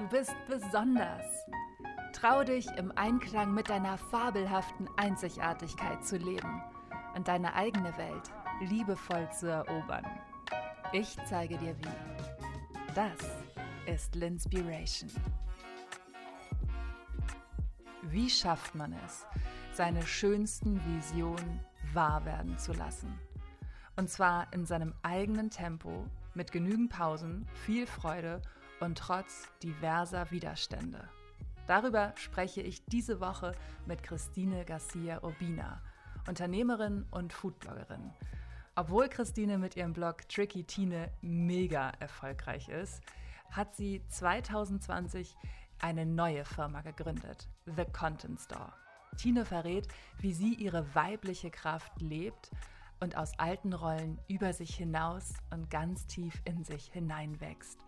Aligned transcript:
Du 0.00 0.08
bist 0.08 0.34
besonders. 0.48 1.26
Trau 2.14 2.42
dich, 2.42 2.66
im 2.78 2.90
Einklang 2.96 3.52
mit 3.52 3.68
deiner 3.68 3.98
fabelhaften 3.98 4.88
Einzigartigkeit 4.96 6.02
zu 6.06 6.16
leben 6.16 6.62
und 7.14 7.28
deine 7.28 7.52
eigene 7.52 7.94
Welt 7.98 8.30
liebevoll 8.62 9.28
zu 9.30 9.48
erobern. 9.48 10.06
Ich 10.94 11.18
zeige 11.26 11.58
dir 11.58 11.76
wie. 11.76 12.94
Das 12.94 13.12
ist 13.84 14.14
Linspiration. 14.14 15.10
Wie 18.00 18.30
schafft 18.30 18.74
man 18.74 18.94
es, 19.04 19.26
seine 19.74 20.06
schönsten 20.06 20.80
Visionen 20.86 21.60
wahr 21.92 22.24
werden 22.24 22.56
zu 22.56 22.72
lassen? 22.72 23.18
Und 23.96 24.08
zwar 24.08 24.50
in 24.54 24.64
seinem 24.64 24.94
eigenen 25.02 25.50
Tempo, 25.50 26.06
mit 26.32 26.52
genügend 26.52 26.90
Pausen, 26.90 27.46
viel 27.52 27.86
Freude 27.86 28.36
und 28.36 28.59
und 28.80 28.98
trotz 28.98 29.48
diverser 29.62 30.30
Widerstände. 30.30 31.08
Darüber 31.66 32.12
spreche 32.16 32.60
ich 32.62 32.84
diese 32.86 33.20
Woche 33.20 33.52
mit 33.86 34.02
Christine 34.02 34.64
Garcia 34.64 35.22
Urbina, 35.22 35.80
Unternehmerin 36.26 37.06
und 37.10 37.32
Foodbloggerin. 37.32 38.10
Obwohl 38.74 39.08
Christine 39.08 39.58
mit 39.58 39.76
ihrem 39.76 39.92
Blog 39.92 40.28
Tricky 40.28 40.64
Tine 40.64 41.12
mega 41.20 41.90
erfolgreich 42.00 42.68
ist, 42.68 43.02
hat 43.50 43.74
sie 43.76 44.02
2020 44.08 45.36
eine 45.80 46.06
neue 46.06 46.44
Firma 46.44 46.80
gegründet, 46.82 47.48
The 47.66 47.84
Content 47.84 48.40
Store. 48.40 48.72
Tine 49.16 49.44
verrät, 49.44 49.88
wie 50.18 50.32
sie 50.32 50.54
ihre 50.54 50.94
weibliche 50.94 51.50
Kraft 51.50 52.00
lebt 52.00 52.50
und 53.00 53.16
aus 53.16 53.38
alten 53.38 53.72
Rollen 53.72 54.18
über 54.28 54.52
sich 54.52 54.74
hinaus 54.74 55.34
und 55.50 55.70
ganz 55.70 56.06
tief 56.06 56.40
in 56.44 56.64
sich 56.64 56.90
hineinwächst. 56.92 57.78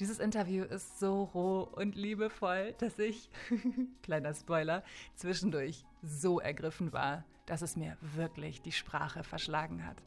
Dieses 0.00 0.20
Interview 0.20 0.62
ist 0.62 1.00
so 1.00 1.24
roh 1.24 1.62
und 1.62 1.96
liebevoll, 1.96 2.74
dass 2.78 3.00
ich, 3.00 3.28
kleiner 4.02 4.32
Spoiler, 4.32 4.84
zwischendurch 5.16 5.84
so 6.02 6.38
ergriffen 6.38 6.92
war, 6.92 7.24
dass 7.46 7.62
es 7.62 7.74
mir 7.74 7.96
wirklich 8.14 8.62
die 8.62 8.70
Sprache 8.70 9.24
verschlagen 9.24 9.84
hat. 9.84 10.00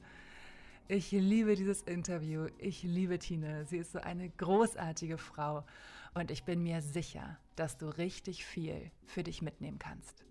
Ich 0.87 1.11
liebe 1.11 1.55
dieses 1.55 1.81
Interview. 1.81 2.47
Ich 2.57 2.83
liebe 2.83 3.19
Tine. 3.19 3.65
Sie 3.65 3.77
ist 3.77 3.91
so 3.91 3.99
eine 3.99 4.29
großartige 4.29 5.17
Frau. 5.17 5.65
Und 6.13 6.31
ich 6.31 6.45
bin 6.45 6.63
mir 6.63 6.81
sicher, 6.81 7.37
dass 7.57 7.77
du 7.77 7.87
richtig 7.87 8.45
viel 8.45 8.91
für 9.05 9.23
dich 9.23 9.41
mitnehmen 9.41 9.79
kannst. 9.79 10.25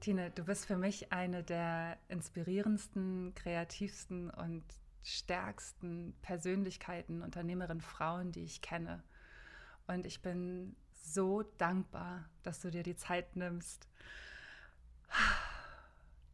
Tine, 0.00 0.30
du 0.30 0.44
bist 0.44 0.66
für 0.66 0.76
mich 0.76 1.12
eine 1.12 1.42
der 1.42 1.98
inspirierendsten, 2.08 3.34
kreativsten 3.34 4.30
und 4.30 4.62
stärksten 5.08 6.14
Persönlichkeiten, 6.22 7.22
Unternehmerinnen, 7.22 7.80
Frauen, 7.80 8.32
die 8.32 8.44
ich 8.44 8.60
kenne. 8.60 9.02
Und 9.86 10.04
ich 10.04 10.20
bin 10.20 10.76
so 10.92 11.42
dankbar, 11.56 12.28
dass 12.42 12.60
du 12.60 12.70
dir 12.70 12.82
die 12.82 12.96
Zeit 12.96 13.36
nimmst. 13.36 13.88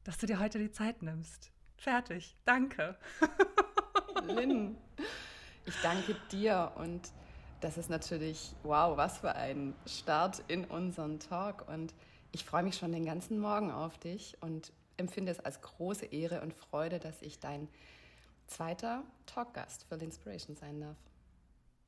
Dass 0.02 0.19
du 0.19 0.27
dir 0.27 0.39
heute 0.39 0.58
die 0.58 0.72
Zeit 0.72 1.02
nimmst. 1.02 1.51
Fertig. 1.77 2.36
Danke. 2.45 2.98
Lynn, 4.27 4.77
ich 5.64 5.74
danke 5.83 6.17
dir 6.30 6.73
und 6.77 7.12
das 7.61 7.79
ist 7.79 7.89
natürlich, 7.89 8.55
wow, 8.62 8.96
was 8.96 9.18
für 9.18 9.35
ein 9.35 9.74
Start 9.86 10.42
in 10.48 10.64
unseren 10.64 11.20
Talk. 11.20 11.67
Und 11.68 11.95
ich 12.33 12.45
freue 12.45 12.62
mich 12.62 12.77
schon 12.77 12.92
den 12.92 13.06
ganzen 13.06 13.39
Morgen 13.39 13.70
auf 13.70 13.96
dich 13.98 14.36
und 14.41 14.73
empfinde 14.96 15.33
es 15.33 15.41
als 15.41 15.61
große 15.62 16.06
Ehre 16.06 16.42
und 16.42 16.52
Freude, 16.52 16.98
dass 16.98 17.23
ich 17.23 17.39
dein 17.39 17.68
zweiter 18.46 19.05
Talkgast 19.27 19.84
für 19.84 19.96
Inspiration 19.96 20.56
sein 20.56 20.80
darf. 20.80 20.96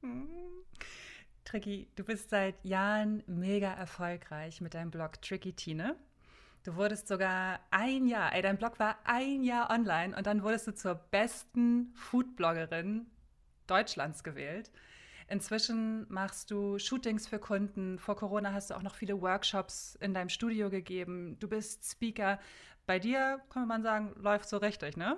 Hm. 0.02 0.28
Tricky, 1.44 1.88
du 1.94 2.04
bist 2.04 2.30
seit 2.30 2.64
Jahren 2.64 3.22
mega 3.26 3.72
erfolgreich 3.72 4.60
mit 4.60 4.74
deinem 4.74 4.90
Blog 4.90 5.22
Tricky 5.22 5.52
Tine. 5.52 5.96
Du 6.64 6.74
wurdest 6.74 7.06
sogar 7.06 7.60
ein 7.70 8.08
Jahr, 8.08 8.34
ey, 8.34 8.42
dein 8.42 8.58
Blog 8.58 8.80
war 8.80 8.98
ein 9.04 9.44
Jahr 9.44 9.70
online 9.70 10.16
und 10.16 10.26
dann 10.26 10.42
wurdest 10.42 10.66
du 10.66 10.74
zur 10.74 10.96
besten 10.96 11.94
Foodbloggerin 11.94 13.06
Deutschlands 13.68 14.24
gewählt. 14.24 14.72
Inzwischen 15.28 16.06
machst 16.12 16.50
du 16.50 16.78
Shootings 16.78 17.28
für 17.28 17.38
Kunden. 17.38 17.98
Vor 17.98 18.16
Corona 18.16 18.52
hast 18.52 18.70
du 18.70 18.74
auch 18.74 18.82
noch 18.82 18.94
viele 18.94 19.20
Workshops 19.20 19.96
in 20.00 20.14
deinem 20.14 20.28
Studio 20.28 20.70
gegeben. 20.70 21.36
Du 21.38 21.48
bist 21.48 21.88
Speaker. 21.88 22.38
Bei 22.86 23.00
dir, 23.00 23.40
kann 23.50 23.66
man 23.66 23.82
sagen, 23.82 24.12
läuft 24.16 24.48
so 24.48 24.56
richtig, 24.58 24.96
ne? 24.96 25.16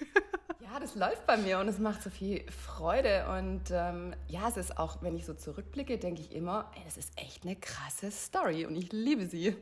Ja, 0.68 0.80
das 0.80 0.96
läuft 0.96 1.26
bei 1.26 1.36
mir 1.36 1.60
und 1.60 1.68
es 1.68 1.78
macht 1.78 2.02
so 2.02 2.10
viel 2.10 2.44
Freude. 2.50 3.26
Und 3.28 3.70
ähm, 3.70 4.14
ja, 4.26 4.48
es 4.48 4.56
ist 4.56 4.78
auch, 4.78 5.00
wenn 5.00 5.14
ich 5.14 5.24
so 5.24 5.32
zurückblicke, 5.32 5.96
denke 5.96 6.20
ich 6.20 6.34
immer, 6.34 6.72
ey, 6.74 6.82
das 6.84 6.96
ist 6.96 7.12
echt 7.16 7.44
eine 7.44 7.54
krasse 7.54 8.10
Story 8.10 8.66
und 8.66 8.74
ich 8.74 8.92
liebe 8.92 9.26
sie. 9.26 9.56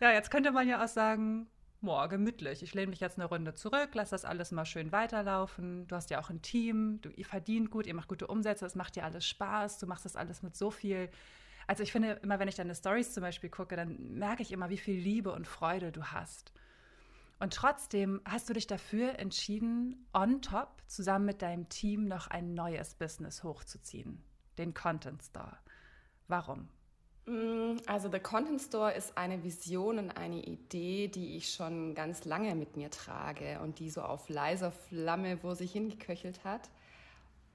Ja, 0.00 0.10
jetzt 0.12 0.32
könnte 0.32 0.50
man 0.50 0.68
ja 0.68 0.82
auch 0.82 0.88
sagen, 0.88 1.46
boah, 1.82 2.08
gemütlich. 2.08 2.64
Ich 2.64 2.74
lehne 2.74 2.88
mich 2.88 2.98
jetzt 2.98 3.16
eine 3.16 3.26
Runde 3.26 3.54
zurück, 3.54 3.90
lass 3.92 4.10
das 4.10 4.24
alles 4.24 4.50
mal 4.50 4.64
schön 4.64 4.90
weiterlaufen. 4.90 5.86
Du 5.86 5.94
hast 5.94 6.10
ja 6.10 6.20
auch 6.20 6.30
ein 6.30 6.42
Team, 6.42 7.00
du, 7.00 7.10
ihr 7.10 7.24
verdient 7.24 7.70
gut, 7.70 7.86
ihr 7.86 7.94
macht 7.94 8.08
gute 8.08 8.26
Umsätze, 8.26 8.66
es 8.66 8.74
macht 8.74 8.96
dir 8.96 9.04
alles 9.04 9.24
Spaß, 9.26 9.78
du 9.78 9.86
machst 9.86 10.04
das 10.04 10.16
alles 10.16 10.42
mit 10.42 10.56
so 10.56 10.72
viel. 10.72 11.10
Also 11.68 11.84
ich 11.84 11.92
finde 11.92 12.18
immer, 12.22 12.40
wenn 12.40 12.48
ich 12.48 12.56
deine 12.56 12.74
Stories 12.74 13.14
zum 13.14 13.22
Beispiel 13.22 13.50
gucke, 13.50 13.76
dann 13.76 14.18
merke 14.18 14.42
ich 14.42 14.50
immer, 14.50 14.68
wie 14.68 14.78
viel 14.78 14.98
Liebe 14.98 15.30
und 15.30 15.46
Freude 15.46 15.92
du 15.92 16.02
hast. 16.02 16.52
Und 17.40 17.52
trotzdem 17.52 18.20
hast 18.24 18.48
du 18.48 18.52
dich 18.54 18.66
dafür 18.66 19.18
entschieden, 19.18 20.06
on 20.14 20.40
top 20.40 20.82
zusammen 20.86 21.26
mit 21.26 21.42
deinem 21.42 21.68
Team 21.68 22.06
noch 22.06 22.28
ein 22.28 22.54
neues 22.54 22.94
Business 22.94 23.42
hochzuziehen, 23.42 24.22
den 24.56 24.72
Content 24.72 25.22
Store. 25.22 25.58
Warum? 26.28 26.68
Mm, 27.26 27.76
also 27.86 28.08
der 28.08 28.20
Content 28.20 28.60
Store 28.60 28.92
ist 28.92 29.16
eine 29.16 29.42
Vision 29.42 29.98
und 29.98 30.10
eine 30.10 30.42
Idee, 30.42 31.08
die 31.08 31.36
ich 31.36 31.52
schon 31.52 31.94
ganz 31.94 32.24
lange 32.24 32.54
mit 32.54 32.76
mir 32.76 32.90
trage 32.90 33.60
und 33.60 33.78
die 33.78 33.90
so 33.90 34.02
auf 34.02 34.28
leiser 34.28 34.70
Flamme 34.70 35.38
vor 35.38 35.56
sich 35.56 35.72
hingeköchelt 35.72 36.44
hat. 36.44 36.70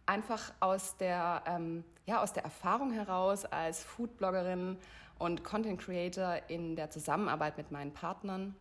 Einfach 0.06 0.52
aus 0.60 0.98
der, 0.98 1.44
ähm, 1.46 1.84
ja, 2.08 2.22
aus 2.22 2.34
der 2.34 2.44
Erfahrung 2.44 2.92
heraus 2.92 3.46
als 3.46 3.84
Foodbloggerin 3.84 4.78
und 5.20 5.44
Content 5.44 5.80
Creator 5.80 6.42
in 6.48 6.76
der 6.76 6.90
Zusammenarbeit 6.90 7.58
mit 7.58 7.72
meinen 7.72 7.94
Partnern 7.94 8.56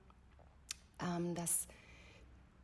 ähm, 1.03 1.35
dass 1.35 1.69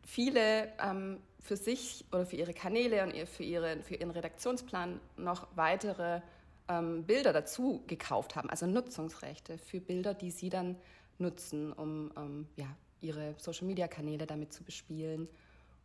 viele 0.03 0.73
ähm, 0.79 1.21
für 1.41 1.57
sich 1.57 2.05
oder 2.13 2.27
für 2.27 2.37
ihre 2.37 2.55
Kanäle 2.55 3.03
und 3.03 3.29
für, 3.29 3.43
ihre, 3.43 3.83
für 3.83 3.95
ihren 3.95 4.11
Redaktionsplan 4.11 5.01
noch 5.17 5.47
weitere 5.55 6.21
ähm, 6.69 7.05
Bilder 7.05 7.33
dazu 7.33 7.83
gekauft 7.87 8.37
haben, 8.37 8.49
also 8.51 8.67
Nutzungsrechte 8.67 9.59
für 9.59 9.81
Bilder, 9.81 10.15
die 10.15 10.31
sie 10.31 10.49
dann 10.49 10.77
nutzen, 11.19 11.73
um 11.73 12.11
ähm, 12.17 12.49
ja, 12.57 12.67
ihre 13.01 13.35
Social-Media-Kanäle 13.39 14.27
damit 14.27 14.53
zu 14.53 14.65
bespielen 14.65 15.29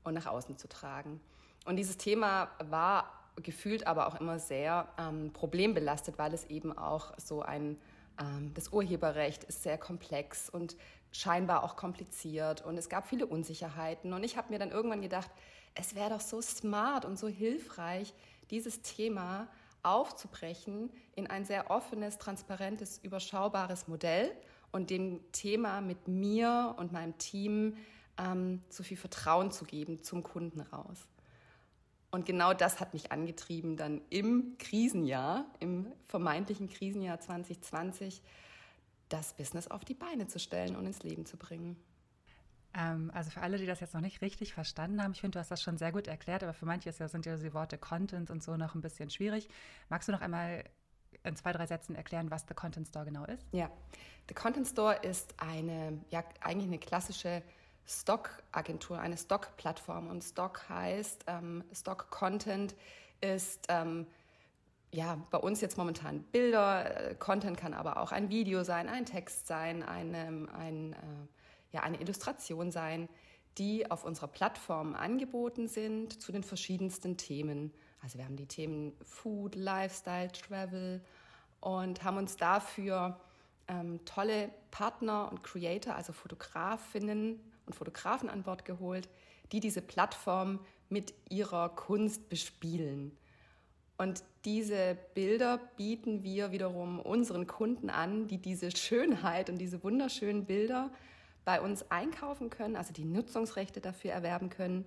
und 0.03 0.13
nach 0.13 0.25
außen 0.25 0.57
zu 0.57 0.67
tragen. 0.67 1.19
Und 1.65 1.75
dieses 1.75 1.97
Thema 1.97 2.49
war 2.63 3.11
gefühlt 3.43 3.87
aber 3.87 4.07
auch 4.07 4.19
immer 4.19 4.39
sehr 4.39 4.87
ähm, 4.97 5.31
problembelastet, 5.33 6.17
weil 6.17 6.33
es 6.33 6.45
eben 6.45 6.77
auch 6.77 7.13
so 7.17 7.41
ein, 7.41 7.77
ähm, 8.19 8.51
das 8.53 8.69
Urheberrecht 8.69 9.43
ist 9.43 9.63
sehr 9.63 9.77
komplex 9.77 10.49
und 10.49 10.75
scheinbar 11.11 11.63
auch 11.63 11.75
kompliziert 11.75 12.63
und 12.65 12.77
es 12.77 12.89
gab 12.89 13.07
viele 13.07 13.25
Unsicherheiten. 13.25 14.13
Und 14.13 14.23
ich 14.23 14.37
habe 14.37 14.51
mir 14.51 14.59
dann 14.59 14.71
irgendwann 14.71 15.01
gedacht, 15.01 15.29
es 15.75 15.95
wäre 15.95 16.09
doch 16.09 16.21
so 16.21 16.41
smart 16.41 17.05
und 17.05 17.17
so 17.17 17.27
hilfreich, 17.27 18.13
dieses 18.51 18.81
Thema 18.81 19.47
aufzubrechen 19.83 20.91
in 21.15 21.27
ein 21.27 21.45
sehr 21.45 21.71
offenes, 21.71 22.17
transparentes, 22.17 22.99
überschaubares 23.01 23.87
Modell 23.87 24.31
und 24.71 24.89
dem 24.89 25.19
Thema 25.31 25.81
mit 25.81 26.07
mir 26.07 26.75
und 26.77 26.91
meinem 26.91 27.17
Team 27.17 27.77
ähm, 28.17 28.61
so 28.69 28.83
viel 28.83 28.97
Vertrauen 28.97 29.51
zu 29.51 29.65
geben 29.65 30.03
zum 30.03 30.23
Kunden 30.23 30.61
raus. 30.61 31.07
Und 32.11 32.25
genau 32.25 32.53
das 32.53 32.79
hat 32.79 32.93
mich 32.93 33.11
angetrieben, 33.11 33.77
dann 33.77 34.01
im 34.09 34.57
Krisenjahr, 34.57 35.45
im 35.59 35.91
vermeintlichen 36.07 36.67
Krisenjahr 36.67 37.19
2020, 37.19 38.21
das 39.09 39.33
Business 39.33 39.67
auf 39.67 39.83
die 39.85 39.93
Beine 39.93 40.27
zu 40.27 40.39
stellen 40.39 40.75
und 40.75 40.85
ins 40.85 41.03
Leben 41.03 41.25
zu 41.25 41.37
bringen. 41.37 41.75
Ähm, 42.73 43.11
also 43.13 43.31
für 43.31 43.41
alle, 43.41 43.57
die 43.57 43.65
das 43.65 43.79
jetzt 43.79 43.93
noch 43.93 44.01
nicht 44.01 44.21
richtig 44.21 44.53
verstanden 44.53 45.03
haben, 45.03 45.11
ich 45.11 45.21
finde, 45.21 45.35
du 45.35 45.39
hast 45.39 45.51
das 45.51 45.61
schon 45.61 45.77
sehr 45.77 45.91
gut 45.91 46.07
erklärt, 46.07 46.43
aber 46.43 46.53
für 46.53 46.65
manche 46.65 46.91
sind 46.91 47.25
ja 47.25 47.35
die 47.35 47.53
Worte 47.53 47.77
Content 47.77 48.29
und 48.29 48.43
so 48.43 48.57
noch 48.57 48.75
ein 48.75 48.81
bisschen 48.81 49.09
schwierig. 49.09 49.49
Magst 49.89 50.07
du 50.07 50.11
noch 50.11 50.21
einmal 50.21 50.63
in 51.23 51.35
zwei, 51.35 51.51
drei 51.51 51.65
Sätzen 51.65 51.95
erklären, 51.95 52.29
was 52.31 52.45
The 52.47 52.53
Content 52.53 52.87
Store 52.87 53.05
genau 53.05 53.25
ist? 53.25 53.45
Ja, 53.51 53.69
The 54.27 54.35
Content 54.35 54.67
Store 54.67 54.95
ist 54.95 55.33
eine, 55.37 55.99
ja, 56.11 56.23
eigentlich 56.41 56.67
eine 56.67 56.77
klassische 56.77 57.41
Stock-Agentur, 57.87 58.99
eine 58.99 59.17
Stock-Plattform. 59.17 60.07
Und 60.07 60.23
Stock 60.23 60.69
heißt, 60.69 61.25
ähm, 61.27 61.63
Stock-Content 61.73 62.75
ist 63.21 63.65
ähm, 63.69 64.05
ja, 64.91 65.17
bei 65.29 65.37
uns 65.37 65.61
jetzt 65.61 65.77
momentan 65.77 66.23
Bilder, 66.23 67.11
äh, 67.11 67.15
Content 67.15 67.57
kann 67.57 67.73
aber 67.73 67.97
auch 67.97 68.11
ein 68.11 68.29
Video 68.29 68.63
sein, 68.63 68.89
ein 68.89 69.05
Text 69.05 69.47
sein, 69.47 69.83
eine, 69.83 70.47
ein, 70.53 70.93
äh, 70.93 70.95
ja, 71.71 71.81
eine 71.81 72.01
Illustration 72.01 72.71
sein, 72.71 73.07
die 73.57 73.89
auf 73.91 74.03
unserer 74.03 74.27
Plattform 74.27 74.95
angeboten 74.95 75.67
sind 75.67 76.21
zu 76.21 76.31
den 76.31 76.43
verschiedensten 76.43 77.17
Themen. 77.17 77.73
Also 78.01 78.17
wir 78.17 78.25
haben 78.25 78.37
die 78.37 78.47
Themen 78.47 78.93
Food, 79.03 79.55
Lifestyle, 79.55 80.31
Travel 80.31 81.01
und 81.59 82.03
haben 82.03 82.17
uns 82.17 82.37
dafür 82.37 83.19
ähm, 83.67 84.03
tolle 84.05 84.49
Partner 84.71 85.29
und 85.29 85.43
Creator, 85.43 85.95
also 85.95 86.13
Fotografinnen 86.13 87.39
und 87.65 87.75
Fotografen 87.75 88.29
an 88.29 88.43
Bord 88.43 88.65
geholt, 88.65 89.09
die 89.51 89.59
diese 89.59 89.81
Plattform 89.81 90.59
mit 90.89 91.13
ihrer 91.29 91.69
Kunst 91.69 92.29
bespielen. 92.29 93.15
Und 93.99 94.23
diese 94.45 94.97
Bilder 95.13 95.59
bieten 95.75 96.23
wir 96.23 96.53
wiederum 96.53 97.01
unseren 97.01 97.47
Kunden 97.47 97.89
an, 97.89 98.27
die 98.27 98.37
diese 98.37 98.71
Schönheit 98.71 99.49
und 99.49 99.57
diese 99.57 99.83
wunderschönen 99.83 100.45
Bilder 100.45 100.89
bei 101.43 101.59
uns 101.59 101.91
einkaufen 101.91 102.49
können, 102.49 102.77
also 102.77 102.93
die 102.93 103.03
Nutzungsrechte 103.03 103.81
dafür 103.81 104.11
erwerben 104.11 104.49
können, 104.49 104.85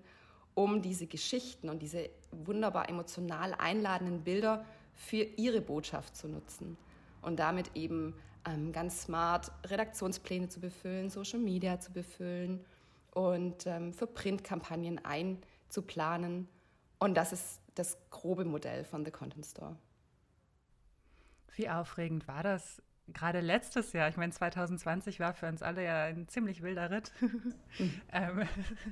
um 0.55 0.81
diese 0.81 1.07
Geschichten 1.07 1.69
und 1.69 1.83
diese 1.83 2.09
wunderbar 2.31 2.89
emotional 2.89 3.55
einladenden 3.59 4.25
Bilder 4.25 4.65
für 4.95 5.25
ihre 5.37 5.61
Botschaft 5.61 6.17
zu 6.17 6.29
nutzen 6.29 6.79
und 7.21 7.39
damit 7.39 7.73
eben 7.75 8.15
ähm, 8.47 8.73
ganz 8.73 9.03
smart 9.03 9.53
Redaktionspläne 9.67 10.49
zu 10.49 10.59
befüllen, 10.59 11.11
Social 11.11 11.39
Media 11.39 11.79
zu 11.79 11.93
befüllen 11.93 12.65
und 13.13 13.67
ähm, 13.67 13.93
für 13.93 14.07
Printkampagnen 14.07 15.05
einzuplanen. 15.05 16.49
Und 16.99 17.15
das 17.15 17.35
ist 17.35 17.62
das 17.75 17.97
grobe 18.11 18.45
Modell 18.45 18.85
von 18.85 19.05
The 19.05 19.11
Content 19.11 19.47
Store. 19.47 19.77
Wie 21.55 21.69
aufregend 21.69 22.29
war 22.29 22.43
das 22.43 22.83
gerade 23.09 23.41
letztes 23.41 23.93
Jahr? 23.93 24.09
Ich 24.09 24.17
meine, 24.17 24.33
2020 24.33 25.21
war 25.21 25.35
für 25.35 25.49
uns 25.49 25.63
alle 25.63 25.85
ja 25.85 26.05
ein 26.05 26.29
ziemlich 26.29 26.63
wilder 26.63 26.91
Ritt, 26.91 27.13
mhm. 27.21 27.55
ähm, 28.13 28.49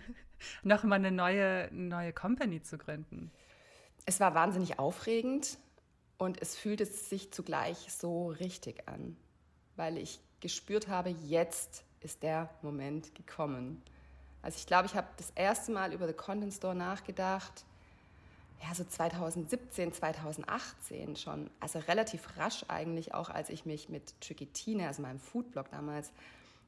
noch 0.63 0.83
mal 0.85 0.97
eine 0.97 1.11
neue, 1.11 1.69
neue 1.73 2.13
Company 2.13 2.63
zu 2.63 2.79
gründen. 2.79 3.31
Es 4.07 4.21
war 4.21 4.35
wahnsinnig 4.35 4.79
aufregend 4.79 5.59
und 6.19 6.41
es 6.41 6.57
fühlte 6.57 6.85
sich 6.85 7.33
zugleich 7.33 7.77
so 7.91 8.29
richtig 8.29 8.89
an, 8.89 9.17
weil 9.77 9.97
ich 9.97 10.21
gespürt 10.41 10.89
habe, 10.89 11.11
jetzt 11.11 11.85
ist 12.01 12.23
der 12.23 12.51
Moment 12.63 13.15
gekommen. 13.15 13.83
Also 14.43 14.57
ich 14.59 14.67
glaube, 14.67 14.87
ich 14.87 14.95
habe 14.95 15.07
das 15.19 15.31
erste 15.31 15.71
Mal 15.71 15.93
über 15.93 16.07
The 16.07 16.15
Content 16.15 16.55
Store 16.55 16.75
nachgedacht, 16.75 17.67
ja, 18.63 18.75
so 18.75 18.85
2017, 18.85 19.93
2018 19.93 21.17
schon, 21.17 21.51
also 21.61 21.79
relativ 21.81 22.37
rasch 22.37 22.65
eigentlich 22.69 23.15
auch, 23.15 23.31
als 23.31 23.49
ich 23.51 23.65
mich 23.65 23.89
mit 23.89 24.15
Chiquitine, 24.21 24.87
also 24.87 25.03
meinem 25.03 25.19
Foodblog 25.19 25.71
damals, 25.71 26.13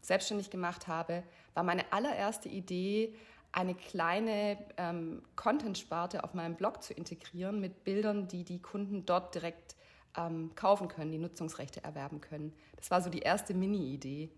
selbstständig 0.00 0.50
gemacht 0.50 0.88
habe, 0.88 1.22
war 1.54 1.62
meine 1.62 1.92
allererste 1.92 2.48
Idee, 2.48 3.14
eine 3.52 3.74
kleine 3.74 4.58
ähm, 4.78 5.22
Content-Sparte 5.36 6.24
auf 6.24 6.34
meinem 6.34 6.56
Blog 6.56 6.82
zu 6.82 6.94
integrieren 6.94 7.60
mit 7.60 7.84
Bildern, 7.84 8.26
die 8.26 8.44
die 8.44 8.60
Kunden 8.60 9.04
dort 9.04 9.34
direkt 9.34 9.76
ähm, 10.16 10.52
kaufen 10.54 10.88
können, 10.88 11.12
die 11.12 11.18
Nutzungsrechte 11.18 11.84
erwerben 11.84 12.20
können. 12.20 12.52
Das 12.76 12.90
war 12.90 13.02
so 13.02 13.10
die 13.10 13.20
erste 13.20 13.54
Mini-Idee. 13.54 14.30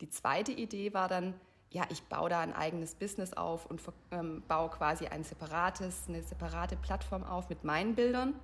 Die 0.00 0.08
zweite 0.08 0.52
Idee 0.52 0.92
war 0.92 1.08
dann, 1.08 1.34
ja, 1.72 1.84
ich 1.90 2.02
baue 2.04 2.28
da 2.28 2.40
ein 2.40 2.52
eigenes 2.52 2.94
Business 2.94 3.32
auf 3.32 3.66
und 3.66 3.80
ähm, 4.10 4.42
baue 4.46 4.68
quasi 4.70 5.06
ein 5.06 5.24
separates, 5.24 6.04
eine 6.06 6.22
separate 6.22 6.76
Plattform 6.76 7.24
auf 7.24 7.48
mit 7.48 7.64
meinen 7.64 7.94
Bildern. 7.94 8.34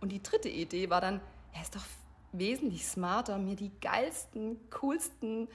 Und 0.00 0.10
die 0.10 0.22
dritte 0.22 0.48
Idee 0.48 0.90
war 0.90 1.00
dann, 1.00 1.20
ja, 1.54 1.62
ist 1.62 1.76
doch 1.76 1.84
wesentlich 2.32 2.86
smarter, 2.86 3.38
mir 3.38 3.54
die 3.54 3.70
geilsten, 3.80 4.58
coolsten 4.70 5.48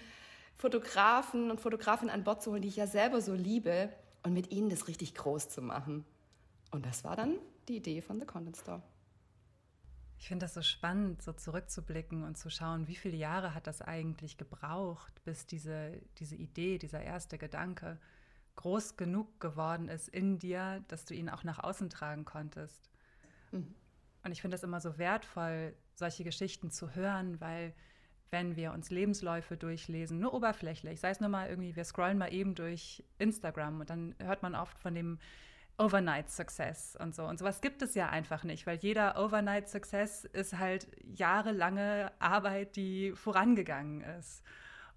Fotografen 0.56 1.52
und 1.52 1.60
Fotografinnen 1.60 2.14
an 2.14 2.24
Bord 2.24 2.42
zu 2.42 2.52
holen, 2.52 2.62
die 2.62 2.70
ich 2.70 2.78
ja 2.78 2.88
selber 2.88 3.22
so 3.22 3.34
liebe 3.34 3.90
und 4.24 4.34
mit 4.34 4.52
ihnen 4.52 4.70
das 4.70 4.88
richtig 4.88 5.14
groß 5.16 5.50
zu 5.50 5.62
machen. 5.62 6.06
Und 6.72 6.86
das 6.86 7.04
war 7.04 7.16
dann 7.16 7.36
die 7.68 7.78
Idee 7.78 8.02
von 8.02 8.20
The 8.20 8.26
Content 8.26 8.58
Store. 8.58 8.82
Ich 10.20 10.28
finde 10.28 10.44
das 10.44 10.54
so 10.54 10.62
spannend, 10.62 11.22
so 11.22 11.32
zurückzublicken 11.32 12.24
und 12.24 12.38
zu 12.38 12.50
schauen, 12.50 12.88
wie 12.88 12.96
viele 12.96 13.16
Jahre 13.16 13.54
hat 13.56 13.68
das 13.68 13.82
eigentlich 13.82 14.38
gebraucht, 14.38 15.24
bis 15.24 15.48
diese, 15.48 15.94
diese 16.18 16.36
Idee, 16.36 16.78
dieser 16.78 17.02
erste 17.02 17.38
Gedanke 17.38 17.98
groß 18.58 18.98
genug 18.98 19.40
geworden 19.40 19.88
ist 19.88 20.10
in 20.10 20.38
dir, 20.38 20.84
dass 20.90 21.06
du 21.06 21.14
ihn 21.14 21.30
auch 21.30 21.46
nach 21.46 21.60
außen 21.60 21.90
tragen 21.90 22.26
konntest. 22.26 22.90
Mhm. 23.52 23.74
Und 24.26 24.32
ich 24.34 24.42
finde 24.42 24.56
das 24.56 24.64
immer 24.64 24.82
so 24.82 24.98
wertvoll, 24.98 25.74
solche 25.96 26.26
Geschichten 26.26 26.70
zu 26.70 26.94
hören, 26.94 27.40
weil 27.40 27.74
wenn 28.30 28.58
wir 28.58 28.74
uns 28.74 28.90
Lebensläufe 28.90 29.56
durchlesen, 29.56 30.20
nur 30.20 30.34
oberflächlich, 30.34 31.00
sei 31.00 31.12
es 31.12 31.22
nur 31.22 31.30
mal 31.30 31.50
irgendwie, 31.50 31.78
wir 31.78 31.86
scrollen 31.86 32.18
mal 32.18 32.34
eben 32.34 32.56
durch 32.56 33.06
Instagram 33.20 33.80
und 33.80 33.90
dann 33.90 34.14
hört 34.20 34.44
man 34.44 34.54
oft 34.54 34.78
von 34.78 34.94
dem 34.94 35.18
Overnight 35.80 36.30
Success 36.30 36.98
und 37.00 37.16
so. 37.16 37.24
Und 37.24 37.40
sowas 37.40 37.62
gibt 37.62 37.82
es 37.82 37.96
ja 37.96 38.10
einfach 38.10 38.44
nicht, 38.44 38.68
weil 38.68 38.78
jeder 38.78 39.18
Overnight 39.18 39.70
Success 39.70 40.26
ist 40.26 40.60
halt 40.60 40.88
jahrelange 41.04 42.12
Arbeit, 42.20 42.76
die 42.76 43.14
vorangegangen 43.14 44.02
ist. 44.02 44.44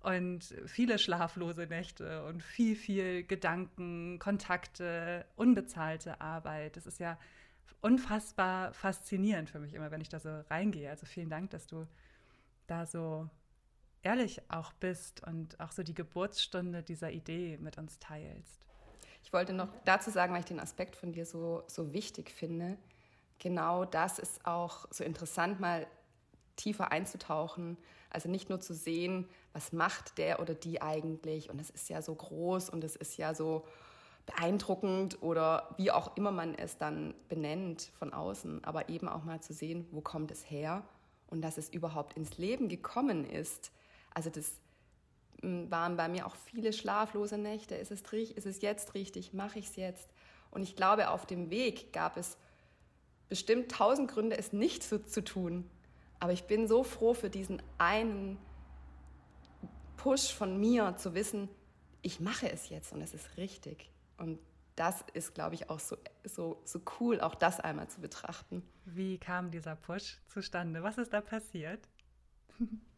Und 0.01 0.53
viele 0.67 0.99
schlaflose 0.99 1.67
Nächte 1.69 2.25
und 2.25 2.43
viel, 2.43 2.75
viel 2.75 3.23
Gedanken, 3.23 4.19
Kontakte, 4.19 5.25
unbezahlte 5.37 6.21
Arbeit. 6.21 6.77
Das 6.77 6.87
ist 6.87 6.99
ja 6.99 7.17
unfassbar 7.81 8.75
faszinierend 8.75 9.51
für 9.51 9.61
mich 9.61 9.75
immer, 9.75 9.93
wenn 9.93 10.01
ich 10.01 10.09
da 10.09 10.19
so 10.19 10.41
reingehe. 10.51 10.91
Also 10.91 11.07
vielen 11.07 11.31
Dank, 11.31 11.51
dass 11.51 11.69
du 11.69 11.87
da 12.67 12.87
so 12.87 13.31
ehrlich 14.03 14.43
auch 14.51 14.73
bist 14.73 15.23
und 15.25 15.61
auch 15.61 15.71
so 15.71 15.85
die 15.85 15.95
Geburtsstunde 15.95 16.83
dieser 16.83 17.13
Idee 17.13 17.57
mit 17.59 17.79
uns 17.79 18.01
teilst. 18.01 18.67
Ich 19.23 19.33
wollte 19.33 19.53
noch 19.53 19.69
dazu 19.85 20.11
sagen, 20.11 20.33
weil 20.33 20.41
ich 20.41 20.47
den 20.47 20.61
Aspekt 20.61 20.97
von 20.97 21.13
dir 21.13 21.27
so, 21.27 21.63
so 21.67 21.93
wichtig 21.93 22.31
finde. 22.31 22.77
Genau 23.39 23.85
das 23.85 24.19
ist 24.19 24.45
auch 24.47 24.87
so 24.91 25.05
interessant, 25.05 25.61
mal 25.61 25.87
tiefer 26.57 26.93
einzutauchen. 26.93 27.77
Also 28.11 28.29
nicht 28.29 28.51
nur 28.51 28.61
zu 28.61 28.75
sehen, 28.75 29.29
was 29.53 29.73
macht 29.73 30.19
der 30.19 30.41
oder 30.41 30.55
die 30.55 30.83
eigentlich. 30.83 31.51
Und 31.51 31.61
es 31.61 31.71
ist 31.71 31.89
ja 31.89 32.03
so 32.03 32.15
groß 32.15 32.71
und 32.71 32.85
es 32.85 32.95
ist 32.95 33.17
ja 33.17 33.35
so 33.35 33.65
beeindruckend 34.27 35.23
oder 35.23 35.75
wie 35.77 35.91
auch 35.91 36.17
immer 36.17 36.31
man 36.31 36.55
es 36.55 36.79
dann 36.79 37.15
benennt 37.29 37.91
von 37.99 38.13
außen. 38.13 38.65
Aber 38.65 38.89
eben 38.89 39.09
auch 39.09 39.25
mal 39.25 39.41
zu 39.41 39.53
sehen, 39.53 39.87
wo 39.91 40.01
kommt 40.01 40.31
es 40.31 40.49
her 40.49 40.85
und 41.29 41.43
dass 41.43 41.59
es 41.59 41.69
überhaupt 41.69 42.17
ins 42.17 42.39
Leben 42.39 42.69
gekommen 42.69 43.25
ist. 43.25 43.73
Also 44.15 44.31
das 44.31 44.61
waren 45.43 45.97
bei 45.97 46.09
mir 46.09 46.27
auch 46.27 46.37
viele 46.37 46.73
schlaflose 46.73 47.37
Nächte. 47.37 47.75
Ist 47.75 47.91
es, 47.91 48.03
ist 48.03 48.47
es 48.47 48.63
jetzt 48.63 48.95
richtig? 48.95 49.33
Mache 49.33 49.59
ich 49.59 49.69
es 49.69 49.77
jetzt? 49.77 50.09
Und 50.51 50.63
ich 50.63 50.77
glaube, 50.77 51.11
auf 51.11 51.27
dem 51.27 51.51
Weg 51.51 51.93
gab 51.93 52.17
es 52.17 52.37
bestimmt 53.29 53.71
tausend 53.73 54.11
Gründe, 54.11 54.37
es 54.37 54.53
nicht 54.53 54.83
so 54.83 54.99
zu 54.99 55.25
tun. 55.25 55.69
Aber 56.21 56.33
ich 56.33 56.45
bin 56.45 56.69
so 56.69 56.85
froh 56.85 57.15
für 57.15 57.31
diesen 57.31 57.63
einen 57.79 58.39
Push 59.97 60.33
von 60.33 60.59
mir 60.61 60.97
zu 60.97 61.15
wissen, 61.15 61.49
ich 62.03 62.21
mache 62.21 62.51
es 62.51 62.69
jetzt 62.69 62.93
und 62.93 63.01
es 63.01 63.15
ist 63.15 63.37
richtig. 63.37 63.91
Und 64.19 64.39
das 64.77 65.05
ist, 65.15 65.35
glaube 65.35 65.55
ich, 65.55 65.71
auch 65.71 65.81
so, 65.81 65.97
so, 66.25 66.61
so 66.65 66.81
cool, 67.01 67.21
auch 67.21 67.35
das 67.35 67.61
einmal 67.61 67.89
zu 67.89 68.01
betrachten. 68.01 68.63
Wie 68.85 69.19
kam 69.19 69.51
dieser 69.51 69.77
Push 69.77 70.21
zustande? 70.29 70.83
Was 70.83 70.99
ist 70.99 71.13
da 71.13 71.21
passiert? 71.21 71.89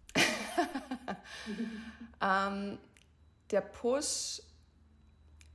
ähm, 2.20 2.78
der 3.50 3.60
Push, 3.60 4.42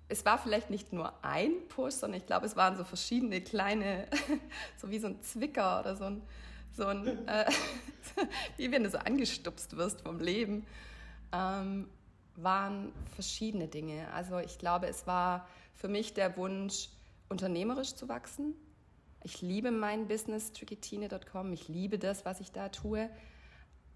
es 0.08 0.26
war 0.26 0.38
vielleicht 0.38 0.70
nicht 0.70 0.94
nur 0.94 1.14
ein 1.24 1.68
Push, 1.68 1.96
sondern 1.96 2.20
ich 2.20 2.26
glaube, 2.26 2.46
es 2.46 2.56
waren 2.56 2.78
so 2.78 2.84
verschiedene 2.84 3.42
kleine, 3.42 4.08
so 4.78 4.90
wie 4.90 5.00
so 5.00 5.08
ein 5.08 5.22
Zwicker 5.22 5.80
oder 5.80 5.96
so 5.96 6.06
ein, 6.06 6.22
so 6.76 6.88
ein 6.88 7.28
äh, 7.28 7.50
wie 8.58 8.72
wenn 8.72 8.84
du 8.84 8.90
so 8.90 8.98
angestupst 8.98 9.78
wirst 9.78 10.02
vom 10.02 10.20
Leben, 10.20 10.66
ähm, 11.32 11.90
waren 12.36 12.94
verschiedene 13.14 13.68
Dinge. 13.68 14.12
Also 14.14 14.40
ich 14.40 14.58
glaube, 14.58 14.88
es 14.88 15.08
war 15.08 15.48
für 15.74 15.88
mich 15.88 16.14
der 16.14 16.36
Wunsch, 16.38 16.90
unternehmerisch 17.30 17.94
zu 17.96 18.10
wachsen. 18.10 18.56
Ich 19.24 19.42
liebe 19.42 19.72
mein 19.72 20.08
Business, 20.08 20.52
trickitine.com. 20.54 21.54
Ich 21.54 21.68
liebe 21.68 22.00
das, 22.00 22.26
was 22.26 22.40
ich 22.40 22.52
da 22.52 22.70
tue. 22.70 23.10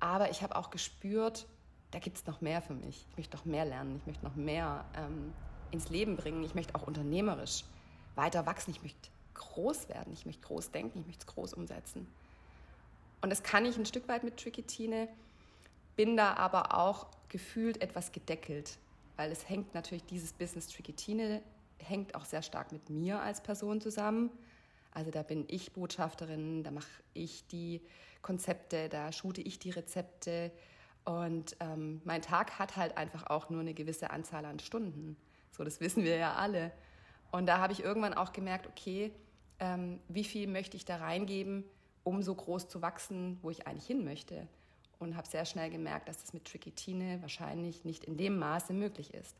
Aber 0.04 0.30
ich 0.30 0.44
habe 0.44 0.58
auch 0.58 0.70
gespürt, 0.70 1.48
da 1.92 2.00
gibt 2.00 2.18
es 2.18 2.26
noch 2.26 2.42
mehr 2.42 2.62
für 2.62 2.74
mich. 2.74 3.08
Ich 3.10 3.18
möchte 3.18 3.38
noch 3.38 3.46
mehr 3.46 3.64
lernen, 3.64 3.96
ich 3.96 4.06
möchte 4.06 4.26
noch 4.26 4.36
mehr 4.36 4.84
ähm, 4.98 5.34
ins 5.72 5.88
Leben 5.88 6.18
bringen. 6.18 6.44
Ich 6.44 6.56
möchte 6.56 6.76
auch 6.76 6.86
unternehmerisch 6.86 7.64
weiter 8.16 8.46
wachsen. 8.46 8.72
Ich 8.72 8.82
möchte 8.82 9.10
groß 9.34 9.88
werden, 9.88 10.12
ich 10.12 10.26
möchte 10.26 10.46
groß 10.46 10.72
denken, 10.72 11.00
ich 11.00 11.06
möchte 11.06 11.26
es 11.26 11.34
groß 11.34 11.54
umsetzen. 11.54 12.06
Und 13.22 13.30
das 13.30 13.44
kann 13.44 13.66
ich 13.66 13.78
ein 13.78 13.86
Stück 13.86 14.10
weit 14.10 14.26
mit 14.26 14.36
Tricky-Tine, 14.36 15.08
bin 15.96 16.18
da 16.18 16.34
aber 16.34 16.78
auch 16.78 17.08
gefühlt 17.30 17.82
etwas 17.82 18.12
gedeckelt, 18.12 18.78
weil 19.16 19.32
es 19.32 19.48
hängt 19.48 19.74
natürlich, 19.74 20.04
dieses 20.04 20.34
Business 20.34 20.68
Tricky-Tine 20.68 21.42
hängt 21.78 22.14
auch 22.16 22.26
sehr 22.26 22.42
stark 22.42 22.74
mit 22.74 22.90
mir 22.90 23.22
als 23.22 23.42
Person 23.42 23.80
zusammen. 23.80 24.32
Also 24.92 25.12
da 25.12 25.24
bin 25.24 25.46
ich 25.48 25.72
Botschafterin, 25.72 26.62
da 26.64 26.72
mache 26.72 26.92
ich 27.14 27.48
die 27.48 27.80
Konzepte, 28.24 28.90
da 28.90 29.12
shoote 29.12 29.42
ich 29.42 29.60
die 29.60 29.70
Rezepte. 29.70 30.52
Und 31.06 31.56
ähm, 31.60 32.02
mein 32.06 32.24
Tag 32.24 32.58
hat 32.58 32.76
halt 32.78 32.98
einfach 32.98 33.28
auch 33.28 33.50
nur 33.52 33.62
eine 33.62 33.76
gewisse 33.76 34.10
Anzahl 34.10 34.46
an 34.46 34.60
Stunden. 34.60 35.16
So, 35.52 35.64
das 35.64 35.80
wissen 35.80 36.04
wir 36.04 36.16
ja 36.16 36.34
alle. 36.34 36.72
Und 37.32 37.46
da 37.46 37.60
habe 37.60 37.74
ich 37.74 37.84
irgendwann 37.84 38.14
auch 38.16 38.34
gemerkt, 38.34 38.66
okay, 38.68 39.12
ähm, 39.60 40.00
wie 40.08 40.24
viel 40.24 40.48
möchte 40.48 40.78
ich 40.78 40.86
da 40.86 40.98
reingeben, 40.98 41.64
um 42.04 42.24
so 42.24 42.34
groß 42.34 42.70
zu 42.70 42.82
wachsen, 42.82 43.38
wo 43.42 43.52
ich 43.52 43.68
eigentlich 43.68 43.86
hin 43.86 44.04
möchte. 44.04 44.48
Und 45.00 45.18
habe 45.18 45.28
sehr 45.28 45.46
schnell 45.46 45.70
gemerkt, 45.70 46.08
dass 46.08 46.22
das 46.22 46.34
mit 46.34 46.46
Tricky 46.46 46.72
Tine 46.72 47.22
wahrscheinlich 47.22 47.84
nicht 47.84 48.06
in 48.06 48.18
dem 48.18 48.40
Maße 48.40 48.74
möglich 48.74 49.14
ist. 49.14 49.36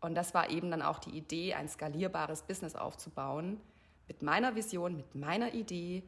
Und 0.00 0.14
das 0.14 0.34
war 0.34 0.50
eben 0.50 0.70
dann 0.70 0.82
auch 0.82 0.98
die 0.98 1.16
Idee, 1.16 1.54
ein 1.54 1.68
skalierbares 1.68 2.42
Business 2.42 2.76
aufzubauen, 2.76 3.60
mit 4.06 4.22
meiner 4.22 4.54
Vision, 4.54 4.96
mit 4.96 5.14
meiner 5.14 5.54
Idee, 5.54 6.04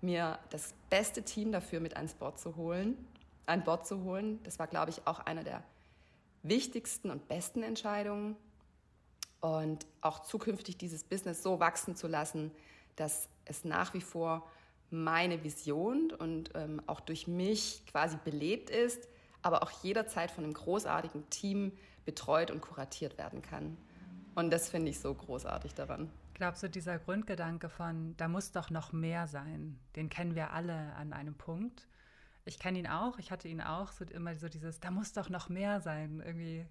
mir 0.00 0.38
das 0.50 0.74
beste 0.90 1.22
Team 1.22 1.52
dafür 1.52 1.80
mit 1.80 1.96
ans 1.96 2.14
Bord 2.14 2.38
zu 2.38 2.56
holen, 2.56 2.96
an 3.46 3.64
Bord 3.64 3.86
zu 3.86 4.04
holen. 4.04 4.40
Das 4.44 4.58
war, 4.58 4.66
glaube 4.66 4.90
ich, 4.90 5.06
auch 5.06 5.20
eine 5.20 5.44
der 5.44 5.62
wichtigsten 6.42 7.10
und 7.10 7.28
besten 7.28 7.62
Entscheidungen. 7.62 8.36
Und 9.40 9.86
auch 10.00 10.20
zukünftig 10.20 10.76
dieses 10.78 11.04
Business 11.04 11.42
so 11.42 11.60
wachsen 11.60 11.94
zu 11.94 12.08
lassen, 12.08 12.50
dass 12.96 13.28
es 13.44 13.64
nach 13.64 13.94
wie 13.94 14.00
vor 14.00 14.48
meine 14.90 15.44
Vision 15.44 16.10
und 16.10 16.50
ähm, 16.54 16.82
auch 16.86 17.00
durch 17.00 17.28
mich 17.28 17.84
quasi 17.86 18.16
belebt 18.24 18.70
ist, 18.70 19.08
aber 19.42 19.62
auch 19.62 19.70
jederzeit 19.82 20.30
von 20.30 20.44
einem 20.44 20.54
großartigen 20.54 21.28
Team 21.30 21.72
betreut 22.04 22.50
und 22.50 22.62
kuratiert 22.62 23.18
werden 23.18 23.42
kann. 23.42 23.76
Und 24.34 24.50
das 24.50 24.68
finde 24.68 24.90
ich 24.90 24.98
so 24.98 25.12
großartig 25.12 25.74
daran. 25.74 26.10
Glaubst 26.38 26.62
du, 26.62 26.70
dieser 26.70 27.00
Grundgedanke 27.00 27.68
von, 27.68 28.16
da 28.16 28.28
muss 28.28 28.52
doch 28.52 28.70
noch 28.70 28.92
mehr 28.92 29.26
sein, 29.26 29.76
den 29.96 30.08
kennen 30.08 30.36
wir 30.36 30.52
alle 30.52 30.94
an 30.94 31.12
einem 31.12 31.34
Punkt. 31.34 31.88
Ich 32.44 32.60
kenne 32.60 32.78
ihn 32.78 32.86
auch, 32.86 33.18
ich 33.18 33.32
hatte 33.32 33.48
ihn 33.48 33.60
auch, 33.60 33.90
so 33.90 34.04
immer 34.04 34.36
so 34.36 34.48
dieses, 34.48 34.78
da 34.78 34.92
muss 34.92 35.12
doch 35.12 35.30
noch 35.30 35.48
mehr 35.48 35.80
sein. 35.80 36.22
Irgendwie 36.24 36.64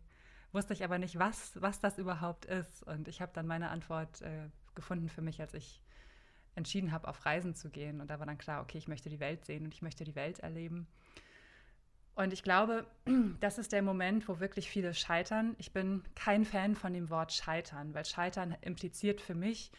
wusste 0.53 0.71
ich 0.71 0.85
aber 0.85 0.97
nicht, 0.99 1.19
was, 1.19 1.61
was 1.61 1.81
das 1.81 1.97
überhaupt 1.97 2.45
ist. 2.45 2.81
Und 2.83 3.09
ich 3.09 3.21
habe 3.21 3.33
dann 3.35 3.45
meine 3.45 3.69
Antwort 3.69 4.21
äh, 4.21 4.49
gefunden 4.73 5.09
für 5.09 5.21
mich, 5.21 5.41
als 5.41 5.53
ich 5.53 5.81
entschieden 6.55 6.93
habe, 6.93 7.09
auf 7.09 7.25
Reisen 7.25 7.53
zu 7.53 7.69
gehen. 7.69 7.99
Und 7.99 8.09
da 8.09 8.19
war 8.19 8.25
dann 8.25 8.37
klar, 8.37 8.61
okay, 8.61 8.77
ich 8.77 8.87
möchte 8.87 9.09
die 9.09 9.19
Welt 9.19 9.43
sehen 9.43 9.65
und 9.65 9.73
ich 9.73 9.81
möchte 9.81 10.05
die 10.05 10.15
Welt 10.15 10.39
erleben. 10.39 10.87
Und 12.17 12.33
ich 12.33 12.41
glaube, 12.41 12.87
das 13.39 13.59
ist 13.59 13.71
der 13.71 13.83
Moment, 13.83 14.27
wo 14.27 14.39
wirklich 14.39 14.69
viele 14.69 14.95
scheitern. 14.95 15.55
Ich 15.59 15.71
bin 15.71 16.03
kein 16.15 16.45
Fan 16.45 16.73
von 16.75 16.91
dem 16.91 17.11
Wort 17.11 17.31
scheitern, 17.31 17.93
weil 17.93 18.05
scheitern 18.05 18.57
impliziert 18.61 19.21
für 19.21 19.35
mich 19.35 19.71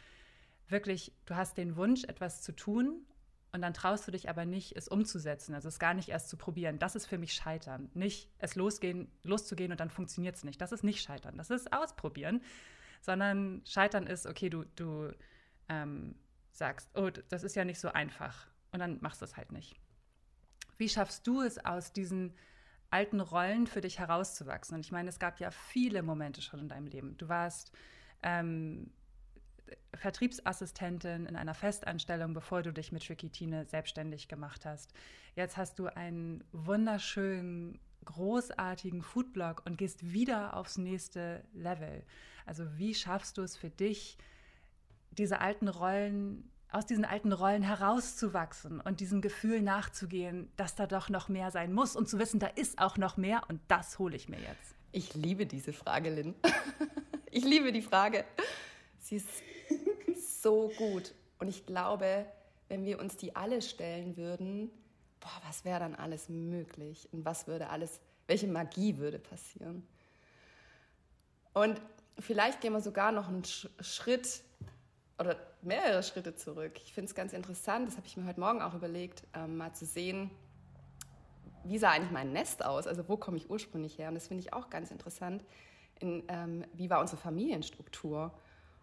wirklich, 0.69 1.13
du 1.27 1.35
hast 1.35 1.59
den 1.59 1.75
Wunsch, 1.75 2.05
etwas 2.05 2.43
zu 2.43 2.53
tun 2.55 3.05
und 3.51 3.61
dann 3.61 3.75
traust 3.75 4.07
du 4.07 4.13
dich 4.13 4.29
aber 4.29 4.45
nicht, 4.45 4.77
es 4.77 4.87
umzusetzen, 4.87 5.53
also 5.53 5.67
es 5.67 5.81
gar 5.81 5.95
nicht 5.95 6.11
erst 6.11 6.29
zu 6.29 6.37
probieren. 6.37 6.79
Das 6.79 6.95
ist 6.95 7.07
für 7.07 7.19
mich 7.19 7.33
Scheitern. 7.33 7.91
Nicht 7.95 8.31
es 8.39 8.55
losgehen, 8.55 9.11
loszugehen 9.25 9.73
und 9.73 9.81
dann 9.81 9.91
funktioniert 9.91 10.37
es 10.37 10.45
nicht. 10.45 10.61
Das 10.61 10.71
ist 10.71 10.85
nicht 10.85 11.03
Scheitern. 11.03 11.37
Das 11.37 11.51
ist 11.51 11.73
Ausprobieren. 11.73 12.41
Sondern 13.01 13.63
Scheitern 13.65 14.07
ist, 14.07 14.27
okay, 14.27 14.49
du, 14.49 14.65
du 14.77 15.13
ähm, 15.69 16.15
sagst, 16.53 16.89
oh, 16.95 17.11
das 17.11 17.43
ist 17.43 17.57
ja 17.57 17.65
nicht 17.65 17.81
so 17.81 17.89
einfach. 17.89 18.47
Und 18.71 18.79
dann 18.79 18.99
machst 19.01 19.23
du 19.23 19.25
es 19.25 19.37
halt 19.37 19.51
nicht. 19.51 19.81
Wie 20.79 20.89
schaffst 20.89 21.27
du 21.27 21.43
es 21.43 21.65
aus 21.65 21.93
diesen 21.93 22.35
alten 22.91 23.21
Rollen 23.21 23.67
für 23.67 23.81
dich 23.81 23.99
herauszuwachsen? 23.99 24.77
Und 24.77 24.87
ich 24.87 24.93
meine, 24.93 25.09
es 25.09 25.19
gab 25.19 25.41
ja 25.41 25.51
viele 25.51 26.03
Momente 26.03 26.41
schon 26.41 26.61
in 26.61 26.69
deinem 26.69 26.87
Leben. 26.87 27.17
Du 27.19 27.29
warst 27.29 27.73
ähm, 28.23 28.91
Vertriebsassistentin 29.95 31.27
in 31.27 31.37
einer 31.37 31.55
Festanstellung, 31.55 32.33
bevor 32.33 32.63
du 32.63 32.73
dich 32.73 32.93
mit 32.93 33.05
Tricky 33.07 33.31
Tine 33.31 33.67
selbstständig 33.67 34.29
gemacht 34.29 34.65
hast. 34.65 34.93
Jetzt 35.35 35.57
hast 35.57 35.79
du 35.79 35.87
einen 35.87 36.45
wunderschönen, 36.53 37.79
großartigen 38.05 39.03
Foodblog 39.03 39.63
und 39.67 39.77
gehst 39.77 40.13
wieder 40.13 40.57
aufs 40.57 40.79
nächste 40.79 41.45
Level. 41.53 42.05
Also 42.47 42.79
wie 42.79 42.95
schaffst 42.95 43.37
du 43.37 43.43
es 43.43 43.57
für 43.57 43.71
dich, 43.71 44.17
diese 45.11 45.41
alten 45.41 45.69
Rollen 45.69 46.51
aus 46.71 46.87
diesen 46.87 47.05
alten 47.05 47.33
Rollen 47.33 47.63
herauszuwachsen 47.63 48.81
und 48.81 49.01
diesem 49.01 49.21
Gefühl 49.21 49.63
nachzugehen, 49.63 50.51
dass 50.57 50.75
da 50.75 50.87
doch 50.87 51.09
noch 51.09 51.29
mehr 51.29 51.51
sein 51.51 51.73
muss 51.73 51.97
und 51.97 52.09
zu 52.09 52.19
wissen, 52.19 52.41
da 52.41 52.47
ist 52.47 52.79
auch 52.79 52.97
noch 52.97 53.17
mehr 53.17 53.43
und 53.49 53.61
das 53.69 53.99
hole 53.99 54.17
ich 54.17 54.29
mir 54.29 54.39
jetzt. 54.39 54.75
Ich 54.93 55.15
liebe 55.15 55.47
diese 55.47 55.73
Frage, 55.73 56.11
Lynn. 56.11 56.35
Ich 57.31 57.45
liebe 57.45 57.73
die 57.73 57.83
Frage. 57.83 58.25
Sie 59.01 59.17
ist 59.17 59.29
so 60.43 60.73
gut. 60.79 61.13
Und 61.39 61.49
ich 61.49 61.67
glaube, 61.67 62.25
wenn 62.69 62.87
wir 62.87 62.99
uns 62.99 63.19
die 63.19 63.37
alle 63.37 63.61
stellen 63.61 64.17
würden, 64.17 64.71
boah, 65.21 65.43
was 65.47 65.65
wäre 65.65 65.81
dann 65.81 65.95
alles 65.95 66.31
möglich? 66.31 67.07
Und 67.13 67.27
was 67.27 67.47
würde 67.47 67.69
alles, 67.69 68.01
welche 68.27 68.49
Magie 68.49 68.97
würde 68.97 69.19
passieren? 69.19 69.87
Und 71.53 71.81
vielleicht 72.19 72.61
gehen 72.61 72.73
wir 72.73 72.81
sogar 72.81 73.13
noch 73.13 73.29
einen 73.29 73.45
Schritt 73.45 74.43
oder 75.19 75.37
mehrere 75.63 76.03
Schritte 76.03 76.35
zurück. 76.35 76.73
Ich 76.85 76.93
finde 76.93 77.09
es 77.09 77.15
ganz 77.15 77.33
interessant, 77.33 77.89
das 77.89 77.97
habe 77.97 78.07
ich 78.07 78.17
mir 78.17 78.27
heute 78.27 78.41
Morgen 78.41 78.63
auch 78.63 78.75
überlegt, 78.75 79.25
ähm, 79.35 79.57
mal 79.57 79.73
zu 79.73 79.85
sehen, 79.85 80.31
wie 81.65 81.79
sah 81.79 81.91
eigentlich 81.91 82.13
mein 82.13 82.33
Nest 82.33 82.65
aus? 82.65 82.87
Also 82.87 83.09
wo 83.09 83.17
komme 83.17 83.37
ich 83.37 83.51
ursprünglich 83.51 83.99
her? 83.99 84.09
Und 84.09 84.15
das 84.15 84.29
finde 84.29 84.43
ich 84.43 84.53
auch 84.53 84.71
ganz 84.71 84.91
interessant. 84.91 85.45
In, 86.01 86.23
ähm, 86.29 86.65
wie 86.73 86.89
war 86.89 87.01
unsere 87.01 87.21
Familienstruktur? 87.21 88.33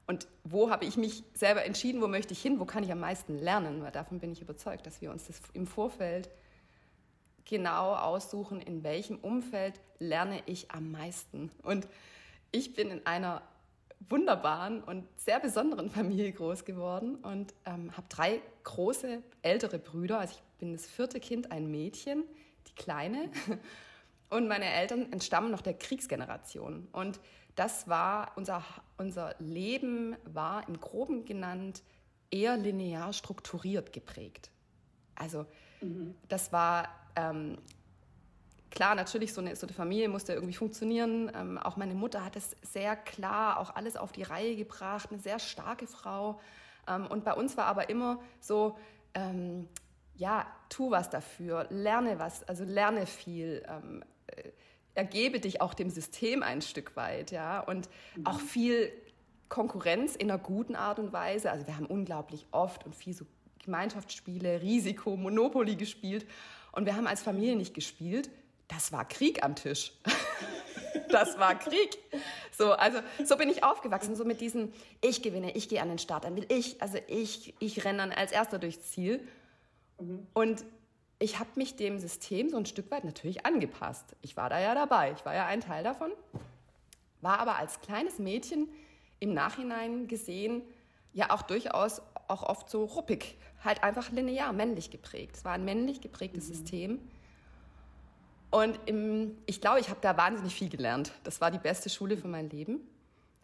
Und 0.08 0.27
wo 0.44 0.70
habe 0.70 0.86
ich 0.86 0.98
mich 0.98 1.24
selber 1.34 1.65
entschieden, 1.65 2.01
wo 2.01 2.08
möchte 2.08 2.34
ich 2.34 2.42
hin, 2.42 2.60
wo 2.60 2.65
kann 2.65 2.84
ich 2.84 2.92
am 2.92 3.00
meisten 3.00 3.38
lernen? 3.39 3.82
Weil 3.82 3.92
davon 3.92 4.20
bin 4.20 4.32
ich 4.32 4.42
überzeugt, 4.42 4.86
dass 4.86 5.01
wir 5.01 5.12
uns 5.12 5.25
das 5.27 5.42
im 5.54 5.65
Vorfeld 5.65 6.30
genau 7.46 7.96
aussuchen, 7.96 8.62
in 8.62 8.84
welchem 8.84 9.18
Umfeld 9.18 9.80
lerne 10.00 10.44
ich 10.46 10.72
am 10.72 10.92
meisten. 10.92 11.51
Und 11.63 11.88
ich 12.51 12.75
bin 12.75 12.92
in 12.92 13.06
einer 13.06 13.42
wunderbaren 14.10 14.84
und 14.84 15.08
sehr 15.20 15.40
besonderen 15.40 15.90
Familie 15.90 16.32
groß 16.32 16.66
geworden 16.66 17.16
und 17.16 17.54
ähm, 17.66 17.96
habe 17.96 18.08
drei 18.10 18.42
große 18.64 19.22
ältere 19.42 19.80
Brüder. 19.80 20.20
Also 20.20 20.36
ich 20.36 20.60
bin 20.60 20.74
das 20.74 20.86
vierte 20.86 21.20
Kind, 21.20 21.52
ein 21.52 21.70
Mädchen, 21.70 22.24
die 22.68 22.75
kleine. 22.75 23.30
Und 24.28 24.48
meine 24.48 24.66
Eltern 24.66 25.12
entstammen 25.14 25.52
noch 25.52 25.62
der 25.62 25.75
Kriegsgeneration. 25.75 26.88
Und 26.92 27.20
das 27.56 27.88
war 27.88 28.32
unser, 28.36 28.64
unser 28.98 29.36
Leben 29.40 30.16
war 30.25 30.68
im 30.68 30.80
Groben 30.80 31.25
genannt 31.25 31.84
eher 32.32 32.58
linear 32.58 33.14
strukturiert 33.14 33.94
geprägt. 33.94 34.50
Also 35.14 35.46
mhm. 35.82 36.16
das 36.28 36.52
war 36.52 36.90
ähm, 37.16 37.58
klar, 38.75 38.94
natürlich, 38.94 39.34
so 39.34 39.41
eine, 39.41 39.55
so 39.55 39.65
eine 39.65 39.74
Familie 39.74 40.10
musste 40.10 40.34
irgendwie 40.34 40.53
funktionieren. 40.53 41.32
Ähm, 41.34 41.58
auch 41.58 41.77
meine 41.77 41.96
Mutter 41.96 42.24
hat 42.24 42.36
es 42.36 42.55
sehr 42.62 42.96
klar 42.96 43.60
auch 43.60 43.75
alles 43.75 43.96
auf 43.96 44.12
die 44.12 44.24
Reihe 44.24 44.55
gebracht, 44.55 45.10
eine 45.12 45.20
sehr 45.20 45.39
starke 45.39 45.88
Frau. 45.88 46.39
Ähm, 46.88 47.08
und 47.08 47.24
bei 47.24 47.34
uns 47.34 47.58
war 47.58 47.65
aber 47.65 47.89
immer 47.89 48.20
so, 48.39 48.77
ähm, 49.15 49.67
ja, 50.15 50.46
tu 50.70 50.91
was 50.91 51.10
dafür, 51.10 51.67
lerne 51.70 52.20
was, 52.20 52.44
also 52.44 52.63
lerne 52.63 53.08
viel, 53.08 53.63
ähm, 53.67 54.03
äh, 54.27 54.51
ergebe 54.94 55.39
dich 55.39 55.62
auch 55.62 55.74
dem 55.74 55.89
System 55.89 56.44
ein 56.44 56.62
Stück 56.62 56.96
weit, 56.96 57.32
ja, 57.32 57.60
und 57.60 57.89
mhm. 58.15 58.25
auch 58.25 58.39
viel 58.39 58.91
Konkurrenz 59.50 60.15
in 60.15 60.29
einer 60.29 60.39
guten 60.39 60.75
Art 60.75 61.00
und 61.00 61.13
Weise. 61.13 61.51
Also 61.51 61.67
wir 61.67 61.75
haben 61.75 61.86
unglaublich 61.86 62.46
oft 62.51 62.86
und 62.86 62.96
viel 62.96 63.13
so 63.13 63.25
Gemeinschaftsspiele, 63.63 64.62
Risiko, 64.62 65.17
Monopoly 65.17 65.75
gespielt. 65.75 66.25
Und 66.72 66.86
wir 66.86 66.96
haben 66.96 67.08
als 67.08 67.22
Familie 67.22 67.55
nicht 67.55 67.74
gespielt, 67.74 68.29
das 68.67 68.91
war 68.91 69.07
Krieg 69.07 69.43
am 69.43 69.55
Tisch. 69.55 69.93
das 71.10 71.38
war 71.38 71.55
Krieg. 71.55 71.98
So, 72.51 72.72
also 72.74 73.00
so 73.24 73.38
bin 73.38 73.50
ich 73.50 73.63
aufgewachsen, 73.63 74.15
so 74.15 74.25
mit 74.25 74.41
diesem 74.41 74.72
ich 75.01 75.22
gewinne, 75.22 75.51
ich 75.55 75.69
gehe 75.69 75.81
an 75.81 75.89
den 75.89 76.00
Start, 76.00 76.24
dann 76.24 76.36
will 76.36 76.45
ich, 76.50 76.81
also 76.81 76.98
ich, 77.07 77.53
ich 77.60 77.86
renne 77.86 78.00
dann 78.00 78.12
als 78.12 78.31
erster 78.31 78.60
durchs 78.60 78.91
Ziel. 78.91 79.27
Mhm. 80.00 80.27
Und 80.34 80.65
ich 81.19 81.39
habe 81.39 81.50
mich 81.55 81.75
dem 81.75 82.00
System 82.00 82.50
so 82.50 82.57
ein 82.57 82.65
Stück 82.65 82.91
weit 82.91 83.03
natürlich 83.03 83.45
angepasst. 83.45 84.15
Ich 84.22 84.36
war 84.38 84.50
da 84.50 84.60
ja 84.60 84.75
dabei, 84.75 85.12
ich 85.12 85.25
war 85.25 85.34
ja 85.34 85.45
ein 85.45 85.62
Teil 85.62 85.84
davon, 85.84 86.12
war 87.22 87.39
aber 87.39 87.57
als 87.57 87.81
kleines 87.81 88.19
Mädchen 88.19 88.69
im 89.19 89.34
Nachhinein 89.34 90.07
gesehen 90.07 90.62
ja 91.13 91.31
auch 91.31 91.41
durchaus 91.41 92.01
auch 92.27 92.43
oft 92.43 92.69
so 92.69 92.84
ruppig, 92.84 93.38
halt 93.63 93.84
einfach 93.84 94.12
linear 94.12 94.51
männlich 94.51 94.91
geprägt. 94.91 95.38
Es 95.38 95.45
war 95.45 95.53
ein 95.53 95.63
männlich 95.63 96.01
geprägtes 96.01 96.50
mhm. 96.50 96.53
System 96.53 97.00
und 98.56 98.80
im, 98.86 99.36
ich 99.48 99.60
glaube, 99.60 99.82
ich 99.82 99.90
habe 99.90 100.00
da 100.00 100.16
wahnsinnig 100.16 100.56
viel 100.56 100.70
gelernt. 100.70 101.12
Das 101.26 101.42
war 101.42 101.52
die 101.52 101.60
beste 101.60 101.90
Schule 101.90 102.16
für 102.16 102.30
mein 102.30 102.50
Leben. 102.50 102.80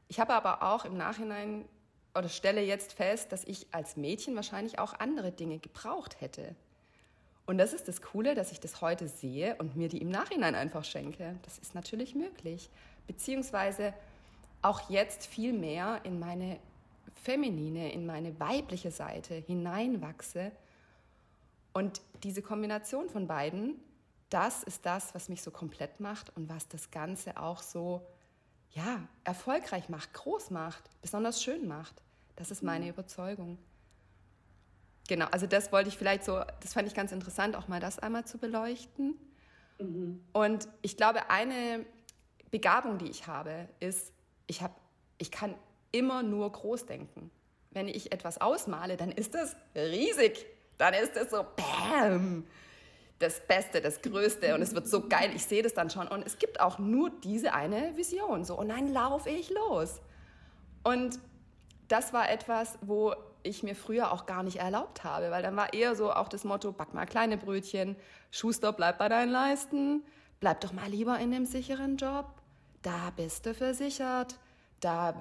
Ich 0.07 0.21
habe 0.21 0.33
aber 0.33 0.63
auch 0.63 0.85
im 0.85 0.95
Nachhinein 0.95 1.65
oder 2.15 2.29
stelle 2.29 2.61
jetzt 2.61 2.93
fest, 2.93 3.33
dass 3.33 3.43
ich 3.43 3.67
als 3.71 3.97
Mädchen 3.97 4.37
wahrscheinlich 4.37 4.79
auch 4.79 4.93
andere 5.01 5.33
Dinge 5.33 5.59
gebraucht 5.59 6.21
hätte. 6.21 6.55
Und 7.45 7.57
das 7.57 7.73
ist 7.73 7.89
das 7.89 8.01
Coole, 8.01 8.35
dass 8.35 8.53
ich 8.53 8.61
das 8.61 8.79
heute 8.79 9.09
sehe 9.09 9.57
und 9.57 9.75
mir 9.75 9.89
die 9.89 9.97
im 9.97 10.07
Nachhinein 10.07 10.55
einfach 10.55 10.85
schenke. 10.85 11.35
Das 11.41 11.57
ist 11.57 11.75
natürlich 11.75 12.15
möglich. 12.15 12.69
Beziehungsweise 13.05 13.93
auch 14.61 14.89
jetzt 14.89 15.25
viel 15.25 15.51
mehr 15.51 15.99
in 16.05 16.21
meine 16.21 16.57
feminine, 17.21 17.91
in 17.91 18.05
meine 18.05 18.39
weibliche 18.39 18.91
Seite 18.91 19.33
hineinwachse. 19.33 20.53
Und 21.73 21.99
diese 22.23 22.41
Kombination 22.41 23.09
von 23.09 23.27
beiden, 23.27 23.75
das 24.31 24.63
ist 24.63 24.85
das, 24.85 25.13
was 25.13 25.29
mich 25.29 25.41
so 25.43 25.51
komplett 25.51 25.99
macht 25.99 26.35
und 26.35 26.49
was 26.49 26.67
das 26.67 26.89
Ganze 26.89 27.37
auch 27.37 27.61
so 27.61 28.07
ja, 28.71 29.07
erfolgreich 29.23 29.89
macht, 29.89 30.13
groß 30.13 30.49
macht, 30.49 30.83
besonders 31.01 31.43
schön 31.43 31.67
macht. 31.67 32.01
Das 32.37 32.49
ist 32.49 32.63
meine 32.63 32.85
mhm. 32.85 32.91
Überzeugung. 32.91 33.57
Genau, 35.07 35.25
also 35.25 35.45
das 35.45 35.71
wollte 35.73 35.89
ich 35.89 35.97
vielleicht 35.97 36.23
so, 36.23 36.41
das 36.61 36.73
fand 36.73 36.87
ich 36.87 36.93
ganz 36.93 37.11
interessant, 37.11 37.55
auch 37.55 37.67
mal 37.67 37.81
das 37.81 37.99
einmal 37.99 38.25
zu 38.25 38.37
beleuchten. 38.37 39.19
Mhm. 39.77 40.23
Und 40.31 40.69
ich 40.81 40.95
glaube, 40.95 41.29
eine 41.29 41.85
Begabung, 42.49 42.97
die 42.97 43.09
ich 43.09 43.27
habe, 43.27 43.67
ist, 43.81 44.13
ich, 44.47 44.61
hab, 44.61 44.79
ich 45.17 45.31
kann 45.31 45.53
immer 45.91 46.23
nur 46.23 46.49
groß 46.49 46.85
denken. 46.85 47.29
Wenn 47.71 47.89
ich 47.89 48.13
etwas 48.13 48.39
ausmale, 48.39 48.95
dann 48.95 49.11
ist 49.11 49.33
das 49.33 49.57
riesig. 49.75 50.45
Dann 50.77 50.93
ist 50.93 51.17
es 51.17 51.31
so, 51.31 51.45
bam, 51.55 52.45
das 53.21 53.39
Beste, 53.47 53.81
das 53.81 54.01
Größte 54.01 54.53
und 54.55 54.61
es 54.61 54.73
wird 54.73 54.87
so 54.87 55.07
geil. 55.07 55.31
Ich 55.35 55.45
sehe 55.45 55.63
das 55.63 55.73
dann 55.73 55.89
schon. 55.89 56.07
Und 56.07 56.25
es 56.25 56.39
gibt 56.39 56.59
auch 56.59 56.79
nur 56.79 57.09
diese 57.23 57.53
eine 57.53 57.95
Vision. 57.95 58.43
So, 58.43 58.57
und 58.57 58.69
dann 58.69 58.87
laufe 58.91 59.29
ich 59.29 59.49
los. 59.49 60.01
Und 60.83 61.19
das 61.87 62.13
war 62.13 62.29
etwas, 62.29 62.77
wo 62.81 63.13
ich 63.43 63.63
mir 63.63 63.75
früher 63.75 64.11
auch 64.11 64.25
gar 64.25 64.43
nicht 64.43 64.57
erlaubt 64.57 65.03
habe, 65.03 65.31
weil 65.31 65.43
dann 65.43 65.55
war 65.55 65.73
eher 65.73 65.95
so 65.95 66.11
auch 66.11 66.29
das 66.29 66.43
Motto, 66.43 66.71
back 66.71 66.93
mal 66.93 67.05
kleine 67.05 67.37
Brötchen, 67.37 67.95
Schuster, 68.29 68.71
bleib 68.71 68.97
bei 68.97 69.09
deinen 69.09 69.31
Leisten, 69.31 70.03
bleib 70.39 70.61
doch 70.61 70.73
mal 70.73 70.89
lieber 70.89 71.17
in 71.19 71.31
dem 71.31 71.45
sicheren 71.45 71.97
Job, 71.97 72.27
da 72.81 73.11
bist 73.15 73.45
du 73.45 73.53
versichert, 73.53 74.37
da 74.79 75.15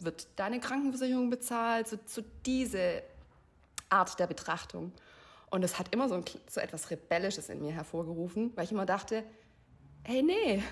wird 0.00 0.28
deine 0.36 0.60
Krankenversicherung 0.60 1.30
bezahlt, 1.30 1.88
so, 1.88 1.98
so 2.06 2.22
diese 2.46 3.02
Art 3.88 4.18
der 4.18 4.26
Betrachtung. 4.26 4.92
Und 5.50 5.64
es 5.64 5.78
hat 5.78 5.92
immer 5.92 6.08
so, 6.08 6.14
ein, 6.14 6.24
so 6.48 6.60
etwas 6.60 6.90
Rebellisches 6.90 7.48
in 7.48 7.60
mir 7.60 7.72
hervorgerufen, 7.72 8.52
weil 8.54 8.64
ich 8.64 8.72
immer 8.72 8.86
dachte, 8.86 9.24
hey, 10.04 10.22
nee, 10.22 10.62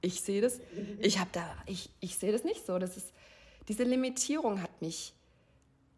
ich 0.00 0.20
sehe 0.20 0.40
das, 0.40 0.60
ich 1.00 1.18
habe 1.18 1.30
da, 1.32 1.44
ich, 1.66 1.90
ich 2.00 2.16
sehe 2.16 2.32
das 2.32 2.44
nicht 2.44 2.64
so. 2.64 2.78
Das 2.78 2.96
ist, 2.96 3.12
diese 3.68 3.82
Limitierung 3.84 4.62
hat 4.62 4.80
mich 4.80 5.14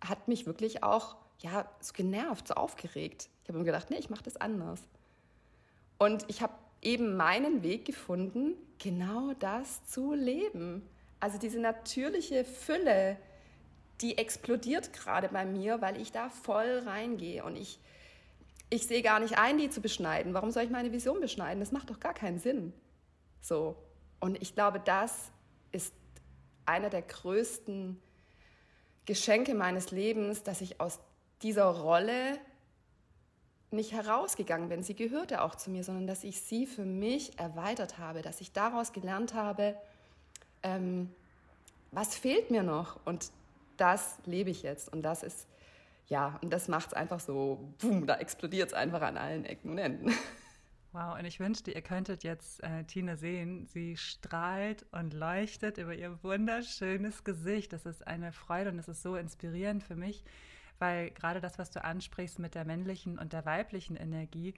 hat 0.01 0.29
mich 0.29 0.47
wirklich 0.47 0.83
auch 0.83 1.17
ja, 1.41 1.69
so 1.81 1.93
genervt, 1.93 2.49
so 2.49 2.55
aufgeregt. 2.55 3.29
Ich 3.43 3.49
habe 3.49 3.59
mir 3.59 3.65
gedacht, 3.65 3.91
nee, 3.91 3.99
ich 3.99 4.11
mache 4.11 4.25
das 4.25 4.37
anders. 4.37 4.81
Und 5.99 6.25
ich 6.29 6.43
habe 6.43 6.55
eben 6.83 7.17
meinen 7.17 7.63
Weg 7.63 7.85
gefunden, 7.85 8.55
genau 8.79 9.33
das 9.39 9.87
zu 9.87 10.15
leben. 10.15 10.83
Also 11.21 11.39
diese 11.39 11.61
natürliche 11.61 12.45
Fülle, 12.45 13.17
die 14.01 14.19
explodiert 14.19 14.93
gerade 14.93 15.29
bei 15.29 15.45
mir, 15.45 15.81
weil 15.81 16.01
ich 16.01 16.13
da 16.13 16.29
voll 16.29 16.83
reingehe 16.85 17.45
und 17.45 17.57
ich, 17.57 17.79
ich 18.71 18.87
sehe 18.87 19.03
gar 19.03 19.21
nicht 19.21 19.39
ein, 19.39 19.59
die 19.59 19.71
zu 19.71 19.81
beschneiden. 19.81 20.35
Warum 20.35 20.51
soll 20.51 20.65
ich 20.65 20.71
meine 20.71 20.93
Vision 20.93 21.21
beschneiden? 21.21 21.61
Das 21.61 21.73
macht 21.73 21.91
doch 21.91 22.01
gar 22.01 22.15
keinen 22.15 22.39
Sinn. 22.39 22.73
So. 23.41 23.77
Und 24.19 24.41
ich 24.43 24.55
glaube, 24.55 24.81
das 24.81 25.31
ist 25.73 25.95
einer 26.65 26.91
der 26.91 27.03
größten 27.03 28.01
Geschenke 29.05 29.55
meines 29.55 29.93
Lebens, 29.93 30.43
dass 30.43 30.61
ich 30.61 30.81
aus 30.81 30.99
dieser 31.43 31.67
Rolle 31.67 32.39
nicht 33.71 33.93
herausgegangen 33.93 34.69
bin. 34.69 34.83
Sie 34.83 34.95
gehörte 34.95 35.43
auch 35.43 35.55
zu 35.55 35.71
mir, 35.71 35.85
sondern 35.85 36.07
dass 36.07 36.25
ich 36.25 36.41
sie 36.41 36.67
für 36.67 36.85
mich 36.85 37.39
erweitert 37.39 37.99
habe, 37.99 38.23
dass 38.23 38.41
ich 38.41 38.53
daraus 38.53 38.93
gelernt 38.93 39.35
habe, 39.35 39.77
ähm, 40.63 41.13
was 41.93 42.17
fehlt 42.17 42.51
mir 42.51 42.63
noch? 42.63 42.99
Und 43.05 43.31
das 43.77 44.17
lebe 44.25 44.51
ich 44.51 44.63
jetzt. 44.63 44.93
Und 44.93 45.03
das 45.03 45.23
ist, 45.23 45.47
ja, 46.07 46.39
und 46.43 46.51
das 46.53 46.69
macht 46.69 46.89
es 46.89 46.95
einfach 46.95 47.21
so, 47.21 47.75
boom, 47.81 48.07
da 48.07 48.17
explodiert 48.17 48.69
es 48.69 48.75
einfach 48.75 49.03
an 49.03 49.17
allen 49.17 49.45
Ecken 49.45 49.71
und 49.71 49.79
Enden. 49.79 50.13
Wow, 50.93 51.19
und 51.19 51.27
ich 51.27 51.41
wünschte, 51.41 51.73
ihr 51.73 51.83
könntet 51.83 52.25
jetzt 52.25 52.63
äh, 52.63 52.85
Tina 52.85 53.17
sehen. 53.17 53.67
Sie 53.67 53.99
strahlt 53.99 54.87
und 54.93 55.13
leuchtet 55.13 55.77
über 55.77 55.95
ihr 55.95 56.19
wunderschönes 56.23 57.23
Gesicht. 57.23 57.75
Das 57.75 57.85
ist 57.85 58.07
eine 58.07 58.33
Freude 58.33 58.71
und 58.71 58.79
das 58.79 58.89
ist 58.89 59.03
so 59.03 59.15
inspirierend 59.15 59.85
für 59.85 59.95
mich, 59.95 60.25
weil 60.79 61.11
gerade 61.11 61.43
das, 61.43 61.59
was 61.59 61.71
du 61.71 61.85
ansprichst 61.85 62.39
mit 62.39 62.55
der 62.55 62.65
männlichen 62.65 63.19
und 63.19 63.35
der 63.35 63.45
weiblichen 63.45 63.97
Energie, 63.97 64.55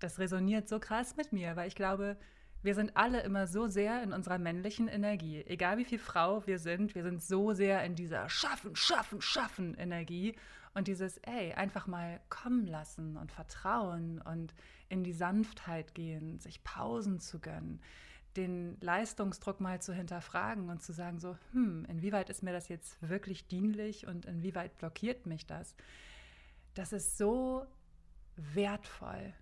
das 0.00 0.18
resoniert 0.18 0.68
so 0.68 0.80
krass 0.80 1.14
mit 1.14 1.32
mir, 1.32 1.54
weil 1.54 1.68
ich 1.68 1.76
glaube, 1.76 2.16
wir 2.64 2.74
sind 2.74 2.96
alle 2.96 3.20
immer 3.20 3.46
so 3.46 3.66
sehr 3.66 4.02
in 4.02 4.14
unserer 4.14 4.38
männlichen 4.38 4.88
Energie. 4.88 5.44
Egal 5.46 5.76
wie 5.76 5.84
viel 5.84 5.98
Frau 5.98 6.46
wir 6.46 6.58
sind, 6.58 6.94
wir 6.94 7.02
sind 7.02 7.22
so 7.22 7.52
sehr 7.52 7.84
in 7.84 7.94
dieser 7.94 8.30
Schaffen, 8.30 8.74
Schaffen, 8.74 9.20
Schaffen 9.20 9.74
Energie. 9.74 10.34
Und 10.72 10.88
dieses, 10.88 11.18
ey, 11.18 11.52
einfach 11.52 11.86
mal 11.86 12.20
kommen 12.30 12.66
lassen 12.66 13.18
und 13.18 13.30
vertrauen 13.30 14.20
und 14.22 14.54
in 14.88 15.04
die 15.04 15.12
Sanftheit 15.12 15.94
gehen, 15.94 16.40
sich 16.40 16.64
Pausen 16.64 17.20
zu 17.20 17.38
gönnen, 17.38 17.80
den 18.36 18.78
Leistungsdruck 18.80 19.60
mal 19.60 19.82
zu 19.82 19.92
hinterfragen 19.92 20.70
und 20.70 20.82
zu 20.82 20.92
sagen, 20.92 21.20
so, 21.20 21.36
hm, 21.52 21.84
inwieweit 21.88 22.30
ist 22.30 22.42
mir 22.42 22.52
das 22.52 22.68
jetzt 22.68 22.96
wirklich 23.06 23.46
dienlich 23.46 24.06
und 24.06 24.24
inwieweit 24.24 24.76
blockiert 24.78 25.26
mich 25.26 25.46
das? 25.46 25.76
Das 26.72 26.92
ist 26.92 27.18
so 27.18 27.66
wertvoll. 28.36 29.34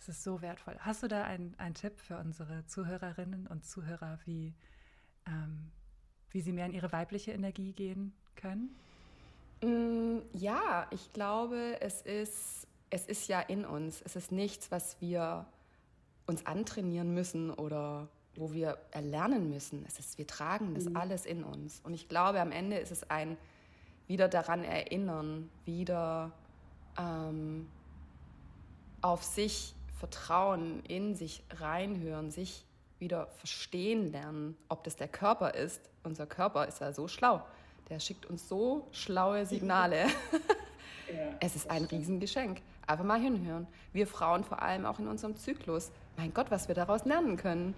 Es 0.00 0.08
ist 0.08 0.24
so 0.24 0.40
wertvoll. 0.40 0.76
Hast 0.78 1.02
du 1.02 1.08
da 1.08 1.24
einen, 1.24 1.74
Tipp 1.74 2.00
für 2.00 2.16
unsere 2.16 2.64
Zuhörerinnen 2.64 3.46
und 3.46 3.66
Zuhörer, 3.66 4.18
wie, 4.24 4.54
ähm, 5.26 5.70
wie 6.30 6.40
sie 6.40 6.52
mehr 6.52 6.64
in 6.64 6.72
ihre 6.72 6.90
weibliche 6.90 7.32
Energie 7.32 7.74
gehen 7.74 8.14
können? 8.34 8.74
Mm, 9.62 10.22
ja, 10.32 10.86
ich 10.90 11.12
glaube, 11.12 11.76
es 11.82 12.00
ist, 12.00 12.66
es 12.88 13.04
ist 13.04 13.28
ja 13.28 13.40
in 13.40 13.66
uns. 13.66 14.00
Es 14.00 14.16
ist 14.16 14.32
nichts, 14.32 14.70
was 14.70 14.98
wir 15.02 15.44
uns 16.26 16.46
antrainieren 16.46 17.12
müssen 17.12 17.50
oder 17.50 18.08
wo 18.36 18.54
wir 18.54 18.78
erlernen 18.92 19.50
müssen. 19.50 19.84
Es 19.86 19.98
ist, 19.98 20.16
wir 20.16 20.26
tragen 20.26 20.74
das 20.74 20.86
mhm. 20.86 20.96
alles 20.96 21.26
in 21.26 21.44
uns. 21.44 21.80
Und 21.80 21.92
ich 21.92 22.08
glaube, 22.08 22.40
am 22.40 22.52
Ende 22.52 22.78
ist 22.78 22.90
es 22.90 23.10
ein 23.10 23.36
wieder 24.06 24.28
daran 24.28 24.64
erinnern, 24.64 25.50
wieder 25.66 26.32
ähm, 26.98 27.68
auf 29.02 29.22
sich 29.22 29.74
vertrauen, 30.00 30.82
in 30.88 31.14
sich 31.14 31.44
reinhören, 31.50 32.32
sich 32.32 32.64
wieder 32.98 33.28
verstehen 33.28 34.10
lernen, 34.10 34.56
ob 34.68 34.82
das 34.84 34.96
der 34.96 35.08
Körper 35.08 35.54
ist. 35.54 35.80
Unser 36.02 36.26
Körper 36.26 36.66
ist 36.66 36.80
ja 36.80 36.92
so 36.92 37.06
schlau 37.06 37.42
der 37.90 37.98
schickt 37.98 38.24
uns 38.26 38.48
so 38.48 38.88
schlaue 38.92 39.44
Signale. 39.44 40.06
Ja. 41.12 41.34
Es 41.40 41.56
ist 41.56 41.68
ein 41.68 41.82
Riesengeschenk. 41.86 42.62
Einfach 42.86 43.04
mal 43.04 43.18
hinhören. 43.18 43.66
Wir 43.92 44.06
Frauen 44.06 44.44
vor 44.44 44.62
allem 44.62 44.86
auch 44.86 45.00
in 45.00 45.08
unserem 45.08 45.36
Zyklus. 45.36 45.90
Mein 46.16 46.32
Gott, 46.32 46.52
was 46.52 46.68
wir 46.68 46.76
daraus 46.76 47.04
lernen 47.04 47.36
können. 47.36 47.74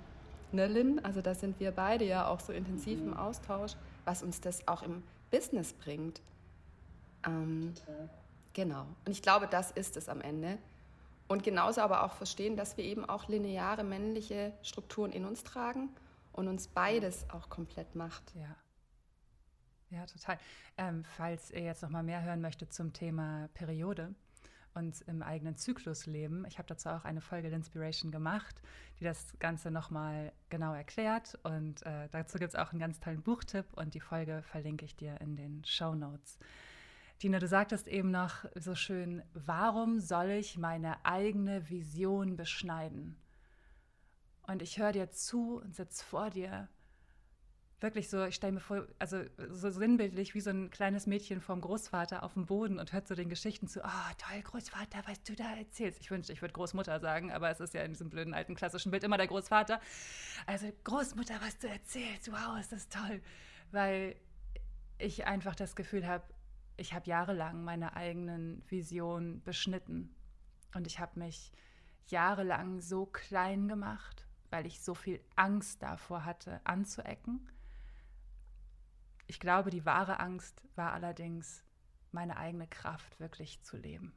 Ne, 0.52 0.66
Lynn? 0.66 1.02
Also 1.02 1.22
da 1.22 1.34
sind 1.34 1.58
wir 1.58 1.70
beide 1.70 2.04
ja 2.04 2.26
auch 2.26 2.40
so 2.40 2.52
intensiv 2.52 3.00
mhm. 3.00 3.12
im 3.12 3.16
Austausch, 3.16 3.72
was 4.04 4.22
uns 4.22 4.42
das 4.42 4.68
auch 4.68 4.82
im 4.82 5.02
Business 5.30 5.72
bringt. 5.72 6.20
Ähm, 7.26 7.72
genau. 8.52 8.84
Und 9.06 9.12
ich 9.12 9.22
glaube, 9.22 9.46
das 9.46 9.70
ist 9.70 9.96
es 9.96 10.10
am 10.10 10.20
Ende. 10.20 10.58
Und 11.32 11.42
genauso 11.42 11.80
aber 11.80 12.02
auch 12.04 12.12
verstehen, 12.12 12.58
dass 12.58 12.76
wir 12.76 12.84
eben 12.84 13.06
auch 13.06 13.26
lineare 13.26 13.84
männliche 13.84 14.52
Strukturen 14.60 15.12
in 15.12 15.24
uns 15.24 15.44
tragen 15.44 15.88
und 16.30 16.46
uns 16.46 16.68
beides 16.68 17.24
auch 17.30 17.48
komplett 17.48 17.94
macht. 17.94 18.34
Ja. 18.34 18.54
Ja, 19.88 20.04
total. 20.04 20.36
Ähm, 20.76 21.06
falls 21.16 21.50
ihr 21.50 21.62
jetzt 21.62 21.82
noch 21.82 21.88
mal 21.88 22.02
mehr 22.02 22.22
hören 22.22 22.42
möchtet 22.42 22.74
zum 22.74 22.92
Thema 22.92 23.48
Periode 23.54 24.14
und 24.74 25.00
im 25.06 25.22
eigenen 25.22 25.56
Zyklus 25.56 26.04
leben, 26.04 26.44
ich 26.46 26.58
habe 26.58 26.68
dazu 26.68 26.90
auch 26.90 27.06
eine 27.06 27.22
Folge 27.22 27.48
der 27.48 27.56
Inspiration 27.56 28.10
gemacht, 28.10 28.60
die 29.00 29.04
das 29.04 29.34
Ganze 29.38 29.70
noch 29.70 29.88
mal 29.88 30.34
genau 30.50 30.74
erklärt. 30.74 31.38
Und 31.44 31.80
äh, 31.86 32.10
dazu 32.10 32.36
gibt 32.36 32.52
es 32.52 32.60
auch 32.60 32.72
einen 32.72 32.80
ganz 32.80 33.00
tollen 33.00 33.22
Buchtipp 33.22 33.72
und 33.72 33.94
die 33.94 34.00
Folge 34.00 34.42
verlinke 34.42 34.84
ich 34.84 34.96
dir 34.96 35.18
in 35.22 35.36
den 35.36 35.64
Show 35.64 35.94
Notes. 35.94 36.38
Dina, 37.22 37.38
du 37.38 37.46
sagtest 37.46 37.86
eben 37.86 38.10
noch 38.10 38.44
so 38.56 38.74
schön, 38.74 39.22
warum 39.32 40.00
soll 40.00 40.30
ich 40.30 40.58
meine 40.58 41.04
eigene 41.04 41.70
Vision 41.70 42.36
beschneiden? 42.36 43.16
Und 44.42 44.60
ich 44.60 44.78
höre 44.78 44.90
dir 44.90 45.08
zu 45.12 45.60
und 45.62 45.76
sitze 45.76 46.04
vor 46.04 46.30
dir 46.30 46.68
wirklich 47.78 48.10
so, 48.10 48.24
ich 48.24 48.34
stelle 48.34 48.54
mir 48.54 48.60
vor, 48.60 48.86
also 48.98 49.22
so 49.50 49.70
sinnbildlich 49.70 50.34
wie 50.34 50.40
so 50.40 50.50
ein 50.50 50.70
kleines 50.70 51.06
Mädchen 51.06 51.40
vom 51.40 51.60
Großvater 51.60 52.24
auf 52.24 52.34
dem 52.34 52.46
Boden 52.46 52.78
und 52.78 52.92
hört 52.92 53.06
so 53.06 53.14
den 53.14 53.28
Geschichten 53.28 53.68
zu, 53.68 53.80
oh, 53.84 54.14
toll, 54.18 54.42
Großvater, 54.42 55.02
was 55.06 55.22
du 55.22 55.36
da 55.36 55.54
erzählst. 55.54 56.00
Ich 56.00 56.10
wünschte, 56.10 56.32
ich 56.32 56.42
würde 56.42 56.54
Großmutter 56.54 56.98
sagen, 56.98 57.30
aber 57.30 57.50
es 57.50 57.60
ist 57.60 57.74
ja 57.74 57.82
in 57.82 57.92
diesem 57.92 58.10
blöden 58.10 58.34
alten 58.34 58.54
klassischen 58.54 58.90
Bild 58.90 59.04
immer 59.04 59.16
der 59.16 59.26
Großvater. 59.28 59.80
Also, 60.46 60.72
Großmutter, 60.84 61.34
was 61.40 61.58
du 61.58 61.68
erzählst, 61.68 62.30
wow, 62.32 62.58
ist 62.58 62.72
das 62.72 62.88
toll. 62.88 63.20
Weil 63.70 64.16
ich 64.98 65.26
einfach 65.26 65.54
das 65.54 65.74
Gefühl 65.74 66.06
habe, 66.06 66.24
ich 66.76 66.92
habe 66.94 67.08
jahrelang 67.08 67.64
meine 67.64 67.94
eigenen 67.96 68.62
Visionen 68.68 69.42
beschnitten 69.42 70.14
und 70.74 70.86
ich 70.86 70.98
habe 70.98 71.18
mich 71.18 71.52
jahrelang 72.06 72.80
so 72.80 73.06
klein 73.06 73.68
gemacht, 73.68 74.26
weil 74.50 74.66
ich 74.66 74.80
so 74.80 74.94
viel 74.94 75.20
Angst 75.36 75.82
davor 75.82 76.24
hatte, 76.24 76.60
anzuecken. 76.64 77.48
Ich 79.26 79.40
glaube, 79.40 79.70
die 79.70 79.86
wahre 79.86 80.20
Angst 80.20 80.62
war 80.74 80.92
allerdings, 80.92 81.64
meine 82.10 82.36
eigene 82.36 82.68
Kraft 82.68 83.18
wirklich 83.20 83.62
zu 83.62 83.76
leben. 83.76 84.12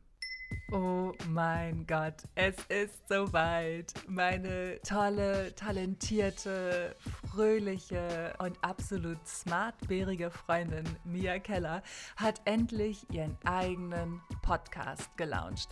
Oh 0.71 1.13
mein 1.30 1.86
Gott, 1.86 2.23
es 2.34 2.56
ist 2.69 3.08
soweit. 3.08 3.93
Meine 4.08 4.80
tolle, 4.82 5.54
talentierte, 5.54 6.95
fröhliche 7.30 8.34
und 8.39 8.58
absolut 8.63 9.19
smartbärige 9.28 10.32
Freundin 10.32 10.86
Mia 11.04 11.38
Keller 11.38 11.84
hat 12.15 12.41
endlich 12.45 13.06
ihren 13.12 13.38
eigenen 13.45 14.21
Podcast 14.41 15.15
gelauncht. 15.17 15.69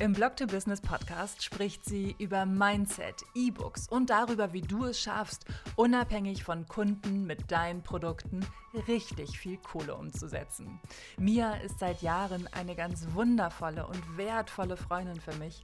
Im 0.00 0.12
Blog 0.12 0.34
to 0.36 0.46
Business 0.46 0.80
Podcast 0.80 1.44
spricht 1.44 1.84
sie 1.84 2.16
über 2.18 2.44
Mindset, 2.44 3.22
E-Books 3.36 3.88
und 3.88 4.10
darüber, 4.10 4.52
wie 4.52 4.62
du 4.62 4.86
es 4.86 4.98
schaffst, 4.98 5.44
unabhängig 5.76 6.42
von 6.42 6.66
Kunden 6.66 7.26
mit 7.26 7.52
deinen 7.52 7.82
Produkten 7.82 8.44
richtig 8.88 9.38
viel 9.38 9.58
Kohle 9.58 9.94
umzusetzen. 9.94 10.80
Mia 11.18 11.52
ist 11.56 11.78
seit 11.78 12.00
Jahren 12.00 12.48
eine 12.52 12.74
ganz 12.74 13.06
wundervolle 13.12 13.86
und 13.86 14.16
wertvolle 14.16 14.31
Freundin 14.76 15.20
für 15.20 15.34
mich 15.36 15.62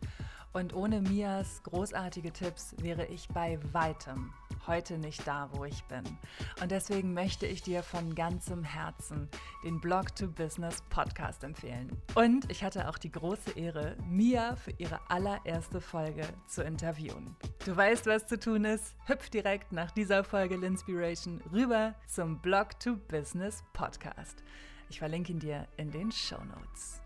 und 0.53 0.75
ohne 0.75 1.01
Mias 1.01 1.63
großartige 1.63 2.33
Tipps 2.33 2.75
wäre 2.81 3.07
ich 3.07 3.29
bei 3.29 3.59
weitem 3.73 4.33
heute 4.67 4.99
nicht 4.99 5.27
da, 5.27 5.49
wo 5.53 5.65
ich 5.65 5.83
bin. 5.85 6.05
Und 6.61 6.71
deswegen 6.71 7.15
möchte 7.15 7.47
ich 7.47 7.63
dir 7.63 7.83
von 7.83 8.15
ganzem 8.15 8.65
Herzen 8.65 9.29
den 9.65 9.81
Blog 9.81 10.15
to 10.15 10.29
Business 10.29 10.83
Podcast 10.91 11.43
empfehlen. 11.43 11.91
Und 12.15 12.51
ich 12.51 12.63
hatte 12.63 12.89
auch 12.89 12.99
die 12.99 13.11
große 13.11 13.53
Ehre, 13.53 13.97
Mia 14.05 14.57
für 14.57 14.73
ihre 14.73 15.01
allererste 15.09 15.81
Folge 15.81 16.25
zu 16.47 16.63
interviewen. 16.63 17.35
Du 17.65 17.75
weißt, 17.75 18.07
was 18.07 18.27
zu 18.27 18.39
tun 18.39 18.65
ist. 18.65 18.95
Hüpf 19.07 19.31
direkt 19.31 19.73
nach 19.73 19.91
dieser 19.91 20.23
Folge 20.23 20.57
L'Inspiration 20.57 21.41
rüber 21.53 21.95
zum 22.07 22.41
Blog 22.41 22.79
to 22.79 22.97
Business 23.09 23.65
Podcast. 23.73 24.43
Ich 24.91 24.99
verlinke 24.99 25.33
ihn 25.33 25.39
dir 25.39 25.67
in 25.77 25.91
den 25.91 26.13
Show 26.13 26.43
Notes. 26.45 27.01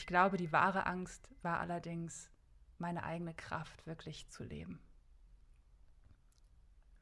Ich 0.00 0.06
glaube, 0.06 0.38
die 0.38 0.50
wahre 0.50 0.86
Angst 0.86 1.28
war 1.42 1.60
allerdings, 1.60 2.30
meine 2.78 3.04
eigene 3.04 3.34
Kraft 3.34 3.86
wirklich 3.86 4.26
zu 4.30 4.42
leben. 4.42 4.80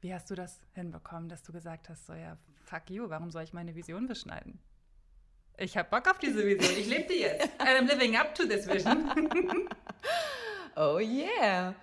Wie 0.00 0.12
hast 0.12 0.28
du 0.28 0.34
das 0.34 0.60
hinbekommen, 0.74 1.28
dass 1.28 1.44
du 1.44 1.52
gesagt 1.52 1.88
hast, 1.88 2.06
so 2.06 2.14
ja, 2.14 2.36
fuck 2.64 2.90
you, 2.90 3.08
warum 3.08 3.30
soll 3.30 3.44
ich 3.44 3.52
meine 3.52 3.76
Vision 3.76 4.08
beschneiden? 4.08 4.58
Ich 5.58 5.76
habe 5.76 5.88
Bock 5.88 6.10
auf 6.10 6.18
diese 6.18 6.44
Vision, 6.44 6.76
ich 6.76 6.88
lebe 6.88 7.06
die 7.06 7.20
jetzt. 7.20 7.48
I'm 7.60 7.86
living 7.86 8.16
up 8.16 8.34
to 8.34 8.44
this 8.44 8.66
vision. 8.66 9.08
oh 10.74 10.98
yeah. 10.98 11.76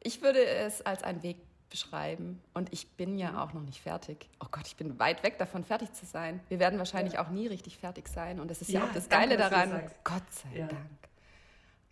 Ich 0.00 0.20
würde 0.22 0.44
es 0.44 0.82
als 0.82 1.04
einen 1.04 1.22
Weg 1.22 1.36
beschreiben 1.68 2.40
und 2.54 2.72
ich 2.72 2.88
bin 2.92 3.18
ja 3.18 3.42
auch 3.42 3.52
noch 3.52 3.62
nicht 3.62 3.80
fertig. 3.80 4.28
Oh 4.40 4.46
Gott, 4.50 4.66
ich 4.66 4.76
bin 4.76 4.98
weit 4.98 5.22
weg 5.22 5.38
davon, 5.38 5.64
fertig 5.64 5.92
zu 5.92 6.06
sein. 6.06 6.40
Wir 6.48 6.58
werden 6.58 6.78
wahrscheinlich 6.78 7.14
ja. 7.14 7.24
auch 7.24 7.30
nie 7.30 7.46
richtig 7.46 7.78
fertig 7.78 8.08
sein 8.08 8.40
und 8.40 8.50
das 8.50 8.60
ist 8.60 8.70
ja, 8.70 8.80
ja 8.80 8.86
auch 8.86 8.92
das 8.92 9.08
Geile 9.08 9.36
danke, 9.36 9.54
daran. 9.56 9.90
Gott 10.04 10.30
sei 10.30 10.58
ja. 10.58 10.66
Dank. 10.68 10.86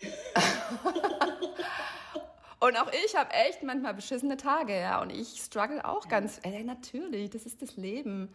Und 2.61 2.79
auch 2.79 2.91
ich 3.05 3.15
habe 3.15 3.31
echt 3.35 3.63
manchmal 3.63 3.93
beschissene 3.93 4.39
Tage, 4.39 4.75
ja. 4.81 5.03
Und 5.03 5.13
ich 5.13 5.39
struggle 5.39 5.85
auch 5.85 6.09
ganz. 6.09 6.41
Äh, 6.45 6.65
natürlich, 6.65 7.29
das 7.29 7.45
ist 7.45 7.61
das 7.61 7.77
Leben. 7.77 8.31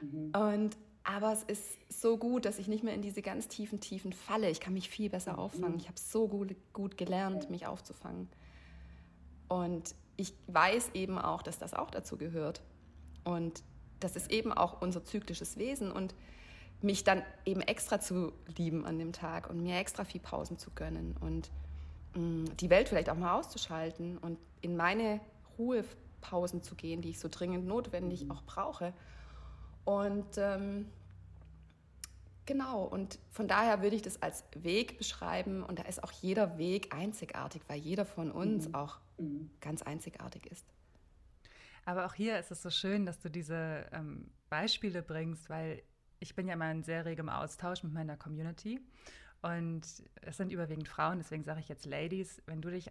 Mhm. 0.00 0.32
Und 0.32 0.76
aber 1.02 1.32
es 1.32 1.42
ist 1.42 1.78
so 1.88 2.16
gut, 2.16 2.44
dass 2.44 2.58
ich 2.58 2.68
nicht 2.68 2.84
mehr 2.84 2.94
in 2.94 3.02
diese 3.02 3.20
ganz 3.20 3.48
tiefen 3.48 3.80
Tiefen 3.80 4.12
falle. 4.12 4.48
Ich 4.48 4.60
kann 4.60 4.74
mich 4.74 4.88
viel 4.88 5.10
besser 5.10 5.34
mhm. 5.34 5.38
auffangen. 5.40 5.76
Ich 5.76 5.88
habe 5.88 5.98
so 5.98 6.28
gut, 6.28 6.54
gut 6.72 6.96
gelernt, 6.96 7.50
mich 7.50 7.66
aufzufangen. 7.66 8.28
Und 9.48 9.94
ich 10.16 10.34
weiß 10.46 10.90
eben 10.94 11.18
auch, 11.18 11.42
dass 11.42 11.58
das 11.58 11.74
auch 11.74 11.90
dazu 11.90 12.16
gehört. 12.16 12.62
Und 13.24 13.62
das 14.00 14.16
ist 14.16 14.30
eben 14.30 14.52
auch 14.52 14.80
unser 14.80 15.04
zyklisches 15.04 15.56
Wesen. 15.56 15.90
Und 15.90 16.14
mich 16.82 17.02
dann 17.02 17.22
eben 17.44 17.62
extra 17.62 17.98
zu 18.00 18.32
lieben 18.56 18.84
an 18.84 18.98
dem 18.98 19.12
Tag 19.12 19.48
und 19.48 19.62
mir 19.62 19.78
extra 19.78 20.04
viel 20.04 20.20
Pausen 20.20 20.58
zu 20.58 20.70
gönnen. 20.70 21.16
Und 21.20 21.50
die 22.16 22.70
Welt 22.70 22.88
vielleicht 22.88 23.10
auch 23.10 23.16
mal 23.16 23.36
auszuschalten 23.36 24.18
und 24.18 24.38
in 24.60 24.76
meine 24.76 25.20
Ruhepausen 25.58 26.62
zu 26.62 26.76
gehen, 26.76 27.02
die 27.02 27.10
ich 27.10 27.18
so 27.18 27.28
dringend 27.28 27.66
notwendig 27.66 28.30
auch 28.30 28.42
brauche. 28.42 28.92
Und 29.84 30.38
ähm, 30.38 30.88
genau, 32.46 32.84
und 32.84 33.18
von 33.32 33.48
daher 33.48 33.82
würde 33.82 33.96
ich 33.96 34.02
das 34.02 34.22
als 34.22 34.44
Weg 34.54 34.96
beschreiben 34.96 35.64
und 35.64 35.80
da 35.80 35.82
ist 35.84 36.04
auch 36.04 36.12
jeder 36.12 36.56
Weg 36.56 36.94
einzigartig, 36.94 37.62
weil 37.66 37.78
jeder 37.78 38.04
von 38.04 38.30
uns 38.30 38.68
mhm. 38.68 38.74
auch 38.76 38.98
mhm. 39.18 39.50
ganz 39.60 39.82
einzigartig 39.82 40.46
ist. 40.46 40.66
Aber 41.84 42.06
auch 42.06 42.14
hier 42.14 42.38
ist 42.38 42.50
es 42.50 42.62
so 42.62 42.70
schön, 42.70 43.04
dass 43.04 43.20
du 43.20 43.30
diese 43.30 43.86
ähm, 43.92 44.30
Beispiele 44.48 45.02
bringst, 45.02 45.50
weil 45.50 45.82
ich 46.18 46.34
bin 46.34 46.46
ja 46.48 46.54
immer 46.54 46.70
in 46.70 46.82
sehr 46.82 47.04
regem 47.04 47.28
Austausch 47.28 47.82
mit 47.82 47.92
meiner 47.92 48.16
Community 48.16 48.80
und 49.42 49.82
es 50.22 50.36
sind 50.38 50.52
überwiegend 50.52 50.88
Frauen, 50.88 51.18
deswegen 51.18 51.44
sage 51.44 51.60
ich 51.60 51.68
jetzt 51.68 51.84
Ladies, 51.84 52.42
wenn 52.46 52.62
du 52.62 52.70
dich, 52.70 52.90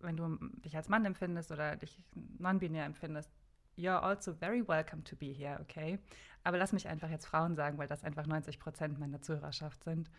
wenn 0.00 0.16
du 0.16 0.38
dich 0.64 0.74
als 0.74 0.88
Mann 0.88 1.04
empfindest 1.04 1.52
oder 1.52 1.76
dich 1.76 2.00
non-binär 2.38 2.86
empfindest, 2.86 3.30
you're 3.76 4.00
also 4.00 4.32
very 4.32 4.66
welcome 4.66 5.04
to 5.04 5.16
be 5.16 5.26
here, 5.26 5.60
okay? 5.60 5.98
Aber 6.44 6.56
lass 6.56 6.72
mich 6.72 6.88
einfach 6.88 7.10
jetzt 7.10 7.26
Frauen 7.26 7.56
sagen, 7.56 7.76
weil 7.76 7.88
das 7.88 8.04
einfach 8.04 8.26
90 8.26 8.58
Prozent 8.58 8.98
meiner 8.98 9.20
Zuhörerschaft 9.20 9.84
sind. 9.84 10.10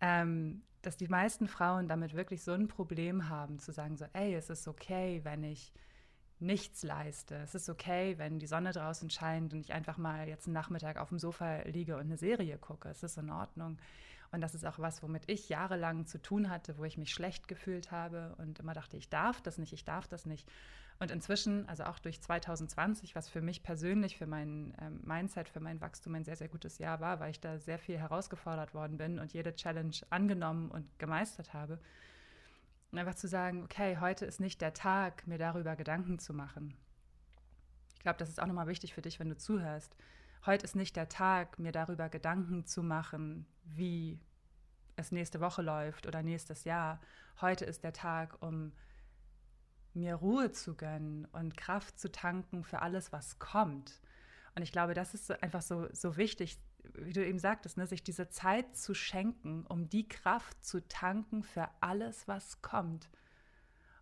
Ähm, 0.00 0.62
dass 0.82 0.96
die 0.96 1.08
meisten 1.08 1.48
Frauen 1.48 1.88
damit 1.88 2.14
wirklich 2.14 2.42
so 2.42 2.52
ein 2.52 2.68
Problem 2.68 3.28
haben, 3.28 3.58
zu 3.58 3.72
sagen 3.72 3.96
so, 3.96 4.04
ey, 4.12 4.34
es 4.34 4.50
ist 4.50 4.68
okay, 4.68 5.20
wenn 5.24 5.42
ich 5.42 5.72
nichts 6.40 6.82
leiste. 6.82 7.36
Es 7.36 7.54
ist 7.54 7.68
okay, 7.68 8.18
wenn 8.18 8.38
die 8.38 8.46
Sonne 8.46 8.72
draußen 8.72 9.08
scheint 9.08 9.54
und 9.54 9.60
ich 9.60 9.72
einfach 9.72 9.96
mal 9.96 10.28
jetzt 10.28 10.46
einen 10.46 10.54
Nachmittag 10.54 10.98
auf 10.98 11.08
dem 11.08 11.18
Sofa 11.18 11.62
liege 11.62 11.94
und 11.94 12.02
eine 12.02 12.18
Serie 12.18 12.58
gucke. 12.58 12.88
Es 12.88 13.02
ist 13.02 13.16
in 13.16 13.30
Ordnung. 13.30 13.78
Und 14.32 14.40
das 14.40 14.54
ist 14.54 14.64
auch 14.66 14.78
was, 14.78 15.02
womit 15.02 15.28
ich 15.28 15.48
jahrelang 15.48 16.06
zu 16.06 16.20
tun 16.20 16.50
hatte, 16.50 16.76
wo 16.78 16.84
ich 16.84 16.98
mich 16.98 17.12
schlecht 17.12 17.48
gefühlt 17.48 17.90
habe 17.90 18.34
und 18.38 18.58
immer 18.58 18.74
dachte, 18.74 18.96
ich 18.96 19.08
darf 19.08 19.40
das 19.42 19.58
nicht, 19.58 19.72
ich 19.72 19.84
darf 19.84 20.08
das 20.08 20.26
nicht. 20.26 20.50
Und 21.00 21.10
inzwischen, 21.10 21.68
also 21.68 21.84
auch 21.84 21.98
durch 21.98 22.20
2020, 22.20 23.14
was 23.14 23.28
für 23.28 23.40
mich 23.40 23.62
persönlich, 23.62 24.16
für 24.16 24.26
mein 24.26 24.74
ähm, 24.80 25.00
Mindset, 25.04 25.48
für 25.48 25.60
mein 25.60 25.80
Wachstum 25.80 26.14
ein 26.14 26.24
sehr, 26.24 26.36
sehr 26.36 26.48
gutes 26.48 26.78
Jahr 26.78 27.00
war, 27.00 27.20
weil 27.20 27.30
ich 27.30 27.40
da 27.40 27.58
sehr 27.58 27.78
viel 27.78 27.98
herausgefordert 27.98 28.74
worden 28.74 28.96
bin 28.96 29.18
und 29.18 29.32
jede 29.32 29.54
Challenge 29.54 29.96
angenommen 30.10 30.70
und 30.70 30.86
gemeistert 30.98 31.52
habe. 31.52 31.80
Und 32.92 32.98
einfach 32.98 33.16
zu 33.16 33.26
sagen, 33.26 33.64
okay, 33.64 33.98
heute 33.98 34.24
ist 34.24 34.40
nicht 34.40 34.60
der 34.60 34.72
Tag, 34.72 35.26
mir 35.26 35.38
darüber 35.38 35.74
Gedanken 35.74 36.20
zu 36.20 36.32
machen. 36.32 36.76
Ich 37.96 38.00
glaube, 38.00 38.18
das 38.18 38.28
ist 38.28 38.40
auch 38.40 38.46
nochmal 38.46 38.68
wichtig 38.68 38.94
für 38.94 39.02
dich, 39.02 39.18
wenn 39.18 39.30
du 39.30 39.36
zuhörst 39.36 39.96
heute 40.46 40.64
ist 40.64 40.76
nicht 40.76 40.96
der 40.96 41.08
Tag, 41.08 41.58
mir 41.58 41.72
darüber 41.72 42.08
Gedanken 42.08 42.66
zu 42.66 42.82
machen, 42.82 43.46
wie 43.64 44.20
es 44.96 45.12
nächste 45.12 45.40
Woche 45.40 45.62
läuft 45.62 46.06
oder 46.06 46.22
nächstes 46.22 46.64
Jahr. 46.64 47.00
Heute 47.40 47.64
ist 47.64 47.82
der 47.84 47.92
Tag, 47.92 48.40
um 48.42 48.72
mir 49.92 50.16
Ruhe 50.16 50.50
zu 50.52 50.74
gönnen 50.74 51.24
und 51.26 51.56
Kraft 51.56 51.98
zu 51.98 52.10
tanken 52.10 52.64
für 52.64 52.82
alles, 52.82 53.12
was 53.12 53.38
kommt. 53.38 54.00
Und 54.54 54.62
ich 54.62 54.72
glaube, 54.72 54.94
das 54.94 55.14
ist 55.14 55.30
einfach 55.42 55.62
so, 55.62 55.88
so 55.92 56.16
wichtig, 56.16 56.58
wie 56.94 57.12
du 57.12 57.24
eben 57.24 57.38
sagtest, 57.38 57.76
ne, 57.76 57.86
sich 57.86 58.02
diese 58.02 58.28
Zeit 58.28 58.76
zu 58.76 58.94
schenken, 58.94 59.64
um 59.66 59.88
die 59.88 60.06
Kraft 60.06 60.64
zu 60.64 60.86
tanken 60.86 61.42
für 61.42 61.68
alles, 61.80 62.28
was 62.28 62.60
kommt. 62.62 63.08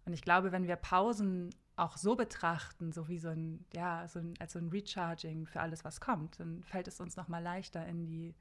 Und 0.04 0.12
ich 0.12 0.22
glaube, 0.22 0.52
wenn 0.52 0.66
wir 0.66 0.76
Pausen 0.76 1.50
auch 1.76 1.96
so 1.96 2.16
betrachten, 2.16 2.92
so 2.92 3.08
wie 3.08 3.18
so 3.18 3.28
ein, 3.28 3.64
ja, 3.72 4.06
so 4.08 4.18
ein, 4.18 4.34
als 4.40 4.52
so 4.52 4.58
ein 4.58 4.68
Recharging 4.68 5.46
für 5.46 5.60
alles, 5.60 5.84
was 5.84 6.00
kommt, 6.00 6.40
dann 6.40 6.62
fällt 6.64 6.88
es 6.88 7.00
uns 7.00 7.16
nochmal 7.16 7.42
leichter, 7.42 7.86
in 7.86 8.06
die, 8.06 8.34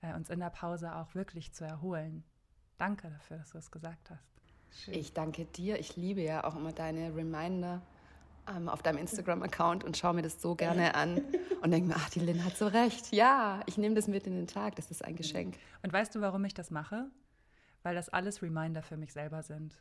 äh, 0.00 0.14
uns 0.14 0.30
in 0.30 0.40
der 0.40 0.50
Pause 0.50 0.94
auch 0.94 1.14
wirklich 1.14 1.52
zu 1.52 1.64
erholen. 1.64 2.24
Danke 2.76 3.10
dafür, 3.10 3.38
dass 3.38 3.50
du 3.50 3.58
es 3.58 3.70
gesagt 3.70 4.10
hast. 4.10 4.24
Schön. 4.70 4.94
Ich 4.94 5.12
danke 5.12 5.44
dir. 5.44 5.78
Ich 5.78 5.96
liebe 5.96 6.20
ja 6.20 6.44
auch 6.44 6.56
immer 6.56 6.72
deine 6.72 7.14
Reminder 7.14 7.82
ähm, 8.48 8.68
auf 8.68 8.82
deinem 8.82 8.98
Instagram-Account 8.98 9.84
und 9.84 9.96
schaue 9.96 10.14
mir 10.14 10.22
das 10.22 10.40
so 10.40 10.54
gerne 10.54 10.94
an 10.94 11.22
und 11.62 11.70
denke 11.70 11.88
mir, 11.88 11.96
ach, 11.96 12.10
die 12.10 12.20
Lynn 12.20 12.44
hat 12.44 12.56
so 12.56 12.66
recht. 12.66 13.12
Ja, 13.12 13.60
ich 13.66 13.78
nehme 13.78 13.94
das 13.94 14.08
mit 14.08 14.26
in 14.26 14.34
den 14.34 14.46
Tag. 14.46 14.76
Das 14.76 14.90
ist 14.90 15.04
ein 15.04 15.16
Geschenk. 15.16 15.56
Und 15.82 15.92
weißt 15.92 16.14
du, 16.14 16.20
warum 16.20 16.44
ich 16.44 16.54
das 16.54 16.70
mache? 16.70 17.10
Weil 17.82 17.94
das 17.94 18.08
alles 18.08 18.42
Reminder 18.42 18.82
für 18.82 18.96
mich 18.96 19.12
selber 19.12 19.42
sind. 19.42 19.76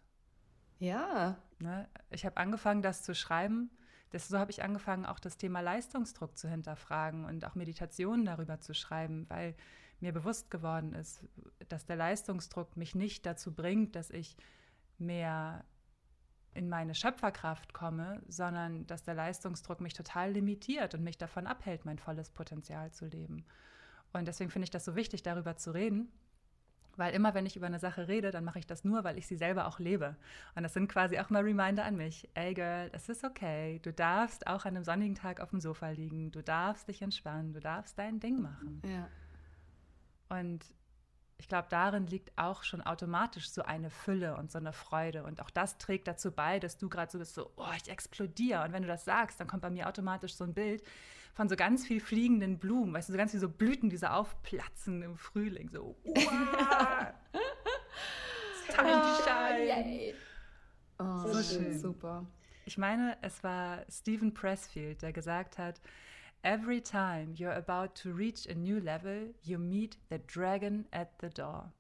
Ja. 0.80 1.38
Ne? 1.60 1.88
Ich 2.10 2.26
habe 2.26 2.38
angefangen, 2.38 2.82
das 2.82 3.04
zu 3.04 3.16
schreiben. 3.16 3.70
Das, 4.12 4.28
so 4.28 4.40
habe 4.40 4.52
ich 4.52 4.64
angefangen, 4.64 5.06
auch 5.06 5.20
das 5.20 5.38
Thema 5.38 5.60
Leistungsdruck 5.60 6.38
zu 6.38 6.50
hinterfragen 6.50 7.26
und 7.26 7.44
auch 7.46 7.56
Meditationen 7.56 8.26
darüber 8.26 8.60
zu 8.60 8.74
schreiben, 8.74 9.26
weil 9.30 9.56
mir 10.00 10.14
bewusst 10.14 10.52
geworden 10.52 10.94
ist, 10.94 11.24
dass 11.70 11.86
der 11.86 11.96
Leistungsdruck 11.96 12.78
mich 12.78 12.96
nicht 12.96 13.26
dazu 13.26 13.54
bringt, 13.54 13.96
dass 13.96 14.10
ich 14.10 14.38
mehr 14.98 15.66
in 16.54 16.70
meine 16.70 16.96
Schöpferkraft 16.96 17.74
komme, 17.74 18.22
sondern 18.28 18.88
dass 18.88 19.04
der 19.04 19.14
Leistungsdruck 19.14 19.80
mich 19.80 19.94
total 19.94 20.32
limitiert 20.32 20.96
und 20.96 21.04
mich 21.04 21.18
davon 21.18 21.46
abhält, 21.46 21.86
mein 21.86 22.00
volles 22.00 22.32
Potenzial 22.32 22.92
zu 22.92 23.06
leben. 23.06 23.46
Und 24.14 24.28
deswegen 24.28 24.50
finde 24.50 24.64
ich 24.64 24.72
das 24.72 24.86
so 24.86 24.96
wichtig, 24.96 25.22
darüber 25.22 25.56
zu 25.58 25.72
reden. 25.72 26.12
Weil 26.96 27.14
immer, 27.14 27.36
wenn 27.36 27.46
ich 27.46 27.56
über 27.56 27.68
eine 27.68 27.78
Sache 27.78 28.08
rede, 28.08 28.32
dann 28.32 28.44
mache 28.44 28.58
ich 28.58 28.66
das 28.66 28.84
nur, 28.84 29.04
weil 29.04 29.20
ich 29.20 29.28
sie 29.28 29.38
selber 29.38 29.68
auch 29.68 29.78
lebe. 29.78 30.16
Und 30.56 30.64
das 30.64 30.74
sind 30.74 30.88
quasi 30.92 31.20
auch 31.20 31.30
mal 31.30 31.44
Reminder 31.44 31.86
an 31.86 31.96
mich. 31.96 32.28
Ey, 32.34 32.56
Girl, 32.56 32.90
es 32.92 33.08
ist 33.08 33.24
okay. 33.24 33.80
Du 33.84 33.94
darfst 33.94 34.48
auch 34.48 34.66
an 34.66 34.76
einem 34.76 34.84
sonnigen 34.84 35.14
Tag 35.14 35.40
auf 35.40 35.52
dem 35.52 35.60
Sofa 35.60 35.92
liegen. 35.92 36.32
Du 36.32 36.42
darfst 36.42 36.88
dich 36.88 37.04
entspannen. 37.04 37.54
Du 37.54 37.60
darfst 37.60 38.00
dein 38.00 38.20
Ding 38.20 38.42
machen. 38.42 38.82
Ja. 38.84 39.08
Und 40.30 40.66
ich 41.40 41.48
glaube, 41.48 41.68
darin 41.70 42.08
liegt 42.08 42.32
auch 42.38 42.64
schon 42.64 42.82
automatisch 42.82 43.50
so 43.50 43.62
eine 43.62 43.90
Fülle 43.90 44.36
und 44.38 44.52
so 44.52 44.58
eine 44.58 44.74
Freude. 44.74 45.24
Und 45.24 45.42
auch 45.42 45.52
das 45.52 45.78
trägt 45.78 46.08
dazu 46.08 46.32
bei, 46.32 46.60
dass 46.60 46.78
du 46.78 46.90
gerade 46.90 47.12
so 47.12 47.20
bist, 47.20 47.36
so, 47.36 47.52
oh, 47.58 47.72
ich 47.76 47.90
explodiere. 47.90 48.64
Und 48.64 48.74
wenn 48.74 48.82
du 48.82 48.88
das 48.88 49.06
sagst, 49.06 49.40
dann 49.40 49.48
kommt 49.48 49.62
bei 49.62 49.70
mir 49.70 49.88
automatisch 49.88 50.36
so 50.36 50.44
ein 50.44 50.54
Bild 50.54 50.84
von 51.36 51.48
so 51.48 51.56
ganz 51.56 51.86
viel 51.86 52.00
fliegenden 52.00 52.58
Blumen, 52.58 52.94
weißt 52.94 53.10
du, 53.10 53.14
so 53.14 53.18
ganz 53.18 53.32
wie 53.34 53.38
so 53.38 53.48
Blüten, 53.48 53.92
die 53.92 53.98
so 53.98 54.08
aufplatzen 54.08 55.04
im 55.04 55.18
Frühling. 55.18 55.70
So, 55.70 55.96
wow, 56.04 56.16
it's 58.66 58.76
time 58.76 59.02
to 59.02 59.24
shine. 59.24 60.16
Oh, 60.98 61.32
so 61.32 61.44
schön. 61.44 61.78
Super. 61.78 62.26
Ich 62.66 62.80
meine, 62.80 63.18
es 63.22 63.44
war 63.44 63.86
Stephen 63.88 64.34
Pressfield, 64.34 65.04
der 65.04 65.14
gesagt 65.14 65.60
hat, 65.60 65.80
Every 66.44 66.82
time 66.82 67.34
you're 67.36 67.58
about 67.58 67.96
to 68.04 68.14
reach 68.14 68.46
a 68.46 68.54
new 68.54 68.80
level, 68.80 69.34
you 69.44 69.58
meet 69.58 69.98
the 70.10 70.20
dragon 70.20 70.86
at 70.92 71.10
the 71.20 71.30
door. 71.30 71.72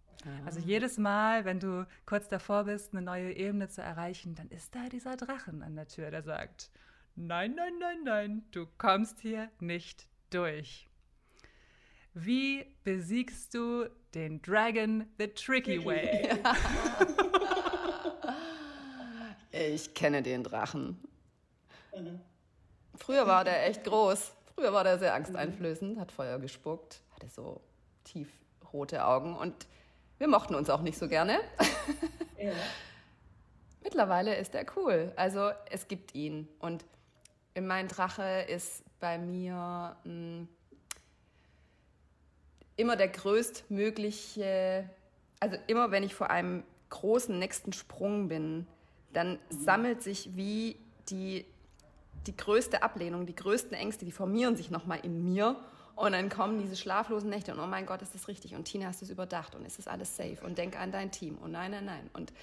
Also 0.45 0.59
jedes 0.59 0.97
Mal, 0.97 1.45
wenn 1.45 1.59
du 1.59 1.85
kurz 2.05 2.27
davor 2.27 2.65
bist, 2.65 2.93
eine 2.93 3.01
neue 3.01 3.31
Ebene 3.33 3.69
zu 3.69 3.81
erreichen, 3.81 4.35
dann 4.35 4.49
ist 4.49 4.75
da 4.75 4.89
dieser 4.89 5.15
Drachen 5.15 5.63
an 5.63 5.75
der 5.75 5.87
Tür, 5.87 6.11
der 6.11 6.23
sagt, 6.23 6.69
nein, 7.15 7.55
nein, 7.55 7.73
nein, 7.79 8.03
nein, 8.03 8.45
du 8.51 8.65
kommst 8.77 9.19
hier 9.19 9.49
nicht 9.59 10.07
durch. 10.29 10.89
Wie 12.13 12.65
besiegst 12.83 13.53
du 13.53 13.87
den 14.15 14.41
Dragon 14.41 15.05
the 15.19 15.27
tricky 15.27 15.85
way? 15.85 16.29
ich 19.51 19.93
kenne 19.93 20.23
den 20.23 20.43
Drachen. 20.43 20.97
Früher 22.95 23.27
war 23.27 23.43
der 23.43 23.67
echt 23.67 23.83
groß. 23.83 24.33
Früher 24.57 24.73
war 24.73 24.83
der 24.83 24.97
sehr 24.97 25.13
angsteinflößend, 25.13 25.99
hat 25.99 26.11
Feuer 26.11 26.39
gespuckt, 26.39 27.01
hatte 27.13 27.29
so 27.29 27.61
tiefrote 28.05 29.05
Augen 29.05 29.35
und 29.35 29.67
wir 30.17 30.27
mochten 30.27 30.55
uns 30.55 30.71
auch 30.71 30.81
nicht 30.81 30.97
so 30.97 31.07
gerne. 31.07 31.39
Ja. 32.39 32.53
Mittlerweile 33.81 34.35
ist 34.35 34.53
er 34.53 34.63
cool. 34.75 35.11
Also 35.15 35.49
es 35.71 35.87
gibt 35.87 36.13
ihn. 36.13 36.47
Und 36.59 36.85
mein 37.59 37.87
Drache 37.87 38.45
ist 38.47 38.83
bei 38.99 39.17
mir 39.17 39.95
mh, 40.03 40.03
hm, 40.03 40.47
immer 42.75 42.95
der 42.95 43.07
größtmögliche, 43.07 44.87
also 45.39 45.57
immer 45.65 45.89
wenn 45.89 46.03
ich 46.03 46.13
vor 46.13 46.29
einem 46.29 46.63
großen 46.89 47.39
nächsten 47.39 47.73
Sprung 47.73 48.27
bin, 48.27 48.67
dann 49.13 49.31
mhm. 49.31 49.37
sammelt 49.49 50.03
sich 50.03 50.35
wie 50.35 50.77
die 51.09 51.45
die 52.27 52.35
größte 52.35 52.83
Ablehnung, 52.83 53.25
die 53.25 53.35
größten 53.35 53.73
Ängste, 53.73 54.05
die 54.05 54.11
formieren 54.11 54.55
sich 54.55 54.69
nochmal 54.69 54.99
in 55.03 55.23
mir. 55.23 55.55
Und 55.95 56.11
dann 56.11 56.29
kommen 56.29 56.59
diese 56.59 56.75
schlaflosen 56.75 57.29
Nächte 57.29 57.53
und 57.53 57.59
oh 57.59 57.65
mein 57.65 57.87
Gott, 57.87 58.03
ist 58.03 58.13
das 58.13 58.27
richtig? 58.27 58.53
Und 58.53 58.65
Tina, 58.65 58.85
hast 58.85 59.01
du 59.01 59.05
es 59.05 59.09
überdacht? 59.09 59.55
Und 59.55 59.65
ist 59.65 59.79
das 59.79 59.87
alles 59.87 60.15
safe? 60.15 60.37
Und 60.45 60.59
denk 60.59 60.79
an 60.79 60.91
dein 60.91 61.11
Team. 61.11 61.39
Und 61.39 61.51
nein, 61.51 61.71
nein, 61.71 61.85
nein. 61.85 62.09
Und 62.13 62.33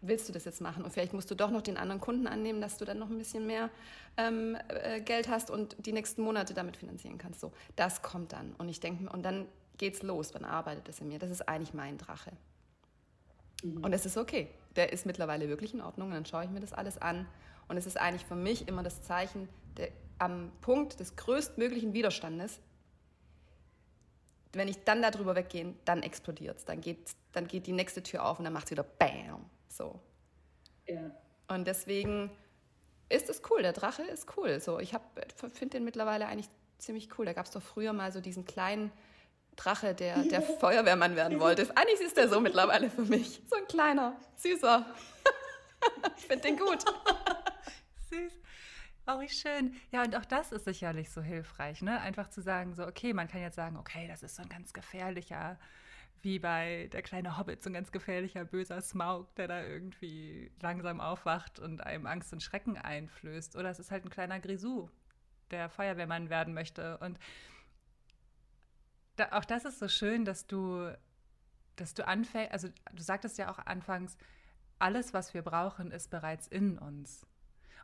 willst 0.00 0.28
du 0.28 0.32
das 0.32 0.44
jetzt 0.44 0.60
machen? 0.60 0.84
Und 0.84 0.92
vielleicht 0.92 1.12
musst 1.12 1.28
du 1.28 1.34
doch 1.34 1.50
noch 1.50 1.62
den 1.62 1.76
anderen 1.76 2.00
Kunden 2.00 2.28
annehmen, 2.28 2.60
dass 2.60 2.78
du 2.78 2.84
dann 2.84 3.00
noch 3.00 3.10
ein 3.10 3.18
bisschen 3.18 3.48
mehr 3.48 3.68
ähm, 4.16 4.56
äh, 4.68 5.00
Geld 5.00 5.28
hast 5.28 5.50
und 5.50 5.74
die 5.84 5.92
nächsten 5.92 6.22
Monate 6.22 6.54
damit 6.54 6.76
finanzieren 6.76 7.18
kannst. 7.18 7.40
So, 7.40 7.52
das 7.74 8.00
kommt 8.02 8.32
dann. 8.32 8.54
Und 8.58 8.68
ich 8.68 8.78
denke, 8.78 9.10
und 9.10 9.24
dann 9.24 9.46
geht's 9.76 10.02
los. 10.02 10.30
Dann 10.30 10.44
arbeitet 10.44 10.88
es 10.88 11.00
in 11.00 11.08
mir. 11.08 11.18
Das 11.18 11.30
ist 11.30 11.48
eigentlich 11.48 11.74
mein 11.74 11.98
Drache. 11.98 12.30
Mhm. 13.64 13.82
Und 13.82 13.92
es 13.92 14.06
ist 14.06 14.16
okay. 14.16 14.46
Der 14.76 14.92
ist 14.92 15.04
mittlerweile 15.04 15.48
wirklich 15.48 15.74
in 15.74 15.80
Ordnung. 15.80 16.08
Und 16.08 16.14
dann 16.14 16.26
schaue 16.26 16.44
ich 16.44 16.50
mir 16.50 16.60
das 16.60 16.72
alles 16.72 16.96
an 16.96 17.26
und 17.70 17.76
es 17.76 17.86
ist 17.86 17.96
eigentlich 17.96 18.26
für 18.26 18.34
mich 18.34 18.66
immer 18.66 18.82
das 18.82 19.02
Zeichen, 19.02 19.48
der, 19.76 19.90
am 20.18 20.50
Punkt 20.60 20.98
des 20.98 21.14
größtmöglichen 21.14 21.92
Widerstandes, 21.92 22.60
wenn 24.52 24.66
ich 24.66 24.82
dann 24.82 25.00
darüber 25.02 25.36
weggehe, 25.36 25.74
dann 25.84 26.02
explodiert 26.02 26.58
es. 26.58 26.64
Dann 26.64 26.80
geht, 26.80 27.12
dann 27.32 27.46
geht 27.46 27.68
die 27.68 27.72
nächste 27.72 28.02
Tür 28.02 28.26
auf 28.26 28.38
und 28.38 28.44
dann 28.44 28.52
macht 28.52 28.64
es 28.64 28.70
wieder 28.72 28.82
BAM. 28.82 29.48
So. 29.68 30.00
Ja. 30.86 31.12
Und 31.46 31.68
deswegen 31.68 32.30
ist 33.08 33.30
es 33.30 33.40
cool. 33.50 33.62
Der 33.62 33.72
Drache 33.72 34.02
ist 34.02 34.36
cool. 34.36 34.60
So, 34.60 34.80
ich 34.80 34.94
finde 35.36 35.76
den 35.76 35.84
mittlerweile 35.84 36.26
eigentlich 36.26 36.48
ziemlich 36.78 37.16
cool. 37.18 37.24
Da 37.24 37.32
gab 37.32 37.46
es 37.46 37.52
doch 37.52 37.62
früher 37.62 37.92
mal 37.92 38.10
so 38.10 38.20
diesen 38.20 38.44
kleinen 38.44 38.90
Drache, 39.54 39.94
der, 39.94 40.24
der 40.24 40.42
Feuerwehrmann 40.42 41.14
werden 41.14 41.38
wollte. 41.38 41.62
Eigentlich 41.76 42.00
ist 42.00 42.16
der 42.16 42.28
so 42.28 42.40
mittlerweile 42.40 42.90
für 42.90 43.02
mich. 43.02 43.40
So 43.48 43.54
ein 43.54 43.66
kleiner, 43.68 44.16
süßer. 44.34 44.86
ich 46.16 46.26
finde 46.26 46.48
den 46.48 46.58
gut. 46.58 46.84
Süß. 48.10 48.40
Oh, 49.06 49.20
wie 49.20 49.28
schön. 49.28 49.74
Ja, 49.90 50.02
und 50.02 50.14
auch 50.16 50.24
das 50.24 50.52
ist 50.52 50.64
sicherlich 50.64 51.10
so 51.10 51.22
hilfreich, 51.22 51.82
ne? 51.82 52.00
Einfach 52.00 52.28
zu 52.28 52.42
sagen, 52.42 52.74
so, 52.74 52.86
okay, 52.86 53.12
man 53.12 53.28
kann 53.28 53.40
jetzt 53.40 53.56
sagen, 53.56 53.76
okay, 53.76 54.06
das 54.08 54.22
ist 54.22 54.36
so 54.36 54.42
ein 54.42 54.48
ganz 54.48 54.72
gefährlicher, 54.72 55.58
wie 56.22 56.38
bei 56.38 56.88
der 56.92 57.02
kleine 57.02 57.38
Hobbit, 57.38 57.62
so 57.62 57.70
ein 57.70 57.74
ganz 57.74 57.92
gefährlicher, 57.92 58.44
böser 58.44 58.80
Smaug, 58.82 59.34
der 59.36 59.48
da 59.48 59.64
irgendwie 59.64 60.52
langsam 60.60 61.00
aufwacht 61.00 61.58
und 61.58 61.80
einem 61.84 62.06
Angst 62.06 62.32
und 62.32 62.42
Schrecken 62.42 62.76
einflößt. 62.76 63.56
Oder 63.56 63.70
es 63.70 63.78
ist 63.78 63.90
halt 63.90 64.04
ein 64.04 64.10
kleiner 64.10 64.38
Grisou, 64.38 64.90
der 65.50 65.70
Feuerwehrmann 65.70 66.28
werden 66.28 66.52
möchte. 66.52 66.98
Und 66.98 67.18
da, 69.16 69.30
auch 69.32 69.44
das 69.44 69.64
ist 69.64 69.78
so 69.78 69.88
schön, 69.88 70.24
dass 70.24 70.46
du, 70.46 70.94
dass 71.76 71.94
du 71.94 72.06
anfängst, 72.06 72.52
also 72.52 72.68
du 72.92 73.02
sagtest 73.02 73.38
ja 73.38 73.50
auch 73.50 73.58
anfangs, 73.58 74.16
alles, 74.78 75.14
was 75.14 75.32
wir 75.34 75.42
brauchen, 75.42 75.90
ist 75.90 76.10
bereits 76.10 76.46
in 76.48 76.78
uns. 76.78 77.26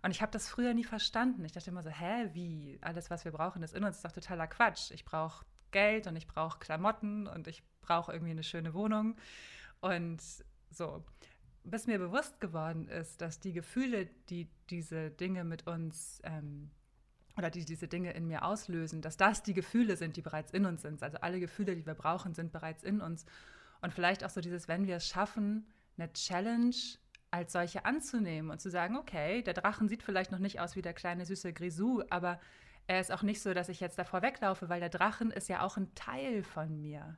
Und 0.06 0.12
ich 0.12 0.22
habe 0.22 0.30
das 0.30 0.48
früher 0.48 0.72
nie 0.72 0.84
verstanden. 0.84 1.44
Ich 1.44 1.50
dachte 1.50 1.70
immer 1.70 1.82
so, 1.82 1.90
hä, 1.90 2.30
wie? 2.32 2.78
Alles, 2.80 3.10
was 3.10 3.24
wir 3.24 3.32
brauchen, 3.32 3.64
ist 3.64 3.74
in 3.74 3.82
uns. 3.82 4.00
Das 4.00 4.12
ist 4.12 4.16
doch 4.16 4.22
totaler 4.22 4.46
Quatsch. 4.46 4.92
Ich 4.92 5.04
brauche 5.04 5.44
Geld 5.72 6.06
und 6.06 6.14
ich 6.14 6.28
brauche 6.28 6.60
Klamotten 6.60 7.26
und 7.26 7.48
ich 7.48 7.64
brauche 7.80 8.12
irgendwie 8.12 8.30
eine 8.30 8.44
schöne 8.44 8.72
Wohnung. 8.72 9.16
Und 9.80 10.22
so. 10.70 11.04
Bis 11.64 11.88
mir 11.88 11.98
bewusst 11.98 12.40
geworden 12.40 12.86
ist, 12.86 13.20
dass 13.20 13.40
die 13.40 13.52
Gefühle, 13.52 14.06
die 14.28 14.48
diese 14.70 15.10
Dinge 15.10 15.42
mit 15.42 15.66
uns 15.66 16.20
ähm, 16.22 16.70
oder 17.36 17.50
die 17.50 17.64
diese 17.64 17.88
Dinge 17.88 18.12
in 18.12 18.28
mir 18.28 18.44
auslösen, 18.44 19.02
dass 19.02 19.16
das 19.16 19.42
die 19.42 19.54
Gefühle 19.54 19.96
sind, 19.96 20.16
die 20.16 20.22
bereits 20.22 20.52
in 20.52 20.66
uns 20.66 20.82
sind. 20.82 21.02
Also 21.02 21.18
alle 21.18 21.40
Gefühle, 21.40 21.74
die 21.74 21.84
wir 21.84 21.94
brauchen, 21.94 22.32
sind 22.32 22.52
bereits 22.52 22.84
in 22.84 23.00
uns. 23.00 23.26
Und 23.82 23.92
vielleicht 23.92 24.22
auch 24.22 24.30
so 24.30 24.40
dieses, 24.40 24.68
wenn 24.68 24.86
wir 24.86 24.98
es 24.98 25.08
schaffen, 25.08 25.66
eine 25.98 26.12
Challenge 26.12 26.76
als 27.30 27.52
solche 27.52 27.84
anzunehmen 27.84 28.50
und 28.50 28.60
zu 28.60 28.70
sagen, 28.70 28.96
okay, 28.96 29.42
der 29.42 29.54
Drachen 29.54 29.88
sieht 29.88 30.02
vielleicht 30.02 30.32
noch 30.32 30.38
nicht 30.38 30.60
aus 30.60 30.76
wie 30.76 30.82
der 30.82 30.94
kleine 30.94 31.26
süße 31.26 31.52
Grisou, 31.52 32.02
aber 32.10 32.40
er 32.86 33.00
ist 33.00 33.12
auch 33.12 33.22
nicht 33.22 33.42
so, 33.42 33.52
dass 33.52 33.68
ich 33.68 33.80
jetzt 33.80 33.98
davor 33.98 34.22
weglaufe, 34.22 34.68
weil 34.68 34.80
der 34.80 34.88
Drachen 34.88 35.30
ist 35.30 35.48
ja 35.48 35.62
auch 35.62 35.76
ein 35.76 35.94
Teil 35.94 36.42
von 36.42 36.80
mir. 36.80 37.16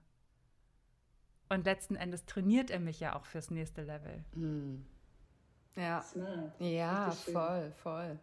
Und 1.51 1.65
letzten 1.65 1.97
Endes 1.97 2.27
trainiert 2.27 2.71
er 2.71 2.81
mich 2.81 3.01
ja 3.01 3.17
auch 3.17 3.25
fürs 3.25 3.51
nächste 3.51 3.83
Level. 3.83 4.25
Hm. 4.35 4.85
Ja. 5.77 6.03
Smart. 6.03 6.61
Ja, 6.61 7.11
voll, 7.11 7.73
voll. 7.83 8.19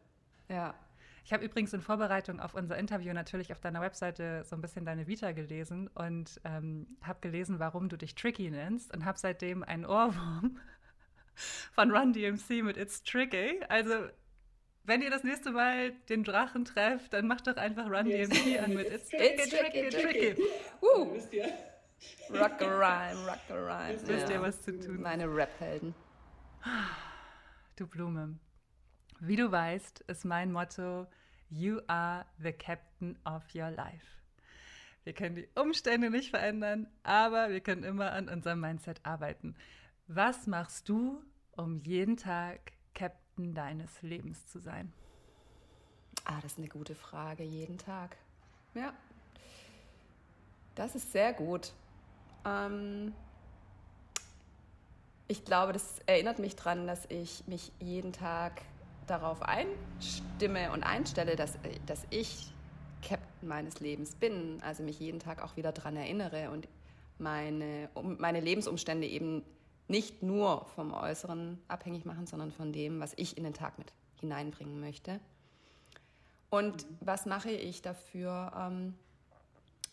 Ja. 0.49 0.75
Ich 1.23 1.33
habe 1.33 1.43
übrigens 1.43 1.73
in 1.73 1.81
Vorbereitung 1.81 2.39
auf 2.39 2.53
unser 2.53 2.77
Interview 2.77 3.11
natürlich 3.11 3.51
auf 3.51 3.59
deiner 3.59 3.81
Webseite 3.81 4.43
so 4.43 4.55
ein 4.55 4.61
bisschen 4.61 4.85
deine 4.85 5.07
Vita 5.07 5.31
gelesen 5.31 5.87
und 5.87 6.39
ähm, 6.43 6.85
habe 7.01 7.19
gelesen, 7.19 7.57
warum 7.57 7.89
du 7.89 7.97
dich 7.97 8.13
Tricky 8.13 8.51
nennst 8.51 8.93
und 8.93 9.05
habe 9.05 9.17
seitdem 9.17 9.63
einen 9.63 9.85
Ohrwurm 9.85 10.59
von 11.73 11.91
Run 11.91 12.13
DMC 12.13 12.63
mit 12.63 12.77
It's 12.77 13.03
Tricky. 13.03 13.59
Also, 13.69 14.09
wenn 14.83 15.01
ihr 15.01 15.09
das 15.09 15.23
nächste 15.23 15.51
Mal 15.51 15.91
den 16.09 16.23
Drachen 16.23 16.65
trefft, 16.65 17.13
dann 17.13 17.27
macht 17.27 17.47
doch 17.47 17.57
einfach 17.57 17.89
Run 17.89 18.07
yes. 18.07 18.29
DMC 18.29 18.59
an 18.63 18.73
mit 18.73 18.91
It's 18.91 19.09
Tricky, 19.09 19.25
It's 19.25 19.49
Tricky, 19.49 19.89
Tricky. 19.89 20.33
tricky. 20.33 20.41
Uh. 20.81 21.13
Wisst 21.13 21.33
ihr? 21.33 21.51
Rock 22.29 22.61
a 22.61 22.65
Rhyme, 22.65 23.25
Rock 23.25 23.39
a 23.49 23.53
Rhyme. 23.53 23.99
Wisst 24.05 24.29
ihr, 24.29 24.41
was 24.41 24.61
zu 24.61 24.79
tun? 24.79 25.01
Meine 25.01 25.25
Rap-Helden. 25.27 25.95
Du 27.75 27.87
Blume. 27.87 28.39
Wie 29.19 29.35
du 29.35 29.51
weißt, 29.51 30.01
ist 30.07 30.25
mein 30.25 30.51
Motto 30.51 31.07
You 31.49 31.79
are 31.87 32.25
the 32.39 32.51
captain 32.51 33.17
of 33.25 33.43
your 33.53 33.69
life. 33.69 34.05
Wir 35.03 35.13
können 35.13 35.35
die 35.35 35.47
Umstände 35.55 36.09
nicht 36.09 36.31
verändern, 36.31 36.87
aber 37.03 37.49
wir 37.49 37.61
können 37.61 37.83
immer 37.83 38.11
an 38.11 38.27
unserem 38.27 38.59
Mindset 38.59 38.99
arbeiten. 39.03 39.55
Was 40.07 40.45
machst 40.45 40.87
du, 40.87 41.23
um 41.57 41.81
jeden 41.81 42.15
Tag 42.15 42.73
Captain 42.93 43.55
deines 43.55 44.03
Lebens 44.03 44.45
zu 44.47 44.59
sein? 44.59 44.93
Ah, 46.25 46.39
das 46.41 46.53
ist 46.53 46.57
eine 46.59 46.67
gute 46.67 46.93
Frage. 46.93 47.43
Jeden 47.43 47.79
Tag. 47.79 48.15
Ja. 48.75 48.93
Das 50.75 50.95
ist 50.95 51.11
sehr 51.11 51.33
gut. 51.33 51.73
Ähm 52.45 53.13
ich 55.27 55.43
glaube, 55.43 55.73
das 55.73 55.99
erinnert 56.05 56.37
mich 56.37 56.55
daran, 56.55 56.85
dass 56.85 57.05
ich 57.09 57.47
mich 57.47 57.71
jeden 57.79 58.13
Tag 58.13 58.61
darauf 59.07 59.41
einstimme 59.41 60.71
und 60.71 60.83
einstelle, 60.83 61.35
dass, 61.35 61.57
dass 61.87 62.05
ich 62.11 62.53
Captain 63.01 63.47
meines 63.47 63.79
Lebens 63.79 64.15
bin, 64.15 64.61
also 64.61 64.83
mich 64.83 64.99
jeden 64.99 65.19
Tag 65.19 65.41
auch 65.41 65.57
wieder 65.57 65.71
daran 65.71 65.95
erinnere 65.95 66.51
und 66.51 66.67
meine, 67.17 67.89
um, 67.95 68.17
meine 68.19 68.39
Lebensumstände 68.39 69.07
eben 69.07 69.43
nicht 69.87 70.23
nur 70.23 70.65
vom 70.75 70.93
Äußeren 70.93 71.61
abhängig 71.67 72.05
machen, 72.05 72.27
sondern 72.27 72.51
von 72.51 72.73
dem, 72.73 72.99
was 72.99 73.13
ich 73.17 73.37
in 73.37 73.43
den 73.43 73.53
Tag 73.53 73.77
mit 73.77 73.93
hineinbringen 74.19 74.79
möchte. 74.79 75.19
Und 76.49 76.85
was 77.01 77.25
mache 77.25 77.51
ich 77.51 77.81
dafür? 77.81 78.51
Ähm, 78.57 78.95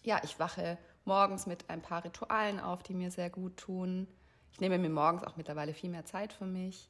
ja, 0.02 0.20
ich 0.22 0.38
wache 0.38 0.78
morgens 1.04 1.46
mit 1.46 1.68
ein 1.68 1.82
paar 1.82 2.04
Ritualen 2.04 2.60
auf, 2.60 2.82
die 2.82 2.94
mir 2.94 3.10
sehr 3.10 3.30
gut 3.30 3.56
tun. 3.56 4.06
Ich 4.52 4.60
nehme 4.60 4.78
mir 4.78 4.90
morgens 4.90 5.24
auch 5.24 5.36
mittlerweile 5.36 5.74
viel 5.74 5.90
mehr 5.90 6.04
Zeit 6.04 6.32
für 6.32 6.46
mich 6.46 6.88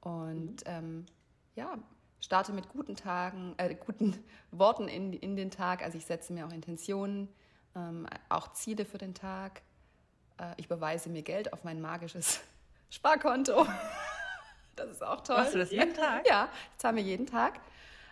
und 0.00 0.62
ähm, 0.66 1.06
ja, 1.54 1.78
starte 2.20 2.52
mit 2.52 2.68
guten 2.68 2.96
Tagen, 2.96 3.54
äh, 3.56 3.74
guten 3.74 4.14
Worten 4.50 4.88
in, 4.88 5.12
in 5.12 5.36
den 5.36 5.50
Tag. 5.50 5.82
Also 5.82 5.98
ich 5.98 6.06
setze 6.06 6.32
mir 6.32 6.46
auch 6.46 6.52
Intentionen, 6.52 7.28
ähm, 7.74 8.06
auch 8.28 8.52
Ziele 8.52 8.84
für 8.84 8.98
den 8.98 9.14
Tag. 9.14 9.62
Äh, 10.38 10.54
ich 10.56 10.68
beweise 10.68 11.08
mir 11.08 11.22
Geld 11.22 11.52
auf 11.52 11.64
mein 11.64 11.80
magisches 11.80 12.40
Sparkonto. 12.90 13.66
Das 14.76 14.90
ist 14.90 15.02
auch 15.02 15.22
toll. 15.22 15.38
Machst 15.38 15.54
du 15.54 15.58
das 15.58 15.72
jeden 15.72 15.92
Tag? 15.92 16.24
Ja, 16.28 16.48
ich 16.70 16.78
zahle 16.78 16.94
mir 16.94 17.00
jeden 17.00 17.26
Tag 17.26 17.58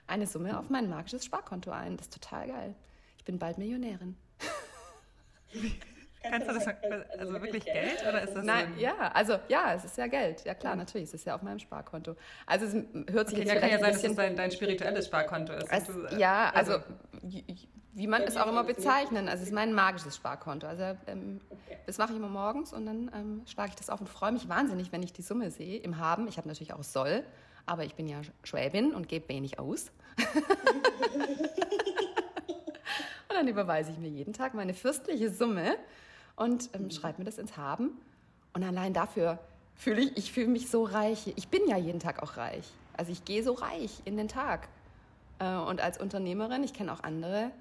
eine 0.09 0.27
Summe 0.27 0.59
auf 0.59 0.69
mein 0.69 0.91
magisches 0.91 1.25
Sparkonto 1.25 1.71
ein. 1.71 1.97
Das 1.97 2.07
ist 2.07 2.15
total 2.21 2.49
geil. 2.49 2.75
Ich 3.19 3.25
bin 3.25 3.39
bald 3.39 3.57
Millionärin. 3.57 4.17
Kannst 6.29 6.49
du 6.49 6.55
das, 6.55 6.67
also 7.19 7.41
wirklich 7.41 7.65
Geld 7.65 8.03
oder 8.03 8.23
ist 8.23 8.35
das 8.35 8.45
Nein, 8.45 8.73
so 8.75 8.81
ja, 8.81 9.13
also 9.15 9.39
ja, 9.47 9.75
es 9.75 9.85
ist 9.85 9.97
ja 9.97 10.09
Geld. 10.09 10.45
Ja 10.45 10.55
klar, 10.55 10.75
natürlich, 10.75 11.07
es 11.09 11.15
ist 11.15 11.25
ja 11.25 11.37
auf 11.37 11.43
meinem 11.43 11.61
Sparkonto. 11.61 12.17
Also 12.47 12.67
es 12.67 12.75
hört 13.13 13.29
sich 13.29 13.39
okay, 13.39 13.47
jetzt 13.47 13.55
ja, 13.55 13.61
kann 13.61 13.71
ja 13.71 13.79
sein, 13.79 13.93
dass 13.93 14.03
es 14.03 14.17
dein, 14.17 14.35
dein 14.35 14.51
spirituelles 14.51 15.07
Sparkonto 15.07 15.53
ist. 15.53 15.71
Es, 15.71 15.87
du, 15.87 16.05
äh, 16.07 16.19
ja, 16.19 16.51
also, 16.51 16.73
also 16.73 16.85
wie 17.97 18.07
man 18.07 18.23
es 18.23 18.37
auch 18.37 18.47
immer 18.47 18.63
bezeichnen. 18.63 19.27
Also 19.27 19.43
es 19.43 19.49
ist 19.49 19.55
mein 19.55 19.73
magisches 19.73 20.17
Sparkonto. 20.17 20.67
Also 20.67 20.99
ähm, 21.07 21.41
das 21.87 21.97
mache 21.97 22.13
ich 22.13 22.19
immer 22.19 22.29
morgens 22.29 22.75
und 22.75 22.85
dann 22.85 23.11
ähm, 23.15 23.43
schlage 23.47 23.71
ich 23.71 23.77
das 23.77 23.89
auf 23.89 24.01
und 24.01 24.09
freue 24.09 24.33
mich 24.33 24.51
wahnsinnig, 24.51 24.93
wenn 24.93 25.03
ich 25.03 25.15
die 25.15 25.23
Summe 25.23 25.51
sehe 25.51 25.79
im 25.79 25.97
Haben. 25.97 26.29
Ich 26.29 26.37
habe 26.37 26.47
natürlich 26.47 26.75
auch 26.75 26.85
Soll, 26.85 27.25
aber 27.65 27.85
ich 27.85 27.95
bin 27.95 28.07
ja 28.07 28.21
Schwäbin 28.45 28.95
und 28.95 29.09
gebe 29.09 29.31
wenig 29.31 29.59
aus. 29.59 29.91
und 33.29 33.35
dann 33.35 33.49
überweise 33.49 33.93
ich 33.93 33.99
mir 33.99 34.11
jeden 34.11 34.35
Tag 34.35 34.53
meine 34.53 34.75
fürstliche 34.75 35.31
Summe 35.31 35.75
und 36.37 36.69
ähm, 36.75 36.91
schreibe 36.91 37.21
mir 37.21 37.25
das 37.25 37.39
ins 37.39 37.57
Haben. 37.57 37.93
Und 38.53 38.63
allein 38.63 38.93
dafür 38.93 39.39
fühle 39.75 40.03
ich, 40.03 40.19
ich 40.19 40.33
fühle 40.33 40.49
mich 40.49 40.69
so 40.69 40.85
reich. 40.85 41.33
Ich 41.37 41.49
bin 41.49 41.67
ja 41.67 41.79
jeden 41.79 42.01
Tag 42.01 42.23
auch 42.23 42.37
reich. 42.37 42.71
Also 42.95 43.11
ich 43.11 43.25
gehe 43.25 43.43
so 43.43 43.55
reich 43.55 44.03
in 44.05 44.19
den 44.19 44.29
Tag. 44.29 44.69
Äh, 45.39 45.57
und 45.57 45.81
als 45.81 45.99
Unternehmerin, 45.99 46.63
ich 46.63 46.75
kenne 46.75 46.93
auch 46.93 47.03
andere, 47.03 47.53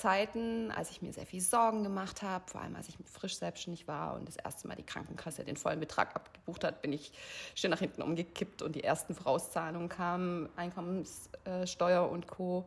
Zeiten, 0.00 0.70
als 0.70 0.90
ich 0.90 1.02
mir 1.02 1.12
sehr 1.12 1.26
viel 1.26 1.42
Sorgen 1.42 1.82
gemacht 1.82 2.22
habe, 2.22 2.50
vor 2.50 2.62
allem 2.62 2.74
als 2.74 2.88
ich 2.88 2.96
frisch 3.04 3.36
selbstständig 3.36 3.86
war 3.86 4.16
und 4.16 4.26
das 4.26 4.36
erste 4.36 4.66
Mal 4.66 4.74
die 4.74 4.82
Krankenkasse 4.82 5.44
den 5.44 5.56
vollen 5.56 5.78
Betrag 5.78 6.16
abgebucht 6.16 6.64
hat, 6.64 6.80
bin 6.80 6.92
ich 6.92 7.12
schön 7.54 7.70
nach 7.70 7.80
hinten 7.80 8.00
umgekippt 8.00 8.62
und 8.62 8.74
die 8.74 8.82
ersten 8.82 9.14
Vorauszahlungen 9.14 9.90
kamen, 9.90 10.48
Einkommenssteuer 10.56 12.08
und 12.08 12.26
Co. 12.26 12.66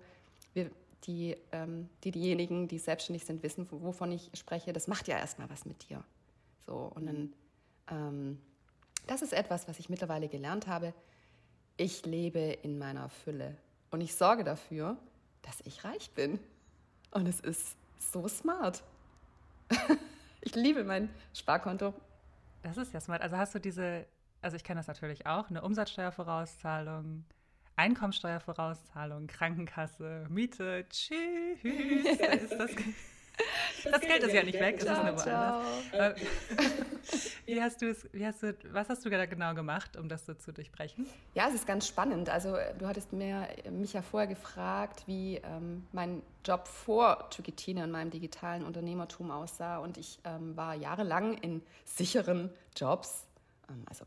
Wir, 0.53 0.69
die, 1.05 1.35
ähm, 1.51 1.89
die, 2.03 2.11
diejenigen, 2.11 2.67
die 2.67 2.77
selbstständig 2.77 3.25
sind, 3.25 3.41
wissen, 3.41 3.67
wovon 3.71 4.11
ich 4.11 4.29
spreche. 4.35 4.71
Das 4.71 4.87
macht 4.87 5.07
ja 5.07 5.17
erstmal 5.17 5.49
was 5.49 5.65
mit 5.65 5.89
dir. 5.89 6.03
So, 6.67 6.91
und 6.93 7.07
dann, 7.07 7.33
ähm, 7.89 8.41
das 9.07 9.23
ist 9.23 9.33
etwas, 9.33 9.67
was 9.67 9.79
ich 9.79 9.89
mittlerweile 9.89 10.27
gelernt 10.27 10.67
habe. 10.67 10.93
Ich 11.77 12.05
lebe 12.05 12.39
in 12.39 12.77
meiner 12.77 13.09
Fülle 13.09 13.57
und 13.89 14.01
ich 14.01 14.15
sorge 14.15 14.43
dafür, 14.43 14.97
dass 15.41 15.61
ich 15.65 15.83
reich 15.83 16.11
bin. 16.11 16.39
Und 17.13 17.27
es 17.27 17.39
ist 17.39 17.77
so 17.99 18.27
smart. 18.27 18.83
ich 20.41 20.55
liebe 20.55 20.83
mein 20.83 21.09
Sparkonto. 21.33 21.93
Das 22.63 22.77
ist 22.77 22.93
ja 22.93 22.99
smart. 22.99 23.21
Also 23.21 23.37
hast 23.37 23.53
du 23.53 23.59
diese, 23.59 24.05
also 24.41 24.55
ich 24.55 24.63
kenne 24.63 24.79
das 24.79 24.87
natürlich 24.87 25.27
auch, 25.27 25.49
eine 25.49 25.61
Umsatzsteuervorauszahlung, 25.61 27.23
Einkommensteuervorauszahlung, 27.75 29.27
Krankenkasse, 29.27 30.25
Miete, 30.29 30.85
tschüss. 30.89 31.63
ist 31.63 32.51
das, 32.51 32.71
das 33.83 34.01
Geld 34.01 34.23
ist 34.23 34.33
ja 34.33 34.43
nicht 34.43 34.59
weg, 34.59 34.75
es 34.77 34.83
ist 34.83 34.89
nur 34.89 35.17
woanders. 35.17 36.21
Wie 37.45 37.61
hast 37.61 37.81
du 37.81 37.89
es, 37.89 38.07
wie 38.13 38.25
hast 38.25 38.43
du, 38.43 38.55
was 38.71 38.89
hast 38.89 39.05
du 39.05 39.09
da 39.09 39.25
genau 39.25 39.53
gemacht, 39.53 39.97
um 39.97 40.07
das 40.07 40.25
so 40.25 40.33
zu 40.33 40.53
durchbrechen? 40.53 41.05
Ja, 41.33 41.47
es 41.49 41.55
ist 41.55 41.67
ganz 41.67 41.87
spannend. 41.87 42.29
Also 42.29 42.55
du 42.77 42.87
hattest 42.87 43.11
mir, 43.11 43.47
mich 43.69 43.93
ja 43.93 44.01
vorher 44.01 44.27
gefragt, 44.27 45.03
wie 45.05 45.37
ähm, 45.37 45.85
mein 45.91 46.21
Job 46.45 46.67
vor 46.67 47.29
Tüketine 47.29 47.83
und 47.83 47.91
meinem 47.91 48.11
digitalen 48.11 48.63
Unternehmertum 48.63 49.31
aussah. 49.31 49.77
Und 49.77 49.97
ich 49.97 50.19
ähm, 50.23 50.55
war 50.55 50.75
jahrelang 50.75 51.37
in 51.39 51.61
sicheren 51.83 52.49
Jobs. 52.75 53.27
Ähm, 53.69 53.83
also 53.89 54.05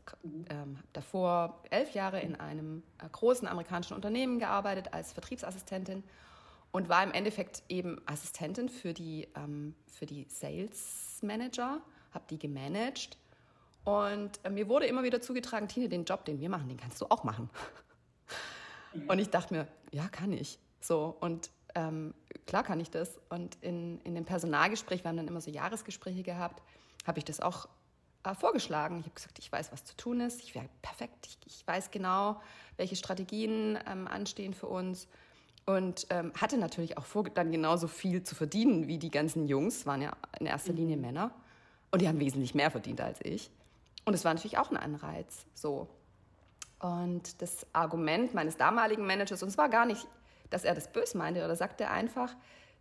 ähm, 0.49 0.79
davor 0.93 1.61
elf 1.69 1.93
Jahre 1.93 2.19
in 2.19 2.35
einem 2.35 2.83
äh, 2.97 3.07
großen 3.11 3.47
amerikanischen 3.47 3.93
Unternehmen 3.93 4.39
gearbeitet 4.39 4.93
als 4.93 5.13
Vertriebsassistentin 5.13 6.03
und 6.71 6.89
war 6.89 7.03
im 7.03 7.11
Endeffekt 7.11 7.63
eben 7.69 8.01
Assistentin 8.05 8.69
für 8.69 8.93
die, 8.93 9.27
ähm, 9.35 9.75
für 9.85 10.05
die 10.05 10.25
Sales 10.29 11.19
Manager, 11.21 11.81
habe 12.11 12.25
die 12.29 12.37
gemanagt. 12.37 13.17
Und 13.83 14.39
äh, 14.43 14.49
mir 14.49 14.67
wurde 14.67 14.85
immer 14.85 15.03
wieder 15.03 15.21
zugetragen, 15.21 15.67
Tine, 15.67 15.89
den 15.89 16.05
Job, 16.05 16.25
den 16.25 16.39
wir 16.39 16.49
machen, 16.49 16.67
den 16.67 16.77
kannst 16.77 17.01
du 17.01 17.05
auch 17.09 17.23
machen. 17.23 17.49
Und 19.07 19.19
ich 19.19 19.29
dachte 19.29 19.53
mir, 19.53 19.67
ja, 19.91 20.07
kann 20.07 20.33
ich. 20.33 20.59
So, 20.79 21.17
und 21.19 21.51
ähm, 21.75 22.13
klar 22.45 22.63
kann 22.63 22.79
ich 22.79 22.89
das. 22.89 23.19
Und 23.29 23.57
in, 23.61 23.99
in 24.01 24.15
dem 24.15 24.25
Personalgespräch, 24.25 25.03
wir 25.03 25.09
haben 25.09 25.17
dann 25.17 25.27
immer 25.27 25.41
so 25.41 25.51
Jahresgespräche 25.51 26.23
gehabt, 26.23 26.63
habe 27.05 27.19
ich 27.19 27.25
das 27.25 27.39
auch 27.39 27.67
äh, 28.23 28.33
vorgeschlagen. 28.33 28.99
Ich 28.99 29.05
habe 29.05 29.15
gesagt, 29.15 29.39
ich 29.39 29.51
weiß, 29.51 29.71
was 29.71 29.83
zu 29.85 29.95
tun 29.95 30.21
ist. 30.21 30.41
Ich 30.41 30.55
wäre 30.55 30.69
perfekt. 30.81 31.27
Ich, 31.27 31.37
ich, 31.45 31.67
weiß 31.67 31.91
genau, 31.91 32.41
welche 32.77 32.95
Strategien 32.95 33.77
ähm, 33.85 34.07
anstehen 34.07 34.53
für 34.53 34.67
uns 34.67 35.07
und 35.67 36.07
ähm, 36.09 36.31
hatte 36.39 36.57
natürlich 36.57 36.97
auch 36.97 37.05
vor, 37.05 37.25
dann 37.25 37.51
genauso 37.51 37.87
viel 37.87 38.23
zu 38.23 38.35
verdienen 38.35 38.87
wie 38.87 38.97
die 38.97 39.11
ganzen 39.11 39.47
Jungs, 39.47 39.85
waren 39.85 40.01
ja 40.01 40.13
in 40.39 40.45
erster 40.45 40.73
Linie 40.73 40.95
mhm. 40.95 41.01
Männer 41.01 41.31
und 41.91 42.01
die 42.01 42.07
haben 42.07 42.19
wesentlich 42.19 42.55
mehr 42.55 42.71
verdient 42.71 43.01
als 43.01 43.19
ich. 43.21 43.51
Und 44.05 44.13
es 44.13 44.23
war 44.23 44.33
natürlich 44.33 44.57
auch 44.57 44.71
ein 44.71 44.77
Anreiz, 44.77 45.45
so. 45.53 45.89
Und 46.79 47.41
das 47.41 47.67
Argument 47.73 48.33
meines 48.33 48.55
damaligen 48.55 49.05
Managers, 49.05 49.43
und 49.43 49.49
es 49.49 49.57
war 49.57 49.67
gar 49.67 49.85
nicht, 49.85 50.07
dass 50.49 50.63
er 50.63 50.73
das 50.73 50.91
böse 50.91 51.17
meinte, 51.17 51.43
oder 51.43 51.55
sagte 51.55 51.89
einfach, 51.89 52.33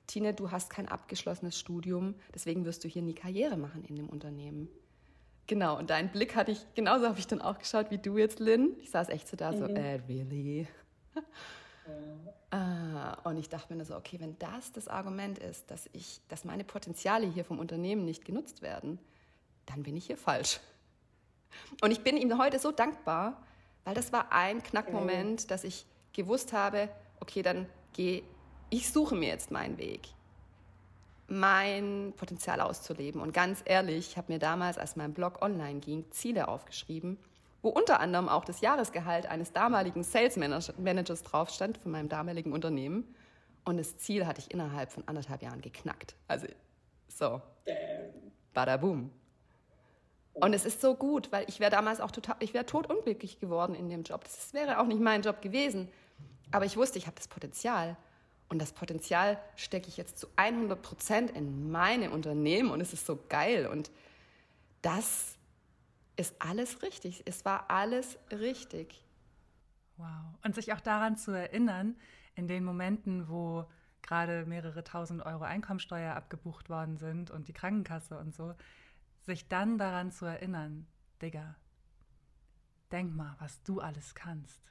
Tine, 0.07 0.33
du 0.33 0.53
hast 0.53 0.70
kein 0.70 0.87
abgeschlossenes 0.87 1.59
Studium, 1.59 2.14
deswegen 2.33 2.64
wirst 2.64 2.85
du 2.85 2.88
hier 2.88 3.03
nie 3.03 3.14
Karriere 3.14 3.57
machen 3.57 3.85
in 3.85 3.96
dem 3.96 4.09
Unternehmen. 4.09 4.68
Genau, 5.49 5.77
und 5.77 5.90
deinen 5.90 6.11
Blick 6.11 6.37
hatte 6.37 6.53
ich, 6.53 6.64
genauso 6.75 7.09
habe 7.09 7.18
ich 7.18 7.27
dann 7.27 7.40
auch 7.40 7.59
geschaut 7.59 7.90
wie 7.90 7.99
du 7.99 8.16
jetzt, 8.16 8.38
Lynn. 8.38 8.77
Ich 8.81 8.90
saß 8.90 9.09
echt 9.09 9.27
so 9.27 9.37
da, 9.37 9.53
so, 9.53 9.64
mhm. 9.64 9.75
äh, 9.75 9.94
really? 10.09 10.68
Ah, 12.51 13.18
und 13.25 13.37
ich 13.37 13.49
dachte 13.49 13.75
mir 13.75 13.85
so, 13.85 13.96
okay, 13.96 14.20
wenn 14.20 14.38
das 14.38 14.72
das 14.72 14.88
Argument 14.88 15.38
ist, 15.38 15.70
dass, 15.70 15.88
ich, 15.92 16.20
dass 16.29 16.44
meine 16.44 16.64
Potenziale 16.64 17.27
hier 17.27 17.44
vom 17.44 17.59
Unternehmen 17.59 18.05
nicht 18.05 18.25
genutzt 18.25 18.62
werden, 18.62 18.99
dann 19.66 19.83
bin 19.83 19.96
ich 19.96 20.07
hier 20.07 20.16
falsch. 20.16 20.61
Und 21.83 21.90
ich 21.90 22.03
bin 22.03 22.16
ihm 22.16 22.38
heute 22.38 22.59
so 22.59 22.70
dankbar, 22.70 23.42
weil 23.85 23.94
das 23.94 24.12
war 24.12 24.33
ein 24.33 24.62
Knackmoment, 24.62 25.51
dass 25.51 25.64
ich 25.64 25.87
gewusst 26.12 26.53
habe, 26.53 26.88
okay, 27.20 27.42
dann 27.42 27.66
gehe 27.92 28.22
ich 28.70 28.90
suche 28.90 29.14
mir 29.14 29.29
jetzt 29.29 29.51
meinen 29.51 29.79
Weg, 29.79 30.09
mein 31.29 32.12
Potenzial 32.16 32.61
auszuleben. 32.61 33.20
Und 33.20 33.33
ganz 33.33 33.62
ehrlich, 33.64 34.11
ich 34.11 34.16
habe 34.16 34.33
mir 34.33 34.38
damals, 34.38 34.79
als 34.79 34.96
mein 34.96 35.14
Blog 35.14 35.42
online 35.42 35.81
ging, 35.81 36.11
Ziele 36.11 36.49
aufgeschrieben 36.49 37.18
wo 37.66 37.70
unter 37.70 37.98
anderem 37.98 38.29
auch 38.29 38.44
das 38.44 38.61
Jahresgehalt 38.61 39.26
eines 39.26 39.52
damaligen 39.52 40.05
Sales 40.05 40.37
Managers 40.37 41.22
drauf 41.24 41.50
stand 41.50 41.79
von 41.79 41.90
meinem 41.90 42.09
damaligen 42.09 42.52
Unternehmen. 42.52 43.12
Und 43.64 43.79
das 43.79 43.98
Ziel 43.98 44.24
hatte 44.24 44.40
ich 44.40 44.52
innerhalb 44.52 44.92
von 44.92 45.02
anderthalb 45.08 45.42
Jahren 45.42 45.60
geknackt. 45.60 46.14
Also 46.29 46.46
so, 47.08 47.42
bada 48.54 48.77
boom. 48.77 49.10
Und 50.35 50.52
es 50.52 50.64
ist 50.64 50.81
so 50.81 50.94
gut, 50.94 51.33
weil 51.33 51.44
ich 51.48 51.58
wäre 51.58 51.73
damals 51.73 52.00
auch 52.00 52.12
total, 52.12 52.37
ich 52.38 52.54
wäre 52.54 52.67
totunglücklich 52.67 53.40
geworden 53.40 53.75
in 53.75 53.88
dem 53.88 54.04
Job. 54.04 54.23
Das 54.23 54.54
wäre 54.54 54.79
auch 54.79 54.87
nicht 54.87 55.00
mein 55.00 55.23
Job 55.23 55.42
gewesen. 55.42 55.88
Aber 56.52 56.67
ich 56.67 56.77
wusste, 56.77 56.98
ich 56.98 57.08
habe 57.08 57.17
das 57.17 57.27
Potenzial. 57.27 57.96
Und 58.48 58.62
das 58.62 58.71
Potenzial 58.71 59.40
stecke 59.56 59.88
ich 59.88 59.96
jetzt 59.96 60.21
zu 60.21 60.29
100 60.37 60.81
Prozent 60.81 61.31
in 61.33 61.73
meine 61.73 62.12
Unternehmen 62.12 62.71
und 62.71 62.81
es 62.81 62.92
ist 62.92 63.06
so 63.06 63.19
geil. 63.29 63.67
Und 63.67 63.90
das 64.83 65.35
ist 66.17 66.35
alles 66.40 66.83
richtig. 66.83 67.23
Es 67.27 67.44
war 67.44 67.71
alles 67.71 68.19
richtig. 68.31 69.04
Wow. 69.96 70.08
Und 70.44 70.54
sich 70.54 70.73
auch 70.73 70.81
daran 70.81 71.17
zu 71.17 71.33
erinnern, 71.33 71.96
in 72.35 72.48
den 72.48 72.64
Momenten, 72.64 73.29
wo 73.29 73.67
gerade 74.02 74.46
mehrere 74.46 74.85
tausend 74.85 75.25
Euro 75.25 75.44
Einkommensteuer 75.44 76.14
abgebucht 76.14 76.69
worden 76.71 76.96
sind 76.96 77.31
und 77.31 77.48
die 77.48 77.52
Krankenkasse 77.52 78.19
und 78.19 78.35
so, 78.35 78.54
sich 79.23 79.48
dann 79.48 79.79
daran 79.79 80.12
zu 80.12 80.27
erinnern, 80.27 80.87
Digga, 81.21 81.56
denk 82.92 83.14
mal, 83.14 83.35
was 83.40 83.62
du 83.62 83.81
alles 83.81 84.14
kannst. 84.14 84.62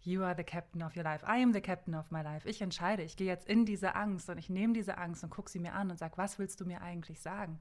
You 0.00 0.22
are 0.22 0.34
the 0.36 0.44
captain 0.44 0.82
of 0.82 0.96
your 0.96 1.02
life. 1.02 1.24
I 1.26 1.42
am 1.42 1.52
the 1.52 1.60
captain 1.60 1.94
of 1.94 2.10
my 2.10 2.22
life. 2.22 2.48
Ich 2.48 2.62
entscheide. 2.62 3.02
Ich 3.02 3.16
gehe 3.16 3.26
jetzt 3.26 3.48
in 3.48 3.64
diese 3.64 3.94
Angst 3.94 4.28
und 4.28 4.38
ich 4.38 4.48
nehme 4.48 4.72
diese 4.72 4.96
Angst 4.98 5.24
und 5.24 5.30
gucke 5.30 5.50
sie 5.50 5.58
mir 5.58 5.74
an 5.74 5.90
und 5.90 5.98
sage, 5.98 6.16
was 6.16 6.38
willst 6.38 6.60
du 6.60 6.64
mir 6.64 6.82
eigentlich 6.82 7.20
sagen? 7.20 7.58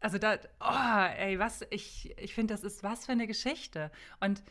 Also 0.00 0.18
da, 0.18 0.38
oh, 0.60 1.16
ey, 1.18 1.38
was, 1.38 1.64
ich, 1.70 2.16
ich 2.18 2.34
finde, 2.34 2.54
das 2.54 2.64
ist 2.64 2.82
was 2.82 3.06
für 3.06 3.12
eine 3.12 3.26
Geschichte. 3.26 3.90
Und 4.20 4.42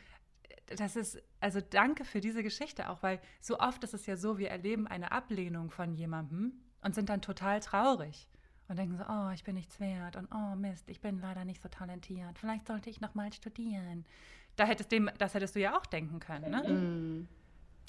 das 0.78 0.96
ist, 0.96 1.22
also 1.40 1.62
danke 1.62 2.04
für 2.06 2.22
diese 2.22 2.44
Geschichte 2.44 2.90
auch, 2.90 3.04
weil 3.04 3.20
so 3.40 3.60
oft 3.60 3.84
ist 3.84 3.94
es 3.94 4.06
ja 4.06 4.18
so, 4.18 4.38
wir 4.38 4.50
erleben 4.50 4.88
eine 4.88 5.12
Ablehnung 5.12 5.70
von 5.70 5.94
jemandem 5.94 6.54
und 6.82 6.96
sind 6.96 7.10
dann 7.10 7.22
total 7.22 7.60
traurig 7.60 8.28
und 8.68 8.80
denken 8.80 8.98
so, 8.98 9.04
oh, 9.08 9.30
ich 9.34 9.44
bin 9.44 9.56
nichts 9.56 9.80
wert 9.80 10.16
und 10.16 10.28
oh 10.34 10.56
Mist, 10.56 10.90
ich 10.90 11.02
bin 11.02 11.20
leider 11.20 11.46
nicht 11.46 11.62
so 11.62 11.70
talentiert. 11.70 12.40
Vielleicht 12.40 12.66
sollte 12.66 12.90
ich 12.90 13.00
noch 13.00 13.14
mal 13.14 13.32
studieren 13.32 14.06
da 14.56 14.66
hättest 14.66 14.92
dem, 14.92 15.10
das 15.18 15.34
hättest 15.34 15.56
du 15.56 15.60
ja 15.60 15.78
auch 15.78 15.86
denken 15.86 16.20
können, 16.20 16.52
ne? 16.52 16.64
Mhm. 16.68 17.28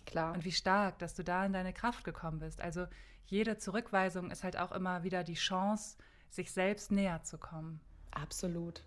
Klar. 0.04 0.34
Und 0.34 0.44
wie 0.44 0.52
stark, 0.52 0.98
dass 0.98 1.14
du 1.14 1.24
da 1.24 1.44
in 1.44 1.52
deine 1.52 1.72
Kraft 1.72 2.04
gekommen 2.04 2.38
bist. 2.38 2.61
Also 2.61 2.86
jede 3.24 3.59
Zurückweisung 3.59 4.30
ist 4.30 4.44
halt 4.44 4.57
auch 4.57 4.70
immer 4.70 5.02
wieder 5.02 5.24
die 5.24 5.34
Chance, 5.34 5.98
sich 6.30 6.50
selbst 6.50 6.90
näher 6.92 7.22
zu 7.22 7.38
kommen. 7.38 7.80
Absolut. 8.10 8.82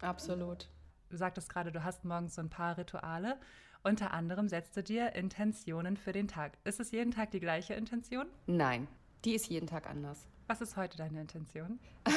Absolut. 0.00 0.68
Du 1.10 1.16
sagtest 1.16 1.48
gerade, 1.48 1.72
du 1.72 1.84
hast 1.84 2.04
morgens 2.04 2.34
so 2.34 2.42
ein 2.42 2.50
paar 2.50 2.78
Rituale. 2.78 3.38
Unter 3.84 4.12
anderem 4.12 4.48
setzt 4.48 4.76
du 4.76 4.82
dir 4.82 5.14
Intentionen 5.14 5.96
für 5.96 6.12
den 6.12 6.28
Tag. 6.28 6.52
Ist 6.64 6.80
es 6.80 6.90
jeden 6.90 7.10
Tag 7.10 7.32
die 7.32 7.40
gleiche 7.40 7.74
Intention? 7.74 8.26
Nein, 8.46 8.86
die 9.24 9.34
ist 9.34 9.48
jeden 9.48 9.66
Tag 9.66 9.88
anders. 9.88 10.26
Was 10.46 10.60
ist 10.60 10.76
heute 10.76 10.96
deine 10.96 11.20
Intention? 11.20 11.78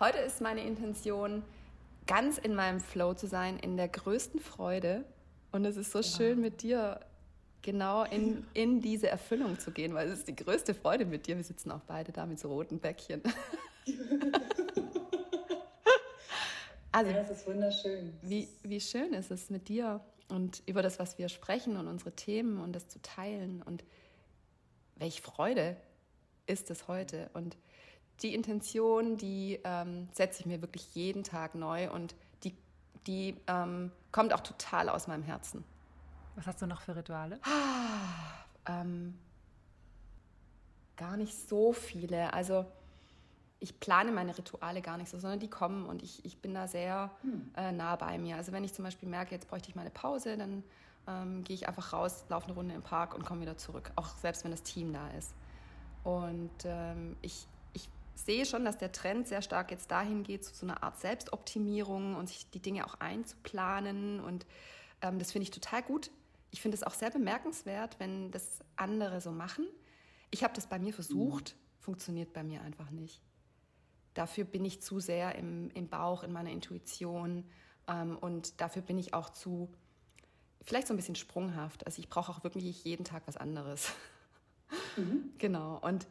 heute 0.00 0.18
ist 0.18 0.40
meine 0.40 0.62
Intention, 0.62 1.42
ganz 2.06 2.38
in 2.38 2.54
meinem 2.54 2.80
Flow 2.80 3.14
zu 3.14 3.26
sein, 3.26 3.58
in 3.58 3.76
der 3.76 3.88
größten 3.88 4.40
Freude. 4.40 5.04
Und 5.52 5.64
es 5.64 5.76
ist 5.76 5.92
so 5.92 6.00
ja. 6.00 6.04
schön 6.04 6.40
mit 6.40 6.62
dir 6.62 7.00
genau 7.62 8.04
in, 8.04 8.44
in 8.54 8.80
diese 8.80 9.08
Erfüllung 9.08 9.58
zu 9.58 9.70
gehen, 9.70 9.94
weil 9.94 10.08
es 10.08 10.20
ist 10.20 10.28
die 10.28 10.36
größte 10.36 10.74
Freude 10.74 11.06
mit 11.06 11.26
dir. 11.26 11.36
Wir 11.36 11.44
sitzen 11.44 11.70
auch 11.70 11.80
beide 11.86 12.12
da 12.12 12.26
mit 12.26 12.38
so 12.38 12.48
roten 12.48 12.78
Bäckchen. 12.78 13.22
also, 16.92 17.10
ja, 17.10 17.18
es 17.18 17.30
ist 17.30 17.46
wunderschön. 17.46 18.12
Wie, 18.22 18.48
wie 18.62 18.80
schön 18.80 19.12
ist 19.14 19.30
es 19.30 19.50
mit 19.50 19.68
dir 19.68 20.00
und 20.28 20.62
über 20.66 20.82
das, 20.82 20.98
was 20.98 21.18
wir 21.18 21.28
sprechen 21.28 21.76
und 21.76 21.86
unsere 21.86 22.12
Themen 22.12 22.60
und 22.60 22.72
das 22.72 22.88
zu 22.88 23.00
teilen 23.00 23.62
und 23.62 23.84
welche 24.96 25.22
Freude 25.22 25.76
ist 26.46 26.70
es 26.70 26.88
heute 26.88 27.30
und 27.34 27.56
die 28.22 28.34
Intention, 28.34 29.16
die 29.16 29.58
ähm, 29.64 30.08
setze 30.12 30.40
ich 30.40 30.46
mir 30.46 30.60
wirklich 30.60 30.94
jeden 30.94 31.24
Tag 31.24 31.54
neu 31.54 31.90
und 31.90 32.14
die, 32.44 32.54
die 33.06 33.36
ähm, 33.46 33.90
kommt 34.12 34.32
auch 34.32 34.40
total 34.40 34.88
aus 34.88 35.08
meinem 35.08 35.22
Herzen. 35.22 35.64
Was 36.34 36.46
hast 36.46 36.62
du 36.62 36.66
noch 36.66 36.80
für 36.80 36.96
Rituale? 36.96 37.38
Ah, 37.42 38.80
ähm, 38.80 39.18
gar 40.96 41.16
nicht 41.16 41.36
so 41.48 41.72
viele. 41.72 42.32
Also 42.32 42.64
ich 43.60 43.78
plane 43.78 44.12
meine 44.12 44.36
Rituale 44.36 44.82
gar 44.82 44.96
nicht 44.96 45.10
so, 45.10 45.18
sondern 45.18 45.40
die 45.40 45.50
kommen 45.50 45.86
und 45.86 46.02
ich, 46.02 46.24
ich 46.24 46.38
bin 46.38 46.54
da 46.54 46.66
sehr 46.66 47.10
hm. 47.22 47.50
äh, 47.56 47.72
nah 47.72 47.96
bei 47.96 48.18
mir. 48.18 48.36
Also 48.36 48.52
wenn 48.52 48.64
ich 48.64 48.72
zum 48.72 48.84
Beispiel 48.84 49.08
merke, 49.08 49.34
jetzt 49.34 49.48
bräuchte 49.48 49.68
ich 49.68 49.74
mal 49.74 49.82
eine 49.82 49.90
Pause, 49.90 50.36
dann 50.36 50.64
ähm, 51.06 51.44
gehe 51.44 51.54
ich 51.54 51.68
einfach 51.68 51.92
raus, 51.92 52.24
laufe 52.28 52.46
eine 52.46 52.54
Runde 52.54 52.74
im 52.74 52.82
Park 52.82 53.14
und 53.14 53.24
komme 53.24 53.40
wieder 53.40 53.56
zurück, 53.56 53.92
auch 53.96 54.08
selbst 54.18 54.44
wenn 54.44 54.50
das 54.50 54.62
Team 54.62 54.92
da 54.92 55.08
ist. 55.10 55.34
Und 56.02 56.50
ähm, 56.64 57.16
ich, 57.22 57.46
sehe 58.14 58.46
schon, 58.46 58.64
dass 58.64 58.78
der 58.78 58.92
Trend 58.92 59.26
sehr 59.28 59.42
stark 59.42 59.70
jetzt 59.70 59.90
dahin 59.90 60.22
geht, 60.22 60.44
zu 60.44 60.54
so 60.54 60.66
einer 60.66 60.82
Art 60.82 60.98
Selbstoptimierung 60.98 62.16
und 62.16 62.28
sich 62.28 62.48
die 62.50 62.60
Dinge 62.60 62.86
auch 62.86 62.94
einzuplanen. 63.00 64.20
Und 64.20 64.46
ähm, 65.00 65.18
das 65.18 65.32
finde 65.32 65.44
ich 65.44 65.50
total 65.50 65.82
gut. 65.82 66.10
Ich 66.52 66.60
finde 66.60 66.76
es 66.76 66.84
auch 66.84 66.94
sehr 66.94 67.10
bemerkenswert, 67.10 67.98
wenn 67.98 68.30
das 68.30 68.60
andere 68.76 69.20
so 69.20 69.32
machen. 69.32 69.66
Ich 70.30 70.44
habe 70.44 70.54
das 70.54 70.68
bei 70.68 70.78
mir 70.78 70.92
versucht, 70.92 71.56
funktioniert 71.80 72.32
bei 72.32 72.44
mir 72.44 72.62
einfach 72.62 72.90
nicht. 72.90 73.20
Dafür 74.14 74.44
bin 74.44 74.64
ich 74.64 74.80
zu 74.80 75.00
sehr 75.00 75.34
im, 75.34 75.70
im 75.70 75.88
Bauch, 75.88 76.22
in 76.22 76.30
meiner 76.32 76.50
Intuition 76.50 77.44
ähm, 77.88 78.16
und 78.18 78.60
dafür 78.60 78.82
bin 78.82 78.98
ich 78.98 79.14
auch 79.14 79.30
zu, 79.30 79.72
vielleicht 80.60 80.86
so 80.86 80.94
ein 80.94 80.98
bisschen 80.98 81.16
sprunghaft. 81.16 81.86
Also 81.86 82.00
ich 82.00 82.08
brauche 82.08 82.30
auch 82.30 82.44
wirklich 82.44 82.84
jeden 82.84 83.04
Tag 83.04 83.22
was 83.26 83.36
anderes. 83.36 83.92
Mhm. 84.96 85.32
Genau. 85.36 85.78
Und 85.82 86.06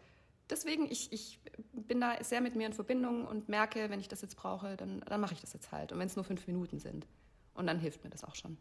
deswegen, 0.49 0.85
ich, 0.91 1.11
ich 1.11 1.39
bin 1.73 2.01
da 2.01 2.23
sehr 2.23 2.41
mit 2.41 2.55
mir 2.55 2.67
in 2.67 2.73
Verbindung 2.73 3.27
und 3.27 3.49
merke, 3.49 3.89
wenn 3.89 3.99
ich 3.99 4.07
das 4.07 4.21
jetzt 4.21 4.35
brauche, 4.35 4.75
dann, 4.75 5.01
dann 5.01 5.21
mache 5.21 5.33
ich 5.33 5.41
das 5.41 5.53
jetzt 5.53 5.71
halt. 5.71 5.91
Und 5.91 5.99
wenn 5.99 6.07
es 6.07 6.15
nur 6.15 6.25
fünf 6.25 6.45
Minuten 6.45 6.79
sind. 6.79 7.07
Und 7.53 7.67
dann 7.67 7.79
hilft 7.79 8.03
mir 8.03 8.09
das 8.09 8.23
auch 8.23 8.35
schon. 8.35 8.57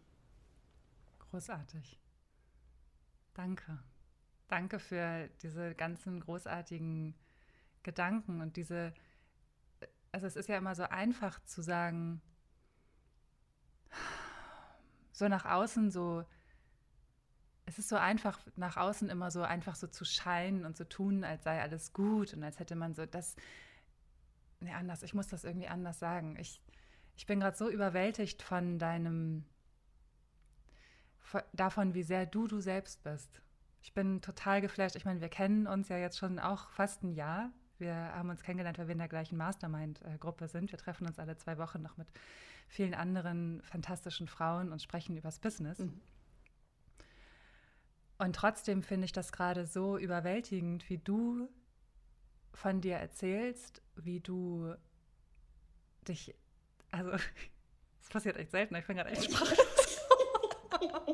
Großartig. 1.30 1.98
Danke. 3.34 3.78
Danke 4.48 4.78
für 4.78 5.28
diese 5.42 5.74
ganzen 5.74 6.20
großartigen 6.20 7.14
Gedanken 7.82 8.40
und 8.40 8.56
diese, 8.56 8.92
also 10.12 10.26
es 10.26 10.36
ist 10.36 10.48
ja 10.48 10.58
immer 10.58 10.74
so 10.74 10.82
einfach 10.82 11.42
zu 11.44 11.62
sagen, 11.62 12.20
so 15.12 15.28
nach 15.28 15.44
außen 15.44 15.90
so 15.90 16.24
es 17.70 17.78
ist 17.78 17.88
so 17.88 17.96
einfach, 17.96 18.40
nach 18.56 18.76
außen 18.76 19.08
immer 19.08 19.30
so 19.30 19.42
einfach 19.42 19.76
so 19.76 19.86
zu 19.86 20.04
scheinen 20.04 20.64
und 20.64 20.76
zu 20.76 20.88
tun, 20.88 21.22
als 21.22 21.44
sei 21.44 21.60
alles 21.62 21.92
gut 21.92 22.34
und 22.34 22.42
als 22.42 22.58
hätte 22.58 22.74
man 22.74 22.94
so 22.94 23.06
das. 23.06 23.36
Nee, 24.58 24.72
anders, 24.72 25.04
ich 25.04 25.14
muss 25.14 25.28
das 25.28 25.44
irgendwie 25.44 25.68
anders 25.68 26.00
sagen. 26.00 26.36
Ich, 26.38 26.60
ich 27.16 27.26
bin 27.26 27.38
gerade 27.38 27.56
so 27.56 27.70
überwältigt 27.70 28.42
von 28.42 28.78
deinem, 28.80 29.46
davon, 31.52 31.94
wie 31.94 32.02
sehr 32.02 32.26
du 32.26 32.46
du 32.46 32.60
selbst 32.60 33.02
bist. 33.02 33.40
Ich 33.82 33.94
bin 33.94 34.20
total 34.20 34.60
geflasht. 34.60 34.96
Ich 34.96 35.04
meine, 35.04 35.20
wir 35.20 35.28
kennen 35.28 35.66
uns 35.66 35.88
ja 35.88 35.96
jetzt 35.96 36.18
schon 36.18 36.38
auch 36.38 36.70
fast 36.70 37.02
ein 37.02 37.12
Jahr. 37.12 37.50
Wir 37.78 37.94
haben 37.94 38.28
uns 38.28 38.42
kennengelernt, 38.42 38.78
weil 38.78 38.88
wir 38.88 38.92
in 38.92 38.98
der 38.98 39.08
gleichen 39.08 39.38
Mastermind-Gruppe 39.38 40.48
sind. 40.48 40.70
Wir 40.70 40.78
treffen 40.78 41.06
uns 41.06 41.18
alle 41.18 41.36
zwei 41.38 41.56
Wochen 41.56 41.80
noch 41.80 41.96
mit 41.96 42.08
vielen 42.68 42.94
anderen 42.94 43.62
fantastischen 43.62 44.28
Frauen 44.28 44.70
und 44.70 44.82
sprechen 44.82 45.16
übers 45.16 45.38
Business. 45.38 45.78
Mhm. 45.78 46.00
Und 48.18 48.36
trotzdem 48.36 48.82
finde 48.82 49.06
ich 49.06 49.12
das 49.12 49.32
gerade 49.32 49.66
so 49.66 49.96
überwältigend, 49.96 50.90
wie 50.90 50.98
du 50.98 51.48
von 52.52 52.82
dir 52.82 52.96
erzählst, 52.96 53.80
wie 53.96 54.20
du 54.20 54.74
dich, 56.06 56.34
also 56.90 57.12
es 58.02 58.08
passiert 58.10 58.36
echt 58.36 58.50
selten, 58.50 58.74
ich 58.74 58.86
bin 58.86 58.96
gerade 58.96 59.10
echt 59.10 59.24
sprachlos. 59.24 59.79
Ah, 60.72 61.10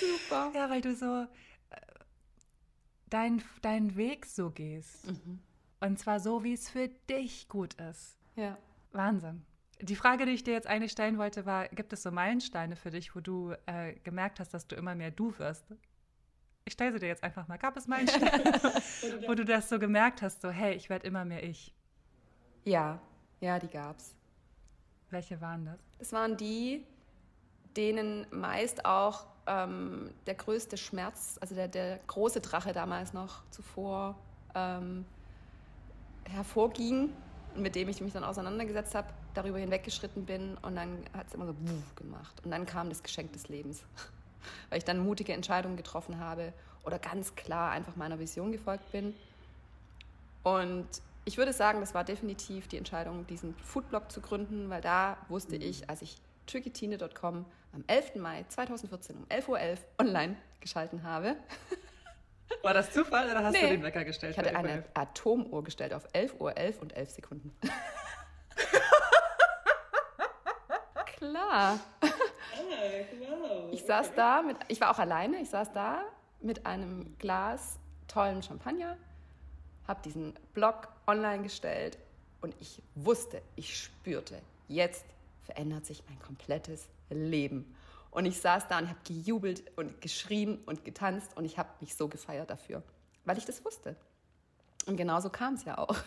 super. 0.00 0.52
Ja, 0.54 0.70
weil 0.70 0.80
du 0.80 0.94
so 0.94 1.22
äh, 1.70 1.76
deinen 3.10 3.42
dein 3.62 3.96
Weg 3.96 4.26
so 4.26 4.50
gehst. 4.50 5.06
Mhm. 5.06 5.40
Und 5.80 5.98
zwar 5.98 6.20
so, 6.20 6.44
wie 6.44 6.54
es 6.54 6.70
für 6.70 6.88
dich 6.88 7.48
gut 7.48 7.74
ist. 7.74 8.18
Ja. 8.36 8.56
Wahnsinn. 8.92 9.44
Die 9.80 9.96
Frage, 9.96 10.24
die 10.24 10.32
ich 10.32 10.44
dir 10.44 10.54
jetzt 10.54 10.66
eigentlich 10.66 10.92
stellen 10.92 11.18
wollte, 11.18 11.46
war: 11.46 11.68
Gibt 11.68 11.92
es 11.92 12.02
so 12.02 12.10
Meilensteine 12.10 12.76
für 12.76 12.90
dich, 12.90 13.14
wo 13.14 13.20
du 13.20 13.54
äh, 13.66 13.94
gemerkt 14.04 14.40
hast, 14.40 14.54
dass 14.54 14.66
du 14.66 14.76
immer 14.76 14.94
mehr 14.94 15.10
du 15.10 15.36
wirst? 15.38 15.66
Ich 16.64 16.72
stelle 16.72 16.92
sie 16.92 17.00
dir 17.00 17.08
jetzt 17.08 17.22
einfach 17.22 17.46
mal. 17.46 17.58
Gab 17.58 17.76
es 17.76 17.86
Meilensteine, 17.86 18.54
wo 19.26 19.34
du 19.34 19.44
das 19.44 19.68
so 19.68 19.78
gemerkt 19.78 20.22
hast, 20.22 20.40
so, 20.40 20.50
hey, 20.50 20.74
ich 20.74 20.88
werde 20.88 21.06
immer 21.06 21.24
mehr 21.24 21.42
ich? 21.42 21.74
Ja, 22.64 23.00
ja, 23.40 23.58
die 23.58 23.68
gab's. 23.68 24.14
Welche 25.10 25.40
waren 25.42 25.66
das? 25.66 25.78
Das 25.98 26.12
waren 26.12 26.36
die, 26.36 26.86
denen 27.76 28.26
meist 28.30 28.84
auch 28.84 29.26
ähm, 29.46 30.10
der 30.26 30.34
größte 30.34 30.76
Schmerz, 30.76 31.38
also 31.40 31.54
der, 31.54 31.68
der 31.68 31.98
große 32.06 32.40
Drache 32.40 32.72
damals 32.72 33.12
noch 33.12 33.42
zuvor 33.50 34.16
ähm, 34.54 35.04
hervorging 36.24 37.10
mit 37.56 37.74
dem 37.74 37.88
ich 37.88 38.00
mich 38.00 38.12
dann 38.12 38.24
auseinandergesetzt 38.24 38.94
habe, 38.94 39.08
darüber 39.34 39.58
hinweggeschritten 39.58 40.24
bin 40.24 40.56
und 40.62 40.76
dann 40.76 41.04
hat 41.12 41.28
es 41.28 41.34
immer 41.34 41.46
so 41.46 41.54
wuff 41.60 41.94
gemacht. 41.96 42.40
Und 42.44 42.50
dann 42.50 42.66
kam 42.66 42.88
das 42.88 43.02
Geschenk 43.02 43.32
des 43.32 43.48
Lebens, 43.48 43.82
weil 44.70 44.78
ich 44.78 44.84
dann 44.84 44.98
mutige 44.98 45.32
Entscheidungen 45.32 45.76
getroffen 45.76 46.18
habe 46.18 46.52
oder 46.84 46.98
ganz 46.98 47.34
klar 47.34 47.70
einfach 47.70 47.96
meiner 47.96 48.18
Vision 48.18 48.52
gefolgt 48.52 48.90
bin. 48.92 49.14
Und 50.42 50.86
ich 51.24 51.38
würde 51.38 51.52
sagen, 51.52 51.80
das 51.80 51.94
war 51.94 52.04
definitiv 52.04 52.68
die 52.68 52.76
Entscheidung, 52.76 53.26
diesen 53.26 53.54
Foodblog 53.56 54.12
zu 54.12 54.20
gründen, 54.20 54.68
weil 54.68 54.82
da 54.82 55.16
wusste 55.28 55.56
ich, 55.56 55.88
als 55.88 56.02
ich 56.02 56.16
trickytine.com 56.46 57.46
am 57.74 57.84
11. 57.86 58.16
Mai 58.16 58.44
2014 58.48 59.16
um 59.16 59.24
11.11 59.26 59.48
Uhr 59.48 59.58
.11 59.58 59.78
online 59.98 60.36
geschalten 60.60 61.02
habe, 61.02 61.36
War 62.62 62.74
das 62.74 62.92
Zufall 62.92 63.30
oder 63.30 63.42
hast 63.44 63.52
nee. 63.52 63.60
du 63.60 63.68
den 63.68 63.82
Wecker 63.82 64.04
gestellt? 64.04 64.32
Ich 64.32 64.38
hatte 64.38 64.56
eine 64.56 64.84
Atomuhr 64.94 65.64
gestellt 65.64 65.92
auf 65.92 66.06
11 66.12 66.40
Uhr 66.40 66.56
11 66.56 66.80
und 66.82 66.96
11 66.96 67.10
Sekunden. 67.10 67.54
Klar. 71.16 71.80
Ich 73.72 73.84
saß 73.84 74.14
da 74.14 74.42
mit, 74.42 74.56
ich 74.68 74.80
war 74.80 74.90
auch 74.90 74.98
alleine, 74.98 75.40
ich 75.40 75.50
saß 75.50 75.72
da 75.72 76.02
mit 76.40 76.66
einem 76.66 77.16
Glas 77.18 77.78
tollen 78.08 78.42
Champagner, 78.42 78.96
habe 79.88 80.02
diesen 80.02 80.34
Blog 80.52 80.88
online 81.06 81.42
gestellt 81.42 81.98
und 82.40 82.54
ich 82.60 82.82
wusste, 82.94 83.40
ich 83.56 83.78
spürte, 83.78 84.40
jetzt 84.68 85.04
verändert 85.44 85.86
sich 85.86 86.02
mein 86.08 86.18
komplettes 86.20 86.88
Leben. 87.22 87.74
Und 88.14 88.26
ich 88.26 88.40
saß 88.40 88.68
da 88.68 88.78
und 88.78 88.88
habe 88.88 89.00
gejubelt 89.04 89.64
und 89.76 90.00
geschrien 90.00 90.58
und 90.66 90.84
getanzt 90.84 91.36
und 91.36 91.44
ich 91.44 91.58
habe 91.58 91.68
mich 91.80 91.96
so 91.96 92.08
gefeiert 92.08 92.48
dafür, 92.48 92.82
weil 93.24 93.36
ich 93.38 93.44
das 93.44 93.64
wusste. 93.64 93.96
Und 94.86 94.96
genauso 94.96 95.30
kam 95.30 95.54
es 95.54 95.64
ja 95.64 95.78
auch. 95.78 95.96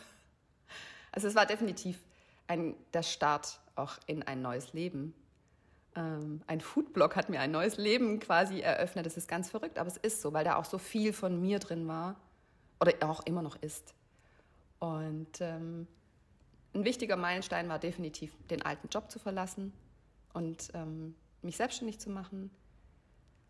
Also 1.09 1.29
es 1.29 1.35
war 1.35 1.47
definitiv 1.47 2.03
ein, 2.45 2.75
der 2.93 3.01
Start 3.01 3.59
auch 3.75 3.97
in 4.05 4.21
ein 4.21 4.43
neues 4.43 4.73
Leben. 4.73 5.15
Ähm, 5.95 6.41
ein 6.45 6.61
Foodblog 6.61 7.15
hat 7.15 7.29
mir 7.29 7.39
ein 7.39 7.49
neues 7.49 7.77
Leben 7.77 8.19
quasi 8.19 8.59
eröffnet. 8.59 9.07
Das 9.07 9.17
ist 9.17 9.27
ganz 9.27 9.49
verrückt, 9.49 9.79
aber 9.79 9.87
es 9.87 9.97
ist 9.97 10.21
so, 10.21 10.33
weil 10.33 10.43
da 10.43 10.57
auch 10.57 10.65
so 10.65 10.77
viel 10.77 11.13
von 11.13 11.41
mir 11.41 11.57
drin 11.57 11.87
war 11.87 12.17
oder 12.79 12.93
auch 13.09 13.25
immer 13.25 13.41
noch 13.41 13.55
ist. 13.55 13.95
Und 14.77 15.41
ähm, 15.41 15.87
ein 16.75 16.85
wichtiger 16.85 17.15
Meilenstein 17.15 17.67
war 17.67 17.79
definitiv, 17.79 18.35
den 18.51 18.61
alten 18.61 18.89
Job 18.89 19.09
zu 19.09 19.17
verlassen 19.17 19.73
und 20.37 20.69
ähm, 20.75 21.15
mich 21.41 21.57
selbstständig 21.57 21.99
zu 21.99 22.11
machen. 22.11 22.51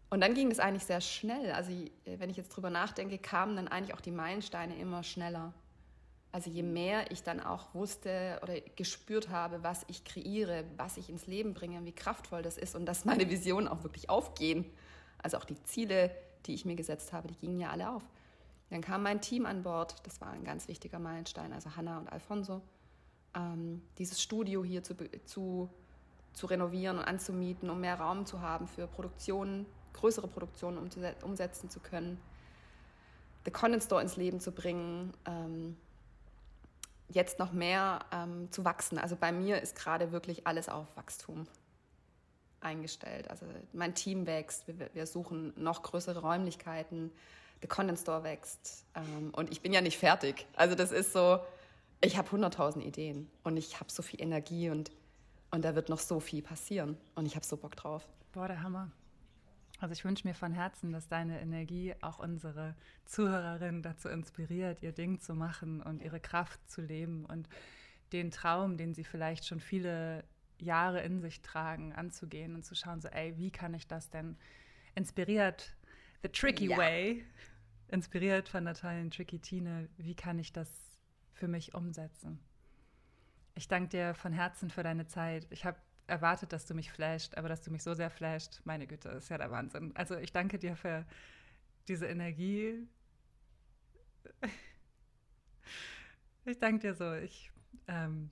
Und 0.09 0.21
dann 0.21 0.33
ging 0.33 0.49
es 0.49 0.59
eigentlich 0.59 0.85
sehr 0.85 1.01
schnell. 1.01 1.51
Also 1.51 1.71
wenn 2.05 2.29
ich 2.29 2.37
jetzt 2.37 2.49
drüber 2.49 2.69
nachdenke, 2.69 3.17
kamen 3.17 3.57
dann 3.57 3.67
eigentlich 3.67 3.93
auch 3.93 3.99
die 3.99 4.11
Meilensteine 4.11 4.77
immer 4.79 5.03
schneller. 5.03 5.53
Also 6.31 6.49
je 6.49 6.63
mehr 6.63 7.11
ich 7.11 7.23
dann 7.23 7.41
auch 7.41 7.73
wusste 7.73 8.39
oder 8.41 8.59
gespürt 8.77 9.27
habe, 9.29 9.63
was 9.63 9.83
ich 9.87 10.05
kreiere, 10.05 10.63
was 10.77 10.95
ich 10.95 11.09
ins 11.09 11.27
Leben 11.27 11.53
bringe, 11.53 11.83
wie 11.83 11.91
kraftvoll 11.91 12.41
das 12.41 12.57
ist 12.57 12.73
und 12.73 12.85
dass 12.85 13.03
meine 13.05 13.29
Visionen 13.29 13.67
auch 13.67 13.83
wirklich 13.83 14.09
aufgehen. 14.09 14.65
Also 15.17 15.37
auch 15.37 15.45
die 15.45 15.61
Ziele, 15.63 16.09
die 16.45 16.53
ich 16.53 16.63
mir 16.63 16.75
gesetzt 16.75 17.11
habe, 17.11 17.27
die 17.27 17.35
gingen 17.35 17.59
ja 17.59 17.71
alle 17.71 17.89
auf. 17.89 18.03
Dann 18.69 18.81
kam 18.81 19.03
mein 19.03 19.19
Team 19.19 19.45
an 19.45 19.63
Bord, 19.63 19.95
das 20.05 20.21
war 20.21 20.29
ein 20.29 20.45
ganz 20.45 20.69
wichtiger 20.69 20.99
Meilenstein, 20.99 21.51
also 21.51 21.75
Hanna 21.75 21.97
und 21.97 22.07
Alfonso. 22.09 22.61
Ähm, 23.33 23.81
dieses 23.97 24.21
Studio 24.21 24.63
hier 24.63 24.83
zu, 24.83 24.95
zu, 25.25 25.69
zu 26.37 26.45
renovieren 26.45 26.99
und 26.99 27.03
anzumieten, 27.03 27.69
um 27.69 27.81
mehr 27.81 27.99
Raum 27.99 28.27
zu 28.27 28.41
haben 28.41 28.67
für 28.67 28.85
Produktionen, 28.85 29.65
größere 29.93 30.27
Produktionen 30.27 30.77
umsetzen 31.23 31.69
zu 31.71 31.79
können. 31.79 32.21
The 33.43 33.51
Content 33.51 33.83
Store 33.83 34.01
ins 34.01 34.17
Leben 34.17 34.39
zu 34.39 34.51
bringen, 34.51 35.13
ähm, 35.25 35.75
jetzt 37.09 37.39
noch 37.39 37.53
mehr 37.53 38.01
ähm, 38.11 38.51
zu 38.51 38.63
wachsen. 38.65 38.99
Also 38.99 39.15
bei 39.15 39.31
mir 39.31 39.61
ist 39.61 39.75
gerade 39.75 40.11
wirklich 40.11 40.45
alles 40.45 40.69
auf 40.69 40.85
Wachstum 40.95 41.47
eingestellt. 42.59 43.31
Also 43.31 43.47
mein 43.73 43.95
Team 43.95 44.27
wächst, 44.27 44.67
wir, 44.67 44.93
wir 44.93 45.07
suchen 45.07 45.53
noch 45.55 45.81
größere 45.81 46.19
Räumlichkeiten, 46.19 47.11
The 47.61 47.67
Content 47.67 47.97
Store 47.97 48.23
wächst. 48.23 48.85
Ähm, 48.93 49.31
und 49.35 49.51
ich 49.51 49.61
bin 49.61 49.73
ja 49.73 49.81
nicht 49.81 49.97
fertig. 49.97 50.45
Also 50.55 50.75
das 50.75 50.91
ist 50.91 51.13
so, 51.13 51.39
ich 52.01 52.15
habe 52.15 52.29
100.000 52.29 52.81
Ideen 52.81 53.27
und 53.43 53.57
ich 53.57 53.79
habe 53.79 53.91
so 53.91 54.03
viel 54.03 54.21
Energie 54.21 54.69
und, 54.69 54.91
und 55.57 55.63
da 55.63 55.73
wird 55.73 55.89
noch 55.89 55.97
so 55.97 56.19
viel 56.19 56.43
passieren. 56.43 56.97
Und 57.15 57.25
ich 57.25 57.35
habe 57.35 57.43
so 57.43 57.57
Bock 57.57 57.75
drauf. 57.75 58.07
Boah, 58.31 58.47
der 58.47 58.61
Hammer. 58.61 58.91
Also 59.79 59.93
ich 59.93 60.05
wünsche 60.05 60.27
mir 60.27 60.35
von 60.35 60.51
Herzen, 60.51 60.91
dass 60.91 61.07
deine 61.07 61.41
Energie 61.41 61.95
auch 61.99 62.19
unsere 62.19 62.75
Zuhörerinnen 63.05 63.81
dazu 63.81 64.07
inspiriert, 64.07 64.83
ihr 64.83 64.91
Ding 64.91 65.19
zu 65.19 65.33
machen 65.33 65.81
und 65.81 66.03
ihre 66.03 66.19
Kraft 66.19 66.59
zu 66.69 66.81
leben 66.81 67.25
und 67.25 67.49
den 68.13 68.29
Traum, 68.29 68.77
den 68.77 68.93
sie 68.93 69.03
vielleicht 69.03 69.47
schon 69.47 69.59
viele 69.59 70.25
Jahre 70.59 71.01
in 71.01 71.21
sich 71.21 71.41
tragen, 71.41 71.91
anzugehen 71.91 72.53
und 72.53 72.63
zu 72.63 72.75
schauen, 72.75 73.01
so, 73.01 73.07
ey, 73.07 73.35
wie 73.39 73.49
kann 73.49 73.73
ich 73.73 73.87
das 73.87 74.11
denn 74.11 74.37
inspiriert 74.93 75.75
The 76.21 76.29
Tricky 76.29 76.67
ja. 76.67 76.77
Way, 76.77 77.25
inspiriert 77.87 78.47
von 78.47 78.65
der 78.65 78.75
tollen 78.75 79.09
Tricky 79.09 79.39
Tine. 79.39 79.89
Wie 79.97 80.13
kann 80.13 80.37
ich 80.37 80.53
das 80.53 80.69
für 81.33 81.47
mich 81.47 81.73
umsetzen? 81.73 82.39
Ich 83.57 83.67
danke 83.67 83.89
dir 83.89 84.13
von 84.13 84.33
Herzen 84.33 84.69
für 84.69 84.83
deine 84.83 85.07
Zeit. 85.07 85.47
Ich 85.49 85.65
habe 85.65 85.79
erwartet, 86.05 86.53
dass 86.53 86.67
du 86.67 86.75
mich 86.75 86.91
flasht, 86.91 87.35
aber 87.35 87.49
dass 87.49 87.63
du 87.63 87.71
mich 87.71 87.81
so 87.81 87.95
sehr 87.95 88.11
flasht, 88.11 88.61
meine 88.65 88.85
Güte, 88.85 89.09
ist 89.09 89.29
ja 89.29 89.39
der 89.39 89.49
Wahnsinn. 89.49 89.95
Also 89.95 90.15
ich 90.15 90.31
danke 90.31 90.59
dir 90.59 90.75
für 90.75 91.05
diese 91.87 92.05
Energie. 92.05 92.87
Ich 96.45 96.59
danke 96.59 96.79
dir 96.79 96.93
so. 96.93 97.13
Ich 97.13 97.51
ähm, 97.87 98.29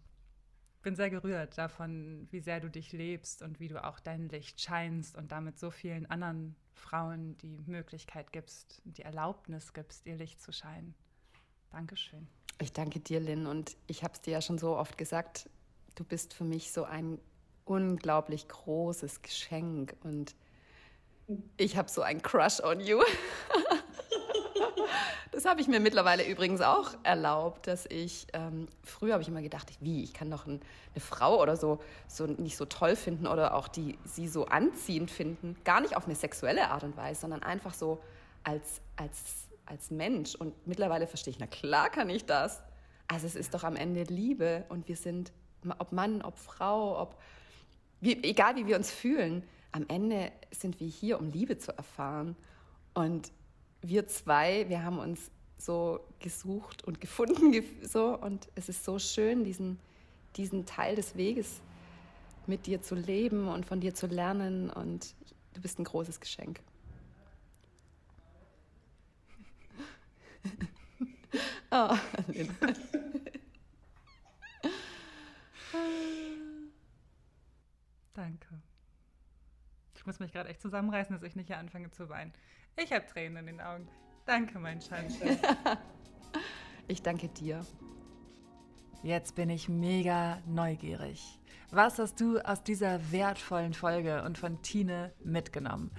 bin 0.83 0.95
sehr 0.95 1.09
gerührt 1.09 1.57
davon, 1.57 2.27
wie 2.31 2.39
sehr 2.39 2.59
du 2.59 2.69
dich 2.69 2.93
lebst 2.93 3.41
und 3.41 3.59
wie 3.59 3.67
du 3.67 3.83
auch 3.83 3.99
dein 3.99 4.29
Licht 4.29 4.61
scheinst 4.61 5.17
und 5.17 5.31
damit 5.31 5.57
so 5.57 5.71
vielen 5.71 6.05
anderen 6.05 6.55
Frauen 6.75 7.35
die 7.39 7.57
Möglichkeit 7.65 8.31
gibst, 8.31 8.81
die 8.85 9.01
Erlaubnis 9.01 9.73
gibst, 9.73 10.05
ihr 10.05 10.15
Licht 10.15 10.39
zu 10.39 10.53
scheinen. 10.53 10.93
Dankeschön. 11.71 12.27
Ich 12.61 12.71
danke 12.73 12.99
dir, 12.99 13.19
Lynn, 13.19 13.47
und 13.47 13.75
ich 13.87 14.03
habe 14.03 14.13
es 14.13 14.21
dir 14.21 14.31
ja 14.31 14.41
schon 14.41 14.57
so 14.57 14.77
oft 14.77 14.97
gesagt, 14.97 15.49
du 15.95 16.03
bist 16.03 16.33
für 16.33 16.43
mich 16.43 16.71
so 16.71 16.83
ein 16.83 17.19
unglaublich 17.65 18.47
großes 18.47 19.21
Geschenk 19.21 19.95
und 20.03 20.35
ich 21.57 21.75
habe 21.75 21.89
so 21.89 22.01
einen 22.01 22.21
Crush 22.21 22.61
on 22.61 22.79
you. 22.79 23.01
Das 25.35 25.43
habe 25.43 25.59
ich 25.59 25.67
mir 25.67 25.81
mittlerweile 25.81 26.25
übrigens 26.25 26.61
auch 26.61 26.91
erlaubt, 27.03 27.67
dass 27.67 27.85
ich, 27.87 28.25
ähm, 28.31 28.69
früher 28.85 29.11
habe 29.11 29.21
ich 29.21 29.27
immer 29.27 29.41
gedacht, 29.41 29.69
wie, 29.81 30.01
ich 30.01 30.13
kann 30.13 30.31
doch 30.31 30.45
ein, 30.47 30.61
eine 30.93 31.01
Frau 31.01 31.41
oder 31.41 31.57
so, 31.57 31.81
so 32.07 32.25
nicht 32.25 32.55
so 32.55 32.63
toll 32.63 32.95
finden 32.95 33.27
oder 33.27 33.53
auch 33.53 33.67
die, 33.67 33.99
sie 34.05 34.29
so 34.29 34.45
anziehend 34.45 35.11
finden. 35.11 35.57
Gar 35.65 35.81
nicht 35.81 35.97
auf 35.97 36.05
eine 36.05 36.15
sexuelle 36.15 36.69
Art 36.69 36.85
und 36.85 36.95
Weise, 36.95 37.19
sondern 37.19 37.43
einfach 37.43 37.73
so 37.73 38.01
als, 38.45 38.79
als, 38.95 39.44
als 39.65 39.91
Mensch. 39.91 40.35
Und 40.35 40.67
mittlerweile 40.67 41.07
verstehe 41.07 41.31
ich, 41.31 41.39
na 41.39 41.47
klar 41.47 41.89
kann 41.89 42.09
ich 42.09 42.25
das. 42.25 42.61
Also 43.07 43.27
es 43.27 43.35
ist 43.35 43.53
doch 43.53 43.63
am 43.63 43.75
Ende 43.75 44.03
Liebe 44.03 44.65
und 44.69 44.87
wir 44.87 44.95
sind, 44.95 45.31
ob 45.79 45.91
Mann, 45.91 46.21
ob 46.21 46.37
Frau, 46.37 46.99
ob, 46.99 47.19
wie, 48.01 48.23
egal 48.23 48.55
wie 48.55 48.65
wir 48.67 48.75
uns 48.75 48.91
fühlen, 48.91 49.43
am 49.71 49.85
Ende 49.87 50.31
sind 50.51 50.79
wir 50.79 50.87
hier, 50.87 51.19
um 51.19 51.29
Liebe 51.29 51.57
zu 51.57 51.75
erfahren. 51.77 52.35
Und 52.93 53.31
wir 53.81 54.07
zwei, 54.07 54.69
wir 54.69 54.83
haben 54.83 54.99
uns 54.99 55.31
so 55.57 55.99
gesucht 56.19 56.83
und 56.83 57.01
gefunden 57.01 57.53
so 57.83 58.17
und 58.17 58.47
es 58.55 58.69
ist 58.69 58.83
so 58.83 58.99
schön, 58.99 59.43
diesen, 59.43 59.79
diesen 60.35 60.65
Teil 60.65 60.95
des 60.95 61.15
Weges 61.15 61.61
mit 62.47 62.67
dir 62.67 62.81
zu 62.81 62.95
leben 62.95 63.47
und 63.47 63.65
von 63.65 63.79
dir 63.79 63.93
zu 63.93 64.07
lernen 64.07 64.69
und 64.69 65.15
du 65.53 65.61
bist 65.61 65.79
ein 65.79 65.83
großes 65.83 66.19
Geschenk. 66.19 66.61
oh, 71.71 71.97
Danke. 78.13 78.47
Ich 79.95 80.05
muss 80.05 80.19
mich 80.19 80.31
gerade 80.31 80.49
echt 80.49 80.61
zusammenreißen, 80.61 81.13
dass 81.15 81.23
ich 81.23 81.35
nicht 81.35 81.47
hier 81.47 81.57
anfange 81.57 81.89
zu 81.91 82.07
weinen. 82.09 82.31
Ich 82.77 82.93
habe 82.93 83.05
Tränen 83.05 83.37
in 83.37 83.45
den 83.57 83.61
Augen. 83.61 83.87
Danke, 84.25 84.59
mein 84.59 84.81
Schatz. 84.81 85.15
ich 86.87 87.01
danke 87.01 87.27
dir. 87.29 87.65
Jetzt 89.03 89.35
bin 89.35 89.49
ich 89.49 89.67
mega 89.67 90.41
neugierig. 90.45 91.39
Was 91.71 91.99
hast 91.99 92.21
du 92.21 92.39
aus 92.39 92.63
dieser 92.63 93.11
wertvollen 93.11 93.73
Folge 93.73 94.23
und 94.23 94.37
von 94.37 94.61
Tine 94.61 95.13
mitgenommen? 95.23 95.91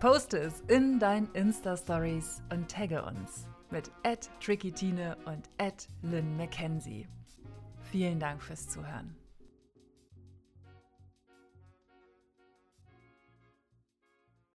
Poste 0.00 0.38
es 0.38 0.60
in 0.62 0.98
deinen 0.98 1.30
Insta-Stories 1.32 2.42
und 2.50 2.70
tagge 2.70 3.04
uns 3.04 3.46
mit 3.70 3.90
trickytine 4.40 5.16
und 5.24 5.48
Lynn 6.02 6.36
McKenzie. 6.36 7.06
Vielen 7.90 8.18
Dank 8.18 8.42
fürs 8.42 8.68
Zuhören. 8.68 9.14